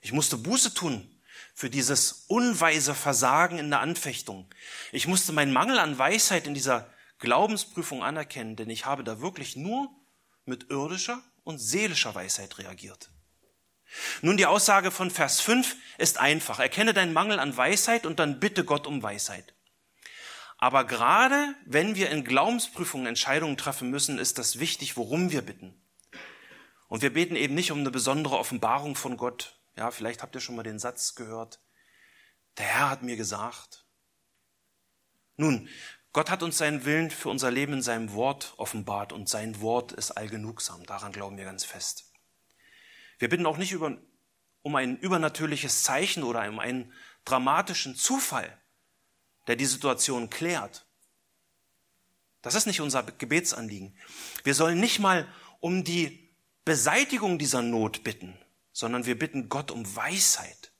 Ich 0.00 0.12
musste 0.12 0.38
Buße 0.38 0.74
tun 0.74 1.20
für 1.54 1.70
dieses 1.70 2.24
unweise 2.28 2.94
Versagen 2.94 3.58
in 3.58 3.70
der 3.70 3.80
Anfechtung. 3.80 4.52
Ich 4.92 5.06
musste 5.06 5.32
meinen 5.32 5.52
Mangel 5.52 5.78
an 5.78 5.98
Weisheit 5.98 6.46
in 6.46 6.54
dieser 6.54 6.92
Glaubensprüfung 7.18 8.02
anerkennen, 8.02 8.56
denn 8.56 8.70
ich 8.70 8.86
habe 8.86 9.04
da 9.04 9.20
wirklich 9.20 9.56
nur 9.56 9.90
mit 10.46 10.70
irdischer 10.70 11.22
und 11.44 11.58
seelischer 11.58 12.14
Weisheit 12.14 12.58
reagiert. 12.58 13.10
Nun, 14.22 14.36
die 14.36 14.46
Aussage 14.46 14.90
von 14.90 15.10
Vers 15.10 15.40
5 15.40 15.76
ist 15.98 16.18
einfach. 16.18 16.58
Erkenne 16.58 16.94
deinen 16.94 17.12
Mangel 17.12 17.38
an 17.38 17.56
Weisheit 17.56 18.06
und 18.06 18.18
dann 18.18 18.40
bitte 18.40 18.64
Gott 18.64 18.86
um 18.86 19.02
Weisheit. 19.02 19.54
Aber 20.58 20.84
gerade 20.84 21.54
wenn 21.64 21.94
wir 21.94 22.10
in 22.10 22.24
Glaubensprüfungen 22.24 23.06
Entscheidungen 23.06 23.56
treffen 23.56 23.90
müssen, 23.90 24.18
ist 24.18 24.38
das 24.38 24.58
wichtig, 24.58 24.96
worum 24.96 25.30
wir 25.30 25.42
bitten. 25.42 25.80
Und 26.88 27.02
wir 27.02 27.12
beten 27.12 27.36
eben 27.36 27.54
nicht 27.54 27.72
um 27.72 27.78
eine 27.78 27.90
besondere 27.90 28.36
Offenbarung 28.36 28.94
von 28.94 29.16
Gott. 29.16 29.58
Ja, 29.76 29.90
vielleicht 29.90 30.22
habt 30.22 30.34
ihr 30.34 30.40
schon 30.40 30.56
mal 30.56 30.62
den 30.62 30.78
Satz 30.78 31.14
gehört. 31.14 31.60
Der 32.58 32.66
Herr 32.66 32.90
hat 32.90 33.02
mir 33.02 33.16
gesagt. 33.16 33.86
Nun, 35.36 35.68
Gott 36.12 36.28
hat 36.28 36.42
uns 36.42 36.58
seinen 36.58 36.84
Willen 36.84 37.10
für 37.10 37.30
unser 37.30 37.50
Leben 37.50 37.74
in 37.74 37.82
seinem 37.82 38.12
Wort 38.12 38.54
offenbart 38.56 39.12
und 39.12 39.28
sein 39.28 39.60
Wort 39.60 39.92
ist 39.92 40.10
allgenugsam. 40.10 40.84
Daran 40.84 41.12
glauben 41.12 41.38
wir 41.38 41.44
ganz 41.44 41.64
fest. 41.64 42.09
Wir 43.20 43.28
bitten 43.28 43.46
auch 43.46 43.58
nicht 43.58 43.70
über, 43.70 43.96
um 44.62 44.74
ein 44.74 44.96
übernatürliches 44.98 45.84
Zeichen 45.84 46.24
oder 46.24 46.48
um 46.48 46.58
einen 46.58 46.92
dramatischen 47.24 47.94
Zufall, 47.94 48.58
der 49.46 49.56
die 49.56 49.66
Situation 49.66 50.30
klärt. 50.30 50.86
Das 52.42 52.54
ist 52.54 52.66
nicht 52.66 52.80
unser 52.80 53.02
Gebetsanliegen. 53.02 53.94
Wir 54.42 54.54
sollen 54.54 54.80
nicht 54.80 54.98
mal 54.98 55.28
um 55.60 55.84
die 55.84 56.30
Beseitigung 56.64 57.38
dieser 57.38 57.60
Not 57.60 58.02
bitten, 58.04 58.38
sondern 58.72 59.04
wir 59.04 59.18
bitten 59.18 59.50
Gott 59.50 59.70
um 59.70 59.94
Weisheit. 59.94 60.72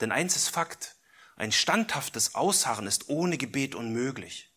Denn 0.00 0.12
eins 0.12 0.36
ist 0.36 0.48
Fakt, 0.48 0.96
ein 1.34 1.50
standhaftes 1.50 2.36
Ausharren 2.36 2.86
ist 2.86 3.08
ohne 3.08 3.36
Gebet 3.36 3.74
unmöglich. 3.74 4.52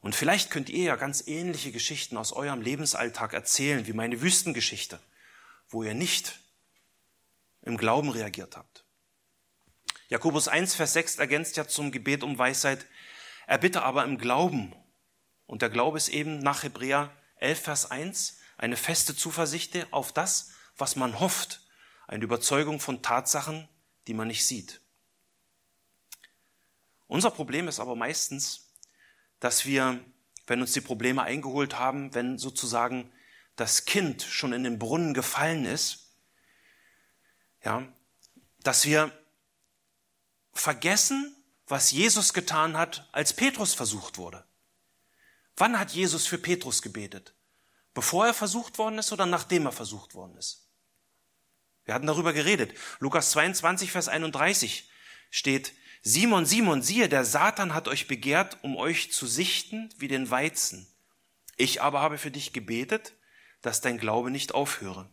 Und 0.00 0.16
vielleicht 0.16 0.50
könnt 0.50 0.68
ihr 0.68 0.82
ja 0.82 0.96
ganz 0.96 1.28
ähnliche 1.28 1.70
Geschichten 1.70 2.16
aus 2.16 2.32
eurem 2.32 2.60
Lebensalltag 2.60 3.34
erzählen, 3.34 3.86
wie 3.86 3.92
meine 3.92 4.20
Wüstengeschichte 4.20 4.98
wo 5.74 5.82
ihr 5.82 5.94
nicht 5.94 6.38
im 7.62 7.76
Glauben 7.76 8.08
reagiert 8.08 8.56
habt. 8.56 8.84
Jakobus 10.08 10.48
1, 10.48 10.74
Vers 10.74 10.92
6 10.92 11.16
ergänzt 11.16 11.56
ja 11.56 11.66
zum 11.66 11.90
Gebet 11.90 12.22
um 12.22 12.38
Weisheit, 12.38 12.86
er 13.46 13.58
bitte 13.58 13.82
aber 13.82 14.04
im 14.04 14.16
Glauben. 14.16 14.74
Und 15.46 15.60
der 15.62 15.70
Glaube 15.70 15.98
ist 15.98 16.08
eben 16.08 16.38
nach 16.38 16.62
Hebräer 16.62 17.10
11, 17.36 17.60
Vers 17.60 17.90
1 17.90 18.38
eine 18.56 18.76
feste 18.76 19.16
Zuversicht 19.16 19.92
auf 19.92 20.12
das, 20.12 20.52
was 20.76 20.96
man 20.96 21.18
hofft, 21.18 21.60
eine 22.06 22.24
Überzeugung 22.24 22.80
von 22.80 23.02
Tatsachen, 23.02 23.68
die 24.06 24.14
man 24.14 24.28
nicht 24.28 24.46
sieht. 24.46 24.80
Unser 27.08 27.30
Problem 27.30 27.68
ist 27.68 27.80
aber 27.80 27.96
meistens, 27.96 28.72
dass 29.40 29.66
wir, 29.66 30.00
wenn 30.46 30.60
uns 30.60 30.72
die 30.72 30.80
Probleme 30.80 31.22
eingeholt 31.22 31.78
haben, 31.78 32.14
wenn 32.14 32.38
sozusagen 32.38 33.10
das 33.56 33.84
Kind 33.84 34.22
schon 34.22 34.52
in 34.52 34.64
den 34.64 34.78
Brunnen 34.78 35.14
gefallen 35.14 35.64
ist, 35.64 36.12
ja, 37.62 37.86
dass 38.62 38.84
wir 38.84 39.12
vergessen, 40.52 41.34
was 41.66 41.90
Jesus 41.90 42.34
getan 42.34 42.76
hat, 42.76 43.08
als 43.12 43.32
Petrus 43.32 43.74
versucht 43.74 44.18
wurde. 44.18 44.44
Wann 45.56 45.78
hat 45.78 45.92
Jesus 45.92 46.26
für 46.26 46.38
Petrus 46.38 46.82
gebetet? 46.82 47.34
Bevor 47.94 48.26
er 48.26 48.34
versucht 48.34 48.78
worden 48.78 48.98
ist 48.98 49.12
oder 49.12 49.24
nachdem 49.24 49.66
er 49.66 49.72
versucht 49.72 50.14
worden 50.14 50.36
ist? 50.36 50.68
Wir 51.84 51.94
hatten 51.94 52.06
darüber 52.06 52.32
geredet. 52.32 52.74
Lukas 52.98 53.30
22, 53.30 53.92
Vers 53.92 54.08
31 54.08 54.90
steht, 55.30 55.72
Simon, 56.02 56.44
Simon, 56.44 56.82
siehe, 56.82 57.08
der 57.08 57.24
Satan 57.24 57.72
hat 57.72 57.88
euch 57.88 58.08
begehrt, 58.08 58.58
um 58.62 58.76
euch 58.76 59.12
zu 59.12 59.26
sichten 59.26 59.90
wie 59.96 60.08
den 60.08 60.30
Weizen. 60.30 60.86
Ich 61.56 61.80
aber 61.80 62.00
habe 62.00 62.18
für 62.18 62.30
dich 62.30 62.52
gebetet, 62.52 63.14
dass 63.64 63.80
dein 63.80 63.96
Glaube 63.96 64.30
nicht 64.30 64.52
aufhöre. 64.52 65.08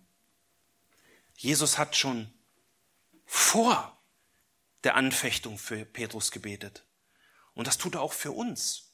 Jesus 1.38 1.78
hat 1.78 1.95
schon 1.95 2.34
vor 3.26 3.97
der 4.84 4.95
Anfechtung 4.95 5.58
für 5.58 5.86
Petrus 5.86 6.32
gebetet. 6.32 6.84
Und 7.54 7.66
das 7.66 7.78
tut 7.78 7.95
er 7.95 8.02
auch 8.02 8.12
für 8.12 8.34
uns. 8.34 8.91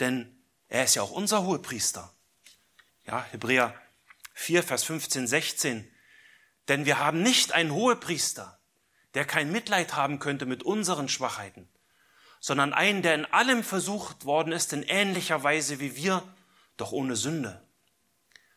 Denn 0.00 0.36
er 0.66 0.82
ist 0.82 0.96
ja 0.96 1.02
auch 1.02 1.12
unser 1.12 1.44
Hohepriester. 1.44 2.12
Ja, 3.06 3.22
Hebräer 3.30 3.72
4, 4.34 4.64
Vers 4.64 4.82
15, 4.82 5.28
16. 5.28 5.88
Denn 6.66 6.84
wir 6.84 6.98
haben 6.98 7.22
nicht 7.22 7.52
einen 7.52 7.70
Hohepriester, 7.70 8.58
der 9.14 9.24
kein 9.24 9.52
Mitleid 9.52 9.94
haben 9.94 10.18
könnte 10.18 10.44
mit 10.44 10.64
unseren 10.64 11.08
Schwachheiten, 11.08 11.68
sondern 12.40 12.72
einen, 12.72 13.02
der 13.02 13.14
in 13.14 13.26
allem 13.26 13.62
versucht 13.62 14.24
worden 14.24 14.52
ist, 14.52 14.72
in 14.72 14.82
ähnlicher 14.82 15.44
Weise 15.44 15.78
wie 15.78 15.94
wir, 15.94 16.24
doch 16.76 16.90
ohne 16.90 17.14
Sünde. 17.14 17.64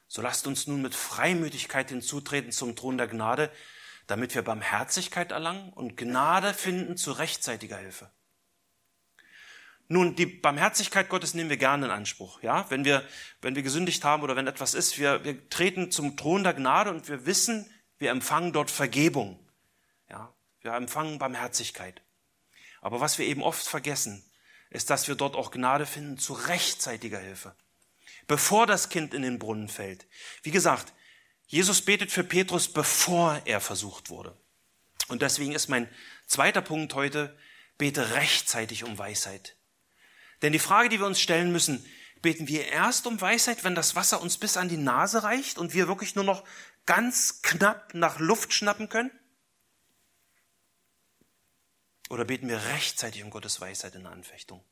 So 0.07 0.21
lasst 0.21 0.47
uns 0.47 0.67
nun 0.67 0.81
mit 0.81 0.95
Freimütigkeit 0.95 1.89
hinzutreten 1.89 2.51
zum 2.51 2.75
Thron 2.75 2.97
der 2.97 3.07
Gnade, 3.07 3.51
damit 4.07 4.35
wir 4.35 4.43
Barmherzigkeit 4.43 5.31
erlangen 5.31 5.73
und 5.73 5.97
Gnade 5.97 6.53
finden 6.53 6.95
zu 6.95 7.11
rechtzeitiger 7.11 7.77
Hilfe. 7.77 8.11
Nun, 9.87 10.15
die 10.15 10.25
Barmherzigkeit 10.25 11.09
Gottes 11.09 11.33
nehmen 11.33 11.49
wir 11.49 11.57
gerne 11.57 11.85
in 11.85 11.91
Anspruch. 11.91 12.41
Ja, 12.41 12.69
wenn 12.69 12.85
wir, 12.85 13.07
wenn 13.41 13.55
wir 13.55 13.61
gesündigt 13.61 14.03
haben 14.03 14.23
oder 14.23 14.35
wenn 14.35 14.47
etwas 14.47 14.73
ist, 14.73 14.97
wir, 14.97 15.23
wir 15.23 15.47
treten 15.49 15.91
zum 15.91 16.17
Thron 16.17 16.43
der 16.43 16.55
Gnade 16.55 16.89
und 16.89 17.07
wir 17.07 17.25
wissen, 17.25 17.69
wir 17.97 18.09
empfangen 18.11 18.51
dort 18.51 18.71
Vergebung. 18.71 19.39
Ja, 20.09 20.33
wir 20.61 20.73
empfangen 20.73 21.19
Barmherzigkeit. 21.19 22.01
Aber 22.81 22.99
was 22.99 23.19
wir 23.19 23.25
eben 23.25 23.43
oft 23.43 23.67
vergessen, 23.67 24.23
ist, 24.71 24.89
dass 24.89 25.07
wir 25.07 25.15
dort 25.15 25.35
auch 25.35 25.51
Gnade 25.51 25.85
finden 25.85 26.17
zu 26.17 26.33
rechtzeitiger 26.33 27.19
Hilfe 27.19 27.55
bevor 28.27 28.67
das 28.67 28.89
Kind 28.89 29.13
in 29.13 29.21
den 29.21 29.39
Brunnen 29.39 29.69
fällt. 29.69 30.05
Wie 30.43 30.51
gesagt, 30.51 30.93
Jesus 31.47 31.81
betet 31.81 32.11
für 32.11 32.23
Petrus, 32.23 32.71
bevor 32.71 33.41
er 33.45 33.61
versucht 33.61 34.09
wurde. 34.09 34.35
Und 35.07 35.21
deswegen 35.21 35.53
ist 35.53 35.67
mein 35.67 35.89
zweiter 36.25 36.61
Punkt 36.61 36.95
heute, 36.95 37.37
bete 37.77 38.11
rechtzeitig 38.11 38.83
um 38.83 38.97
Weisheit. 38.97 39.55
Denn 40.41 40.53
die 40.53 40.59
Frage, 40.59 40.89
die 40.89 40.99
wir 40.99 41.05
uns 41.05 41.19
stellen 41.19 41.51
müssen, 41.51 41.85
beten 42.21 42.47
wir 42.47 42.67
erst 42.67 43.05
um 43.05 43.21
Weisheit, 43.21 43.63
wenn 43.63 43.75
das 43.75 43.95
Wasser 43.95 44.21
uns 44.21 44.37
bis 44.37 44.57
an 44.57 44.69
die 44.69 44.77
Nase 44.77 45.23
reicht 45.23 45.57
und 45.57 45.73
wir 45.73 45.87
wirklich 45.87 46.15
nur 46.15 46.23
noch 46.23 46.43
ganz 46.85 47.41
knapp 47.43 47.93
nach 47.93 48.19
Luft 48.19 48.53
schnappen 48.53 48.89
können? 48.89 49.11
Oder 52.09 52.25
beten 52.25 52.47
wir 52.47 52.63
rechtzeitig 52.65 53.23
um 53.23 53.29
Gottes 53.29 53.61
Weisheit 53.61 53.95
in 53.95 54.03
der 54.03 54.11
Anfechtung? 54.11 54.63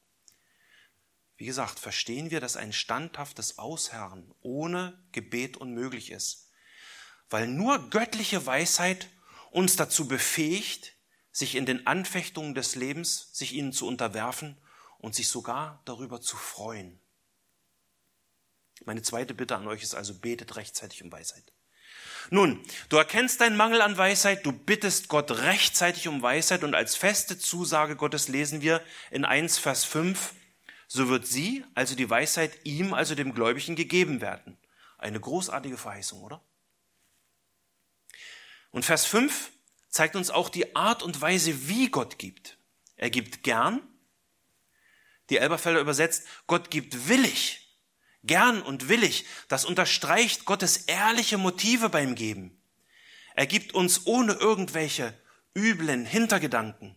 Wie 1.38 1.46
gesagt, 1.46 1.80
verstehen 1.80 2.32
wir, 2.32 2.40
dass 2.40 2.56
ein 2.56 2.74
standhaftes 2.74 3.58
Ausharren 3.58 4.34
ohne 4.42 5.02
Gebet 5.12 5.58
unmöglich 5.58 6.12
ist, 6.12 6.52
weil 7.30 7.48
nur 7.48 7.90
göttliche 7.90 8.46
Weisheit 8.46 9.10
uns 9.52 9.76
dazu 9.76 10.08
befähigt, 10.08 10.94
sich 11.32 11.56
in 11.56 11.66
den 11.66 11.88
Anfechtungen 11.88 12.54
des 12.54 12.76
Lebens, 12.76 13.30
sich 13.34 13.54
ihnen 13.54 13.74
zu 13.74 13.88
unterwerfen 13.88 14.58
und 15.00 15.16
sich 15.16 15.28
sogar 15.28 15.82
darüber 15.86 16.22
zu 16.22 16.38
freuen. 16.38 17.00
Meine 18.86 19.02
zweite 19.02 19.34
Bitte 19.34 19.56
an 19.56 19.68
euch 19.68 19.82
ist 19.82 19.96
also, 19.96 20.14
betet 20.14 20.56
rechtzeitig 20.56 21.04
um 21.04 21.12
Weisheit. 21.12 21.44
Nun, 22.30 22.64
du 22.90 22.98
erkennst 22.98 23.42
deinen 23.42 23.58
Mangel 23.58 23.82
an 23.82 23.98
Weisheit, 23.98 24.46
du 24.46 24.52
bittest 24.52 25.08
Gott 25.08 25.32
rechtzeitig 25.32 26.08
um 26.08 26.22
Weisheit 26.22 26.64
und 26.64 26.74
als 26.74 26.96
feste 26.96 27.38
Zusage 27.38 27.96
Gottes 27.96 28.28
lesen 28.28 28.62
wir 28.62 28.82
in 29.12 29.26
1 29.26 29.58
Vers 29.58 29.84
5, 29.84 30.34
so 30.94 31.10
wird 31.10 31.26
sie, 31.26 31.66
also 31.74 31.96
die 31.96 32.08
Weisheit, 32.08 32.52
ihm, 32.66 32.94
also 32.94 33.16
dem 33.16 33.34
Gläubigen, 33.34 33.76
gegeben 33.76 34.22
werden. 34.22 34.60
Eine 35.00 35.20
großartige 35.20 35.76
Verheißung, 35.76 36.22
oder? 36.22 36.44
Und 38.70 38.86
Vers 38.86 39.04
5 39.06 39.52
zeigt 39.90 40.16
uns 40.16 40.30
auch 40.30 40.50
die 40.50 40.76
Art 40.76 41.02
und 41.02 41.20
Weise, 41.20 41.68
wie 41.68 41.90
Gott 41.90 42.20
gibt. 42.20 42.60
Er 42.96 43.10
gibt 43.10 43.42
gern. 43.42 43.82
Die 45.32 45.38
Elberfelder 45.38 45.80
übersetzt, 45.80 46.28
Gott 46.46 46.70
gibt 46.70 47.08
willig. 47.08 47.76
Gern 48.24 48.62
und 48.62 48.88
willig. 48.88 49.26
Das 49.48 49.66
unterstreicht 49.66 50.46
Gottes 50.46 50.78
ehrliche 50.78 51.40
Motive 51.40 51.90
beim 51.90 52.14
Geben. 52.14 52.62
Er 53.34 53.48
gibt 53.48 53.74
uns 53.74 54.06
ohne 54.06 54.34
irgendwelche 54.34 55.20
üblen 55.56 56.06
Hintergedanken. 56.06 56.96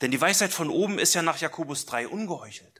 Denn 0.00 0.10
die 0.10 0.20
Weisheit 0.20 0.52
von 0.52 0.70
oben 0.70 0.98
ist 0.98 1.14
ja 1.14 1.22
nach 1.22 1.40
Jakobus 1.40 1.86
3 1.86 2.08
ungeheuchelt. 2.08 2.77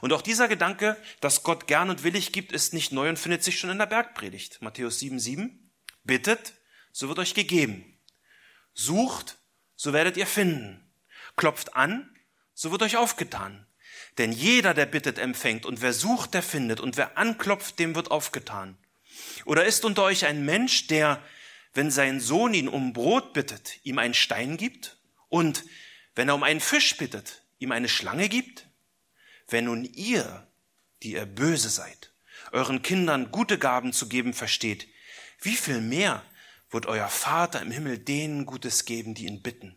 Und 0.00 0.12
auch 0.12 0.22
dieser 0.22 0.48
Gedanke, 0.48 0.96
dass 1.20 1.42
Gott 1.42 1.66
gern 1.66 1.90
und 1.90 2.04
willig 2.04 2.32
gibt, 2.32 2.52
ist 2.52 2.72
nicht 2.72 2.92
neu 2.92 3.08
und 3.08 3.18
findet 3.18 3.44
sich 3.44 3.58
schon 3.58 3.70
in 3.70 3.78
der 3.78 3.86
Bergpredigt. 3.86 4.62
Matthäus 4.62 4.98
7, 4.98 5.18
7. 5.18 5.70
Bittet, 6.04 6.54
so 6.92 7.08
wird 7.08 7.18
euch 7.18 7.34
gegeben. 7.34 7.98
Sucht, 8.72 9.38
so 9.76 9.92
werdet 9.92 10.16
ihr 10.16 10.26
finden. 10.26 10.92
Klopft 11.36 11.76
an, 11.76 12.16
so 12.54 12.70
wird 12.70 12.82
euch 12.82 12.96
aufgetan. 12.96 13.66
Denn 14.18 14.32
jeder, 14.32 14.74
der 14.74 14.86
bittet, 14.86 15.18
empfängt, 15.18 15.66
und 15.66 15.82
wer 15.82 15.92
sucht, 15.92 16.34
der 16.34 16.42
findet, 16.42 16.80
und 16.80 16.96
wer 16.96 17.16
anklopft, 17.18 17.78
dem 17.78 17.94
wird 17.94 18.10
aufgetan. 18.10 18.76
Oder 19.44 19.64
ist 19.64 19.84
unter 19.84 20.02
euch 20.04 20.26
ein 20.26 20.44
Mensch, 20.44 20.86
der, 20.86 21.22
wenn 21.74 21.90
sein 21.90 22.20
Sohn 22.20 22.54
ihn 22.54 22.68
um 22.68 22.92
Brot 22.92 23.32
bittet, 23.32 23.78
ihm 23.84 23.98
einen 23.98 24.14
Stein 24.14 24.56
gibt? 24.56 24.98
Und 25.28 25.64
wenn 26.14 26.28
er 26.28 26.34
um 26.34 26.42
einen 26.42 26.60
Fisch 26.60 26.96
bittet, 26.96 27.42
ihm 27.58 27.72
eine 27.72 27.88
Schlange 27.88 28.28
gibt? 28.28 28.66
Wenn 29.50 29.66
nun 29.66 29.84
ihr, 29.84 30.46
die 31.02 31.12
ihr 31.12 31.26
böse 31.26 31.68
seid, 31.68 32.12
euren 32.52 32.82
Kindern 32.82 33.30
gute 33.30 33.58
Gaben 33.58 33.92
zu 33.92 34.08
geben 34.08 34.34
versteht, 34.34 34.88
wie 35.40 35.56
viel 35.56 35.80
mehr 35.80 36.24
wird 36.70 36.86
euer 36.86 37.08
Vater 37.08 37.60
im 37.60 37.70
Himmel 37.70 37.98
denen 37.98 38.46
Gutes 38.46 38.84
geben, 38.84 39.14
die 39.14 39.26
ihn 39.26 39.42
bitten? 39.42 39.76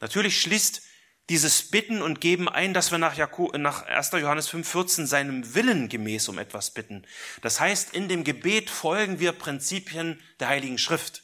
Natürlich 0.00 0.40
schließt 0.40 0.82
dieses 1.28 1.70
Bitten 1.70 2.02
und 2.02 2.20
Geben 2.20 2.48
ein, 2.48 2.74
dass 2.74 2.90
wir 2.90 2.98
nach, 2.98 3.16
Jakob, 3.16 3.56
nach 3.56 3.82
1. 3.82 4.10
Johannes 4.12 4.52
5,14 4.52 5.06
seinem 5.06 5.54
Willen 5.54 5.88
gemäß 5.88 6.28
um 6.28 6.38
etwas 6.38 6.72
bitten. 6.72 7.06
Das 7.40 7.60
heißt, 7.60 7.94
in 7.94 8.08
dem 8.08 8.24
Gebet 8.24 8.68
folgen 8.68 9.20
wir 9.20 9.32
Prinzipien 9.32 10.20
der 10.40 10.48
Heiligen 10.48 10.78
Schrift. 10.78 11.22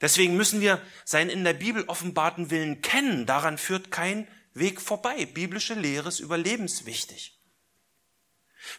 Deswegen 0.00 0.36
müssen 0.36 0.60
wir 0.60 0.80
seinen 1.04 1.30
in 1.30 1.44
der 1.44 1.54
Bibel 1.54 1.84
offenbarten 1.84 2.50
Willen 2.50 2.82
kennen. 2.82 3.26
Daran 3.26 3.58
führt 3.58 3.90
kein 3.90 4.28
Weg 4.58 4.80
vorbei. 4.80 5.26
Biblische 5.26 5.74
Lehre 5.74 6.08
ist 6.08 6.20
überlebenswichtig. 6.20 7.40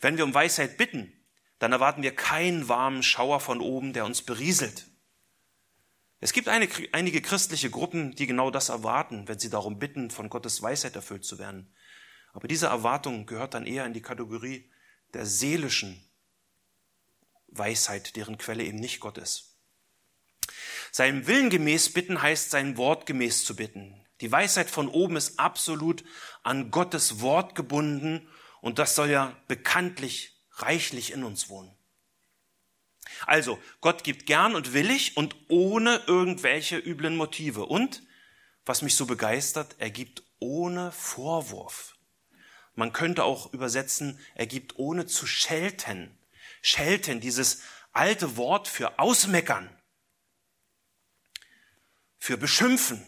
Wenn 0.01 0.17
wir 0.17 0.23
um 0.23 0.33
Weisheit 0.33 0.77
bitten, 0.77 1.13
dann 1.59 1.71
erwarten 1.71 2.03
wir 2.03 2.15
keinen 2.15 2.69
warmen 2.69 3.03
Schauer 3.03 3.39
von 3.39 3.61
oben, 3.61 3.93
der 3.93 4.05
uns 4.05 4.21
berieselt. 4.21 4.87
Es 6.21 6.33
gibt 6.33 6.49
eine, 6.49 6.67
einige 6.91 7.21
christliche 7.21 7.69
Gruppen, 7.69 8.13
die 8.15 8.27
genau 8.27 8.51
das 8.51 8.69
erwarten, 8.69 9.27
wenn 9.27 9.39
sie 9.39 9.49
darum 9.49 9.79
bitten, 9.79 10.09
von 10.09 10.29
Gottes 10.29 10.61
Weisheit 10.61 10.95
erfüllt 10.95 11.23
zu 11.23 11.39
werden. 11.39 11.73
Aber 12.33 12.47
diese 12.47 12.67
Erwartung 12.67 13.25
gehört 13.25 13.53
dann 13.53 13.65
eher 13.65 13.85
in 13.85 13.93
die 13.93 14.01
Kategorie 14.01 14.69
der 15.13 15.25
seelischen 15.25 16.05
Weisheit, 17.47 18.15
deren 18.15 18.37
Quelle 18.37 18.63
eben 18.63 18.79
nicht 18.79 18.99
Gott 18.99 19.17
ist. 19.17 19.57
Seinem 20.91 21.27
Willen 21.27 21.49
gemäß 21.49 21.93
bitten 21.93 22.21
heißt, 22.21 22.51
sein 22.51 22.77
Wort 22.77 23.05
gemäß 23.05 23.45
zu 23.45 23.55
bitten. 23.55 23.98
Die 24.21 24.31
Weisheit 24.31 24.69
von 24.69 24.89
oben 24.89 25.15
ist 25.15 25.39
absolut 25.39 26.03
an 26.43 26.71
Gottes 26.71 27.21
Wort 27.21 27.55
gebunden 27.55 28.27
und 28.61 28.79
das 28.79 28.95
soll 28.95 29.09
ja 29.09 29.35
bekanntlich 29.47 30.41
reichlich 30.51 31.13
in 31.13 31.23
uns 31.23 31.49
wohnen. 31.49 31.75
Also, 33.25 33.59
Gott 33.81 34.03
gibt 34.03 34.25
gern 34.25 34.55
und 34.55 34.73
willig 34.73 35.17
und 35.17 35.35
ohne 35.47 36.03
irgendwelche 36.07 36.77
üblen 36.77 37.15
Motive. 37.15 37.65
Und, 37.65 38.03
was 38.65 38.81
mich 38.81 38.95
so 38.95 39.05
begeistert, 39.05 39.75
er 39.79 39.89
gibt 39.89 40.23
ohne 40.39 40.91
Vorwurf. 40.91 41.97
Man 42.75 42.93
könnte 42.93 43.23
auch 43.23 43.51
übersetzen, 43.53 44.19
er 44.35 44.47
gibt 44.47 44.77
ohne 44.77 45.05
zu 45.05 45.25
schelten. 45.25 46.17
Schelten, 46.61 47.19
dieses 47.19 47.61
alte 47.91 48.37
Wort 48.37 48.67
für 48.67 48.99
ausmeckern, 48.99 49.69
für 52.17 52.37
beschimpfen. 52.37 53.05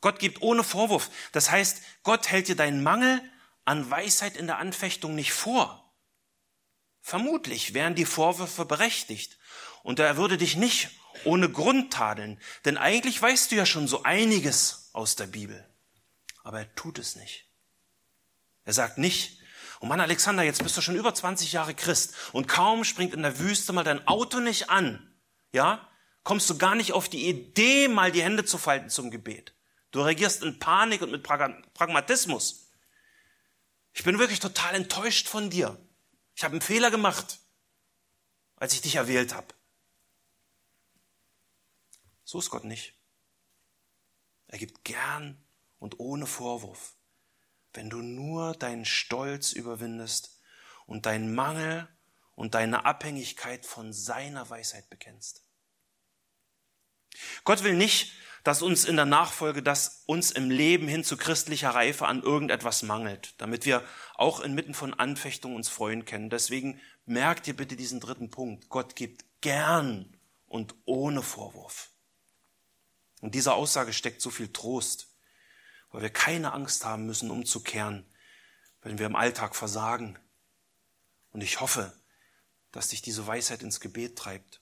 Gott 0.00 0.18
gibt 0.18 0.42
ohne 0.42 0.62
Vorwurf. 0.62 1.10
Das 1.32 1.50
heißt, 1.50 1.82
Gott 2.02 2.28
hält 2.28 2.48
dir 2.48 2.56
deinen 2.56 2.82
Mangel 2.82 3.22
an 3.64 3.90
Weisheit 3.90 4.36
in 4.36 4.46
der 4.46 4.58
Anfechtung 4.58 5.14
nicht 5.14 5.32
vor. 5.32 5.94
Vermutlich 7.00 7.74
wären 7.74 7.94
die 7.94 8.04
Vorwürfe 8.04 8.64
berechtigt 8.64 9.38
und 9.82 9.98
er 9.98 10.16
würde 10.16 10.36
dich 10.36 10.56
nicht 10.56 10.90
ohne 11.24 11.50
Grund 11.50 11.92
tadeln, 11.92 12.40
denn 12.64 12.76
eigentlich 12.76 13.20
weißt 13.20 13.50
du 13.50 13.56
ja 13.56 13.66
schon 13.66 13.88
so 13.88 14.02
einiges 14.02 14.90
aus 14.92 15.16
der 15.16 15.26
Bibel. 15.26 15.68
Aber 16.42 16.60
er 16.60 16.74
tut 16.74 16.98
es 16.98 17.16
nicht. 17.16 17.46
Er 18.64 18.72
sagt 18.72 18.98
nicht, 18.98 19.38
oh 19.80 19.86
Mann, 19.86 20.00
Alexander, 20.00 20.42
jetzt 20.42 20.62
bist 20.62 20.76
du 20.76 20.80
schon 20.80 20.96
über 20.96 21.14
20 21.14 21.52
Jahre 21.52 21.74
Christ 21.74 22.14
und 22.32 22.48
kaum 22.48 22.84
springt 22.84 23.14
in 23.14 23.22
der 23.22 23.38
Wüste 23.38 23.72
mal 23.72 23.84
dein 23.84 24.06
Auto 24.06 24.40
nicht 24.40 24.70
an, 24.70 25.14
ja, 25.52 25.88
kommst 26.22 26.50
du 26.50 26.58
gar 26.58 26.74
nicht 26.74 26.92
auf 26.92 27.08
die 27.08 27.28
Idee, 27.28 27.88
mal 27.88 28.12
die 28.12 28.22
Hände 28.22 28.44
zu 28.44 28.58
falten 28.58 28.90
zum 28.90 29.10
Gebet. 29.10 29.55
Du 29.96 30.02
reagierst 30.02 30.42
in 30.42 30.58
Panik 30.58 31.00
und 31.00 31.10
mit 31.10 31.22
Pragmatismus. 31.22 32.70
Ich 33.94 34.04
bin 34.04 34.18
wirklich 34.18 34.40
total 34.40 34.74
enttäuscht 34.74 35.26
von 35.26 35.48
dir. 35.48 35.80
Ich 36.34 36.44
habe 36.44 36.52
einen 36.52 36.60
Fehler 36.60 36.90
gemacht, 36.90 37.40
als 38.56 38.74
ich 38.74 38.82
dich 38.82 38.96
erwählt 38.96 39.32
habe. 39.32 39.54
So 42.24 42.38
ist 42.38 42.50
Gott 42.50 42.64
nicht. 42.64 42.92
Er 44.48 44.58
gibt 44.58 44.84
gern 44.84 45.42
und 45.78 45.98
ohne 45.98 46.26
Vorwurf, 46.26 46.94
wenn 47.72 47.88
du 47.88 48.02
nur 48.02 48.52
deinen 48.52 48.84
Stolz 48.84 49.52
überwindest 49.52 50.42
und 50.84 51.06
deinen 51.06 51.34
Mangel 51.34 51.88
und 52.34 52.54
deine 52.54 52.84
Abhängigkeit 52.84 53.64
von 53.64 53.94
seiner 53.94 54.50
Weisheit 54.50 54.90
bekennst. 54.90 55.42
Gott 57.44 57.62
will 57.62 57.76
nicht, 57.76 58.12
dass 58.46 58.62
uns 58.62 58.84
in 58.84 58.94
der 58.94 59.06
Nachfolge, 59.06 59.60
dass 59.60 60.04
uns 60.06 60.30
im 60.30 60.50
Leben 60.50 60.86
hin 60.86 61.02
zu 61.02 61.16
christlicher 61.16 61.70
Reife 61.70 62.06
an 62.06 62.22
irgendetwas 62.22 62.84
mangelt, 62.84 63.34
damit 63.38 63.66
wir 63.66 63.82
auch 64.14 64.38
inmitten 64.38 64.72
von 64.72 64.94
Anfechtungen 64.94 65.56
uns 65.56 65.68
freuen 65.68 66.04
können. 66.04 66.30
Deswegen 66.30 66.80
merkt 67.06 67.48
ihr 67.48 67.56
bitte 67.56 67.74
diesen 67.74 67.98
dritten 67.98 68.30
Punkt. 68.30 68.68
Gott 68.68 68.94
gibt 68.94 69.24
gern 69.40 70.16
und 70.46 70.76
ohne 70.84 71.22
Vorwurf. 71.22 71.90
Und 73.20 73.34
dieser 73.34 73.56
Aussage 73.56 73.92
steckt 73.92 74.22
so 74.22 74.30
viel 74.30 74.52
Trost, 74.52 75.08
weil 75.90 76.02
wir 76.02 76.10
keine 76.10 76.52
Angst 76.52 76.84
haben 76.84 77.04
müssen, 77.04 77.32
umzukehren, 77.32 78.06
wenn 78.80 79.00
wir 79.00 79.06
im 79.06 79.16
Alltag 79.16 79.56
versagen. 79.56 80.20
Und 81.32 81.40
ich 81.40 81.60
hoffe, 81.60 81.92
dass 82.70 82.88
dich 82.88 83.02
diese 83.02 83.26
Weisheit 83.26 83.64
ins 83.64 83.80
Gebet 83.80 84.16
treibt. 84.16 84.60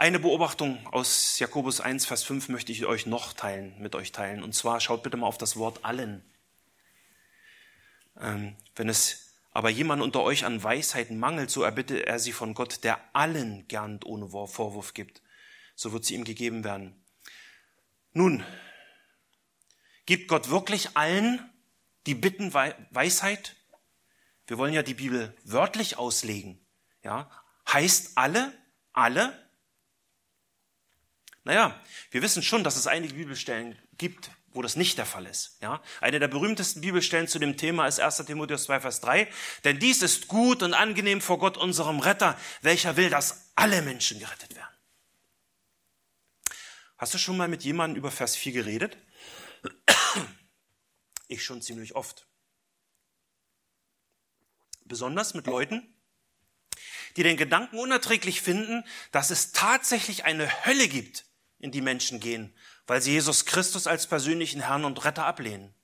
Eine 0.00 0.18
Beobachtung 0.18 0.86
aus 0.86 1.38
Jakobus 1.40 1.82
1, 1.82 2.06
Vers 2.06 2.24
5 2.24 2.48
möchte 2.48 2.72
ich 2.72 2.86
euch 2.86 3.04
noch 3.04 3.34
teilen, 3.34 3.74
mit 3.80 3.94
euch 3.94 4.12
teilen. 4.12 4.42
Und 4.42 4.54
zwar 4.54 4.80
schaut 4.80 5.02
bitte 5.02 5.18
mal 5.18 5.26
auf 5.26 5.36
das 5.36 5.58
Wort 5.58 5.84
allen. 5.84 6.24
Ähm, 8.18 8.56
wenn 8.76 8.88
es 8.88 9.34
aber 9.50 9.68
jemand 9.68 10.00
unter 10.00 10.22
euch 10.22 10.46
an 10.46 10.64
Weisheit 10.64 11.10
mangelt, 11.10 11.50
so 11.50 11.62
erbitte 11.62 12.06
er 12.06 12.18
sie 12.18 12.32
von 12.32 12.54
Gott, 12.54 12.82
der 12.82 12.98
allen 13.12 13.68
gern 13.68 14.00
ohne 14.02 14.26
Vorwurf 14.26 14.94
gibt. 14.94 15.20
So 15.74 15.92
wird 15.92 16.06
sie 16.06 16.14
ihm 16.14 16.24
gegeben 16.24 16.64
werden. 16.64 16.98
Nun, 18.14 18.42
gibt 20.06 20.28
Gott 20.28 20.48
wirklich 20.48 20.96
allen, 20.96 21.46
die 22.06 22.14
bitten, 22.14 22.54
Weisheit? 22.54 23.54
Wir 24.46 24.56
wollen 24.56 24.72
ja 24.72 24.82
die 24.82 24.94
Bibel 24.94 25.36
wörtlich 25.44 25.98
auslegen. 25.98 26.58
Ja, 27.04 27.30
heißt 27.70 28.12
alle, 28.14 28.54
alle, 28.94 29.49
naja, 31.44 31.80
wir 32.10 32.22
wissen 32.22 32.42
schon, 32.42 32.64
dass 32.64 32.76
es 32.76 32.86
einige 32.86 33.14
Bibelstellen 33.14 33.78
gibt, 33.96 34.30
wo 34.52 34.62
das 34.62 34.76
nicht 34.76 34.98
der 34.98 35.06
Fall 35.06 35.26
ist. 35.26 35.58
Ja? 35.62 35.82
Eine 36.00 36.18
der 36.18 36.28
berühmtesten 36.28 36.80
Bibelstellen 36.80 37.28
zu 37.28 37.38
dem 37.38 37.56
Thema 37.56 37.86
ist 37.86 38.00
1. 38.00 38.18
Timotheus 38.26 38.64
2, 38.64 38.80
Vers 38.80 39.00
3. 39.00 39.28
Denn 39.64 39.78
dies 39.78 40.02
ist 40.02 40.28
gut 40.28 40.62
und 40.62 40.74
angenehm 40.74 41.20
vor 41.20 41.38
Gott, 41.38 41.56
unserem 41.56 42.00
Retter, 42.00 42.38
welcher 42.62 42.96
will, 42.96 43.10
dass 43.10 43.52
alle 43.54 43.82
Menschen 43.82 44.18
gerettet 44.18 44.54
werden. 44.54 44.74
Hast 46.98 47.14
du 47.14 47.18
schon 47.18 47.36
mal 47.36 47.48
mit 47.48 47.62
jemandem 47.62 47.96
über 47.96 48.10
Vers 48.10 48.36
4 48.36 48.52
geredet? 48.52 48.96
Ich 51.28 51.44
schon 51.44 51.62
ziemlich 51.62 51.94
oft. 51.94 52.26
Besonders 54.84 55.34
mit 55.34 55.46
Leuten, 55.46 55.94
die 57.16 57.22
den 57.22 57.36
Gedanken 57.36 57.78
unerträglich 57.78 58.42
finden, 58.42 58.84
dass 59.12 59.30
es 59.30 59.52
tatsächlich 59.52 60.24
eine 60.24 60.66
Hölle 60.66 60.88
gibt, 60.88 61.29
in 61.60 61.70
die 61.70 61.80
Menschen 61.80 62.20
gehen, 62.20 62.52
weil 62.86 63.00
sie 63.00 63.12
Jesus 63.12 63.44
Christus 63.44 63.86
als 63.86 64.06
persönlichen 64.06 64.60
Herrn 64.60 64.84
und 64.84 65.04
Retter 65.04 65.26
ablehnen. 65.26 65.74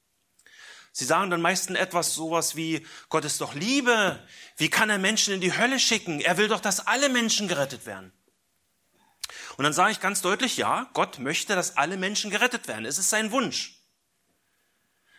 Sie 0.93 1.05
sagen 1.05 1.31
dann 1.31 1.43
meistens 1.43 1.77
etwas 1.77 2.15
sowas 2.15 2.57
wie, 2.57 2.87
Gott 3.11 3.27
ist 3.27 3.43
doch 3.43 3.55
Liebe. 3.55 4.27
Wie 4.57 4.71
kann 4.71 4.89
er 4.89 4.97
Menschen 4.97 5.35
in 5.35 5.43
die 5.43 5.57
Hölle 5.57 5.79
schicken? 5.79 6.21
Er 6.21 6.39
will 6.39 6.49
doch, 6.49 6.61
dass 6.61 6.87
alle 6.87 7.11
Menschen 7.11 7.49
gerettet 7.49 7.85
werden. 7.85 8.13
Und 9.59 9.65
dann 9.65 9.75
sage 9.75 9.93
ich 9.93 10.01
ganz 10.01 10.23
deutlich, 10.23 10.57
ja, 10.57 10.89
Gott 10.95 11.19
möchte, 11.19 11.55
dass 11.55 11.77
alle 11.77 11.99
Menschen 11.99 12.31
gerettet 12.31 12.67
werden. 12.67 12.87
Es 12.87 12.97
ist 12.97 13.11
sein 13.11 13.31
Wunsch. 13.31 13.83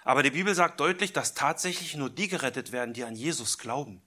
Aber 0.04 0.24
die 0.24 0.32
Bibel 0.32 0.56
sagt 0.56 0.80
deutlich, 0.80 1.14
dass 1.14 1.34
tatsächlich 1.34 1.96
nur 1.96 2.10
die 2.10 2.28
gerettet 2.28 2.72
werden, 2.72 2.94
die 2.94 3.04
an 3.04 3.16
Jesus 3.16 3.58
glauben. 3.58 4.02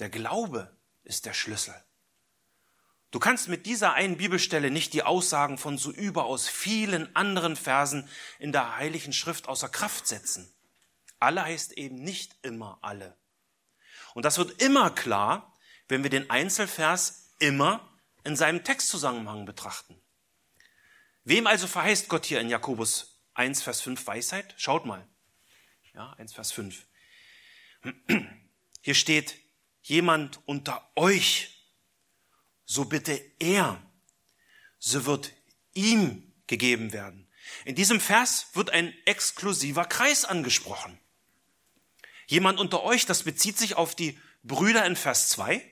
Der 0.00 0.10
Glaube 0.10 0.76
ist 1.02 1.24
der 1.24 1.34
Schlüssel. 1.34 1.74
Du 3.12 3.18
kannst 3.18 3.48
mit 3.48 3.66
dieser 3.66 3.92
einen 3.92 4.16
Bibelstelle 4.16 4.70
nicht 4.70 4.94
die 4.94 5.02
Aussagen 5.02 5.58
von 5.58 5.76
so 5.76 5.92
überaus 5.92 6.48
vielen 6.48 7.14
anderen 7.14 7.56
Versen 7.56 8.08
in 8.38 8.52
der 8.52 8.78
Heiligen 8.78 9.12
Schrift 9.12 9.48
außer 9.48 9.68
Kraft 9.68 10.08
setzen. 10.08 10.50
Alle 11.20 11.44
heißt 11.44 11.72
eben 11.72 11.96
nicht 11.96 12.34
immer 12.40 12.78
alle. 12.80 13.14
Und 14.14 14.24
das 14.24 14.38
wird 14.38 14.62
immer 14.62 14.90
klar, 14.90 15.52
wenn 15.88 16.02
wir 16.02 16.10
den 16.10 16.30
Einzelvers 16.30 17.34
immer 17.38 17.86
in 18.24 18.34
seinem 18.34 18.64
Textzusammenhang 18.64 19.44
betrachten. 19.44 20.00
Wem 21.24 21.46
also 21.46 21.66
verheißt 21.66 22.08
Gott 22.08 22.24
hier 22.24 22.40
in 22.40 22.48
Jakobus 22.48 23.20
1, 23.34 23.62
Vers 23.62 23.82
5 23.82 24.06
Weisheit? 24.06 24.54
Schaut 24.56 24.86
mal. 24.86 25.06
Ja, 25.94 26.14
1, 26.14 26.32
Vers 26.32 26.50
5. 26.52 26.86
Hier 28.80 28.94
steht, 28.94 29.36
jemand 29.82 30.40
unter 30.46 30.90
euch 30.96 31.51
so 32.72 32.86
bitte 32.86 33.20
er, 33.38 33.82
so 34.78 35.04
wird 35.04 35.34
ihm 35.74 36.32
gegeben 36.46 36.94
werden. 36.94 37.28
In 37.66 37.74
diesem 37.74 38.00
Vers 38.00 38.46
wird 38.54 38.70
ein 38.70 38.94
exklusiver 39.04 39.84
Kreis 39.84 40.24
angesprochen. 40.24 40.98
Jemand 42.26 42.58
unter 42.58 42.82
euch, 42.82 43.04
das 43.04 43.24
bezieht 43.24 43.58
sich 43.58 43.74
auf 43.74 43.94
die 43.94 44.18
Brüder 44.42 44.86
in 44.86 44.96
Vers 44.96 45.28
2. 45.28 45.62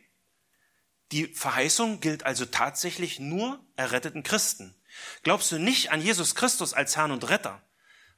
Die 1.13 1.29
Verheißung 1.29 2.01
gilt 2.01 2.25
also 2.25 2.45
tatsächlich 2.45 3.19
nur 3.19 3.65
erretteten 3.77 4.23
Christen. 4.23 4.77
Glaubst 5.23 5.51
du 5.53 5.59
nicht 5.59 5.93
an 5.93 6.03
Jesus 6.03 6.35
Christus 6.35 6.75
als 6.75 6.99
Herrn 6.99 7.13
und 7.13 7.31
Retter, 7.31 7.63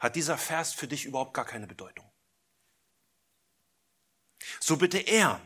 hat 0.01 0.17
dieser 0.17 0.39
Vers 0.39 0.73
für 0.73 0.89
dich 0.89 1.05
überhaupt 1.05 1.35
gar 1.35 1.45
keine 1.45 1.69
Bedeutung. 1.69 2.11
So 4.59 4.77
bitte 4.77 4.99
er. 4.99 5.41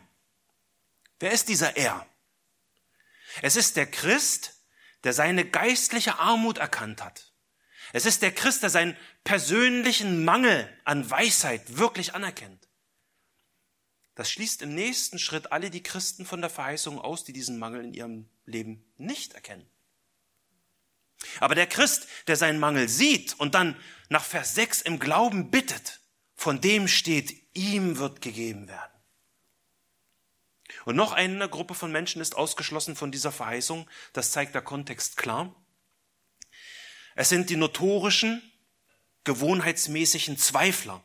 Wer 1.21 1.33
ist 1.33 1.51
dieser 1.51 1.77
er? 1.77 2.07
Es 3.43 3.57
ist 3.57 3.77
der 3.77 3.87
Christ, 3.87 4.55
der 5.05 5.13
seine 5.13 5.45
geistliche 5.45 6.19
Armut 6.19 6.59
erkannt 6.59 7.03
hat. 7.03 7.33
Es 7.93 8.07
ist 8.07 8.23
der 8.23 8.33
Christ, 8.33 8.63
der 8.63 8.71
seinen 8.71 8.97
persönlichen 9.25 10.25
Mangel 10.25 10.69
an 10.85 11.09
Weisheit 11.09 11.79
wirklich 11.79 12.15
anerkennt. 12.15 12.69
Das 14.15 14.31
schließt 14.31 14.63
im 14.63 14.75
nächsten 14.75 15.19
Schritt 15.19 15.53
alle 15.53 15.71
die 15.71 15.83
Christen 15.83 16.25
von 16.25 16.41
der 16.41 16.51
Verheißung 16.51 16.99
aus, 16.99 17.25
die 17.25 17.33
diesen 17.33 17.59
Mangel 17.59 17.85
in 17.85 17.95
ihrem 17.95 18.29
Leben 18.47 18.85
nicht 18.97 19.35
erkennen. 19.35 19.69
Aber 21.41 21.55
der 21.55 21.67
Christ, 21.67 22.09
der 22.27 22.37
seinen 22.37 22.59
Mangel 22.59 22.89
sieht 22.89 23.39
und 23.39 23.55
dann 23.55 23.77
nach 24.09 24.25
Vers 24.25 24.55
6 24.55 24.83
im 24.83 24.99
Glauben 24.99 25.51
bittet, 25.51 26.01
von 26.35 26.61
dem 26.61 26.89
steht, 26.89 27.35
ihm 27.55 27.99
wird 27.99 28.21
gegeben 28.21 28.69
werden. 28.69 28.96
Und 30.87 30.95
noch 30.95 31.13
eine 31.13 31.49
Gruppe 31.49 31.75
von 31.75 31.91
Menschen 31.91 32.23
ist 32.23 32.37
ausgeschlossen 32.37 32.95
von 32.95 33.11
dieser 33.11 33.33
Verheißung. 33.33 33.91
Das 34.13 34.31
zeigt 34.31 34.55
der 34.55 34.63
Kontext 34.63 35.17
klar. 35.17 35.53
Es 37.17 37.29
sind 37.29 37.51
die 37.51 37.57
notorischen, 37.57 38.41
gewohnheitsmäßigen 39.25 40.39
Zweifler. 40.39 41.03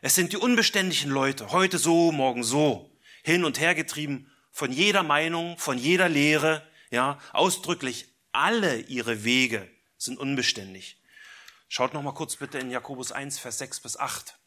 Es 0.00 0.14
sind 0.14 0.32
die 0.32 0.38
unbeständigen 0.38 1.10
Leute, 1.10 1.52
heute 1.52 1.76
so, 1.76 2.12
morgen 2.12 2.42
so, 2.42 2.90
hin 3.22 3.44
und 3.44 3.60
her 3.60 3.74
getrieben 3.74 4.32
von 4.52 4.72
jeder 4.72 5.02
Meinung, 5.02 5.58
von 5.58 5.76
jeder 5.76 6.08
Lehre, 6.08 6.66
ja, 6.90 7.18
ausdrücklich 7.34 8.08
alle 8.32 8.80
ihre 8.80 9.22
Wege 9.22 9.68
sind 9.98 10.18
unbeständig. 10.18 10.98
Schaut 11.68 11.92
noch 11.92 12.02
mal 12.02 12.14
kurz 12.14 12.36
bitte 12.36 12.58
in 12.58 12.70
Jakobus 12.70 13.12
1, 13.12 13.38
Vers 13.38 13.58
6 13.58 13.80
bis 13.80 13.98
8. 13.98 14.37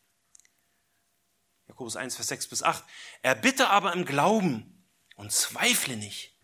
Jakobus 1.72 1.96
1, 1.96 2.16
Vers 2.16 2.28
6 2.28 2.48
bis 2.50 2.64
8. 2.64 2.84
Er 3.22 3.34
bitte 3.34 3.70
aber 3.70 3.94
im 3.94 4.04
Glauben 4.04 4.86
und 5.16 5.32
zweifle 5.32 5.96
nicht. 5.96 6.38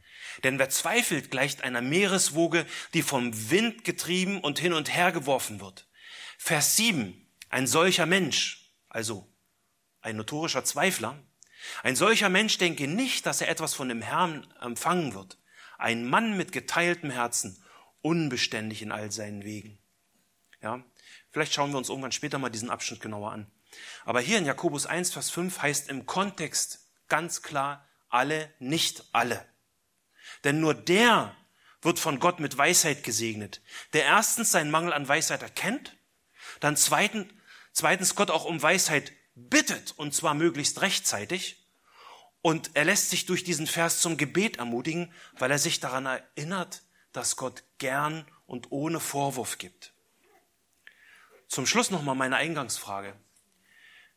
Denn 0.46 0.58
wer 0.58 0.70
zweifelt, 0.70 1.32
gleicht 1.32 1.64
einer 1.64 1.82
Meereswoge, 1.82 2.66
die 2.94 3.02
vom 3.02 3.50
Wind 3.50 3.84
getrieben 3.84 4.40
und 4.40 4.58
hin 4.58 4.72
und 4.72 4.96
her 4.96 5.12
geworfen 5.12 5.60
wird. 5.60 5.90
Vers 6.38 6.78
7. 6.78 7.30
Ein 7.50 7.68
solcher 7.68 8.06
Mensch, 8.06 8.72
also 8.88 9.30
ein 10.00 10.16
notorischer 10.16 10.64
Zweifler, 10.64 11.22
ein 11.84 11.98
solcher 11.98 12.30
Mensch 12.30 12.58
denke 12.58 12.88
nicht, 12.88 13.26
dass 13.26 13.42
er 13.42 13.50
etwas 13.50 13.74
von 13.74 13.90
dem 13.90 14.02
Herrn 14.02 14.48
empfangen 14.62 15.14
wird. 15.14 15.38
Ein 15.78 16.06
Mann 16.06 16.38
mit 16.38 16.54
geteiltem 16.54 17.10
Herzen, 17.10 17.62
unbeständig 18.02 18.82
in 18.82 18.94
all 18.94 19.12
seinen 19.12 19.44
Wegen. 19.44 19.78
Ja, 20.62 20.86
vielleicht 21.32 21.54
schauen 21.54 21.72
wir 21.72 21.78
uns 21.80 21.90
irgendwann 21.90 22.14
später 22.14 22.40
mal 22.40 22.50
diesen 22.50 22.70
Abschnitt 22.70 23.02
genauer 23.02 23.34
an. 23.34 23.52
Aber 24.06 24.22
hier 24.22 24.38
in 24.38 24.46
Jakobus 24.46 24.86
1, 24.86 25.12
Vers 25.12 25.30
5 25.30 25.62
heißt 25.62 25.90
im 25.90 26.06
Kontext 26.06 26.88
ganz 27.08 27.42
klar, 27.42 27.88
alle, 28.10 28.54
nicht 28.60 29.04
alle. 29.12 29.46
Denn 30.44 30.60
nur 30.60 30.74
der 30.74 31.36
wird 31.82 32.00
von 32.00 32.20
Gott 32.20 32.40
mit 32.40 32.58
Weisheit 32.58 33.04
gesegnet, 33.04 33.62
der 33.94 34.04
erstens 34.06 34.52
seinen 34.52 34.72
Mangel 34.72 34.94
an 34.94 35.08
Weisheit 35.08 35.42
erkennt, 35.42 35.96
dann 36.60 36.76
zweitens, 36.76 37.32
zweitens 37.72 38.16
Gott 38.16 38.32
auch 38.32 38.46
um 38.46 38.62
Weisheit 38.62 39.14
bittet, 39.36 39.94
und 39.98 40.14
zwar 40.14 40.34
möglichst 40.34 40.82
rechtzeitig, 40.82 41.68
und 42.42 42.72
er 42.76 42.86
lässt 42.86 43.10
sich 43.10 43.26
durch 43.26 43.44
diesen 43.44 43.68
Vers 43.68 44.00
zum 44.00 44.18
Gebet 44.18 44.58
ermutigen, 44.58 45.14
weil 45.34 45.52
er 45.52 45.60
sich 45.60 45.80
daran 45.80 46.06
erinnert, 46.06 46.84
dass 47.12 47.36
Gott 47.36 47.64
gern 47.78 48.26
und 48.46 48.72
ohne 48.72 49.00
Vorwurf 49.00 49.58
gibt. 49.58 49.94
Zum 51.48 51.66
Schluss 51.66 51.92
nochmal 51.92 52.16
meine 52.16 52.38
Eingangsfrage. 52.38 53.14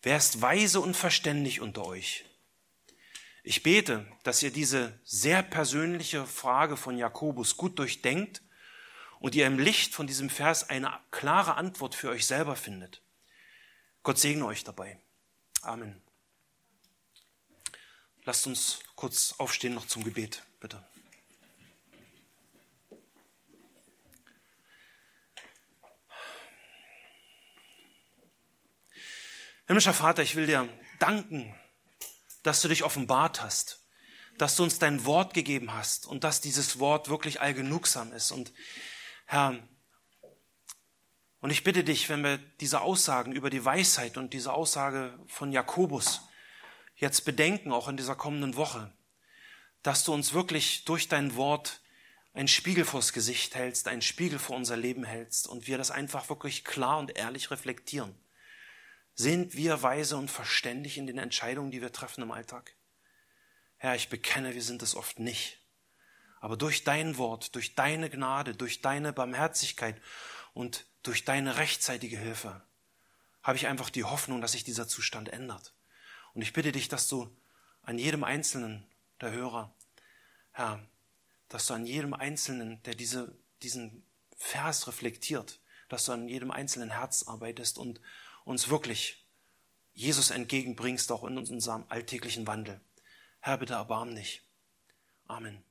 Wer 0.02 0.16
ist 0.16 0.40
weise 0.40 0.80
und 0.80 0.96
verständig 0.96 1.60
unter 1.60 1.84
euch? 1.84 2.24
Ich 3.42 3.62
bete, 3.62 4.06
dass 4.22 4.42
ihr 4.42 4.50
diese 4.50 4.98
sehr 5.04 5.42
persönliche 5.42 6.26
Frage 6.26 6.76
von 6.76 6.96
Jakobus 6.96 7.56
gut 7.56 7.78
durchdenkt 7.78 8.42
und 9.18 9.34
ihr 9.34 9.46
im 9.46 9.58
Licht 9.58 9.94
von 9.94 10.06
diesem 10.06 10.30
Vers 10.30 10.68
eine 10.68 10.98
klare 11.10 11.54
Antwort 11.54 11.94
für 11.94 12.10
euch 12.10 12.26
selber 12.26 12.56
findet. 12.56 13.02
Gott 14.02 14.18
segne 14.18 14.46
euch 14.46 14.64
dabei. 14.64 14.98
Amen. 15.62 16.00
Lasst 18.24 18.46
uns 18.46 18.80
kurz 18.94 19.34
aufstehen 19.38 19.74
noch 19.74 19.86
zum 19.86 20.04
Gebet, 20.04 20.42
bitte. 20.60 20.84
Himmlischer 29.70 29.94
Vater, 29.94 30.24
ich 30.24 30.34
will 30.34 30.46
dir 30.46 30.68
danken, 30.98 31.54
dass 32.42 32.60
du 32.60 32.66
dich 32.66 32.82
offenbart 32.82 33.40
hast, 33.40 33.78
dass 34.36 34.56
du 34.56 34.64
uns 34.64 34.80
dein 34.80 35.04
Wort 35.04 35.32
gegeben 35.32 35.72
hast 35.72 36.08
und 36.08 36.24
dass 36.24 36.40
dieses 36.40 36.80
Wort 36.80 37.08
wirklich 37.08 37.40
allgenugsam 37.40 38.12
ist. 38.12 38.32
Und 38.32 38.52
Herr, 39.26 39.56
und 41.38 41.50
ich 41.50 41.62
bitte 41.62 41.84
dich, 41.84 42.08
wenn 42.08 42.24
wir 42.24 42.38
diese 42.58 42.80
Aussagen 42.80 43.30
über 43.30 43.48
die 43.48 43.64
Weisheit 43.64 44.16
und 44.16 44.32
diese 44.32 44.52
Aussage 44.52 45.16
von 45.28 45.52
Jakobus 45.52 46.22
jetzt 46.96 47.24
bedenken, 47.24 47.70
auch 47.70 47.86
in 47.86 47.96
dieser 47.96 48.16
kommenden 48.16 48.56
Woche, 48.56 48.92
dass 49.84 50.02
du 50.02 50.12
uns 50.12 50.32
wirklich 50.32 50.84
durch 50.84 51.06
dein 51.06 51.36
Wort 51.36 51.80
einen 52.34 52.48
Spiegel 52.48 52.84
vors 52.84 53.12
Gesicht 53.12 53.54
hältst, 53.54 53.86
einen 53.86 54.02
Spiegel 54.02 54.40
vor 54.40 54.56
unser 54.56 54.76
Leben 54.76 55.04
hältst 55.04 55.46
und 55.46 55.68
wir 55.68 55.78
das 55.78 55.92
einfach 55.92 56.28
wirklich 56.28 56.64
klar 56.64 56.98
und 56.98 57.16
ehrlich 57.16 57.52
reflektieren. 57.52 58.16
Sind 59.14 59.54
wir 59.54 59.82
weise 59.82 60.16
und 60.16 60.30
verständig 60.30 60.96
in 60.96 61.06
den 61.06 61.18
Entscheidungen, 61.18 61.70
die 61.70 61.82
wir 61.82 61.92
treffen 61.92 62.22
im 62.22 62.30
Alltag? 62.30 62.74
Herr, 63.76 63.94
ich 63.94 64.08
bekenne, 64.08 64.54
wir 64.54 64.62
sind 64.62 64.82
es 64.82 64.94
oft 64.94 65.18
nicht. 65.18 65.58
Aber 66.40 66.56
durch 66.56 66.84
dein 66.84 67.18
Wort, 67.18 67.54
durch 67.54 67.74
deine 67.74 68.08
Gnade, 68.08 68.54
durch 68.54 68.80
deine 68.80 69.12
Barmherzigkeit 69.12 70.00
und 70.54 70.86
durch 71.02 71.24
deine 71.24 71.56
rechtzeitige 71.58 72.18
Hilfe 72.18 72.62
habe 73.42 73.56
ich 73.56 73.66
einfach 73.66 73.90
die 73.90 74.04
Hoffnung, 74.04 74.40
dass 74.40 74.52
sich 74.52 74.64
dieser 74.64 74.88
Zustand 74.88 75.28
ändert. 75.30 75.74
Und 76.34 76.42
ich 76.42 76.52
bitte 76.52 76.72
dich, 76.72 76.88
dass 76.88 77.08
du 77.08 77.34
an 77.82 77.98
jedem 77.98 78.24
Einzelnen 78.24 78.86
der 79.20 79.32
Hörer, 79.32 79.74
Herr, 80.52 80.86
dass 81.48 81.66
du 81.66 81.74
an 81.74 81.86
jedem 81.86 82.14
Einzelnen, 82.14 82.82
der 82.84 82.94
diese, 82.94 83.36
diesen 83.62 84.04
Vers 84.36 84.86
reflektiert, 84.86 85.60
dass 85.88 86.04
du 86.04 86.12
an 86.12 86.28
jedem 86.28 86.50
einzelnen 86.50 86.90
Herz 86.90 87.24
arbeitest 87.24 87.78
und 87.78 88.00
uns 88.50 88.68
wirklich 88.68 89.24
Jesus 89.92 90.30
entgegenbringst, 90.30 91.10
auch 91.12 91.24
in 91.24 91.38
unserem 91.38 91.84
alltäglichen 91.88 92.46
Wandel. 92.46 92.80
Herr, 93.40 93.58
bitte 93.58 93.74
erbarm 93.74 94.14
dich. 94.14 94.42
Amen. 95.26 95.64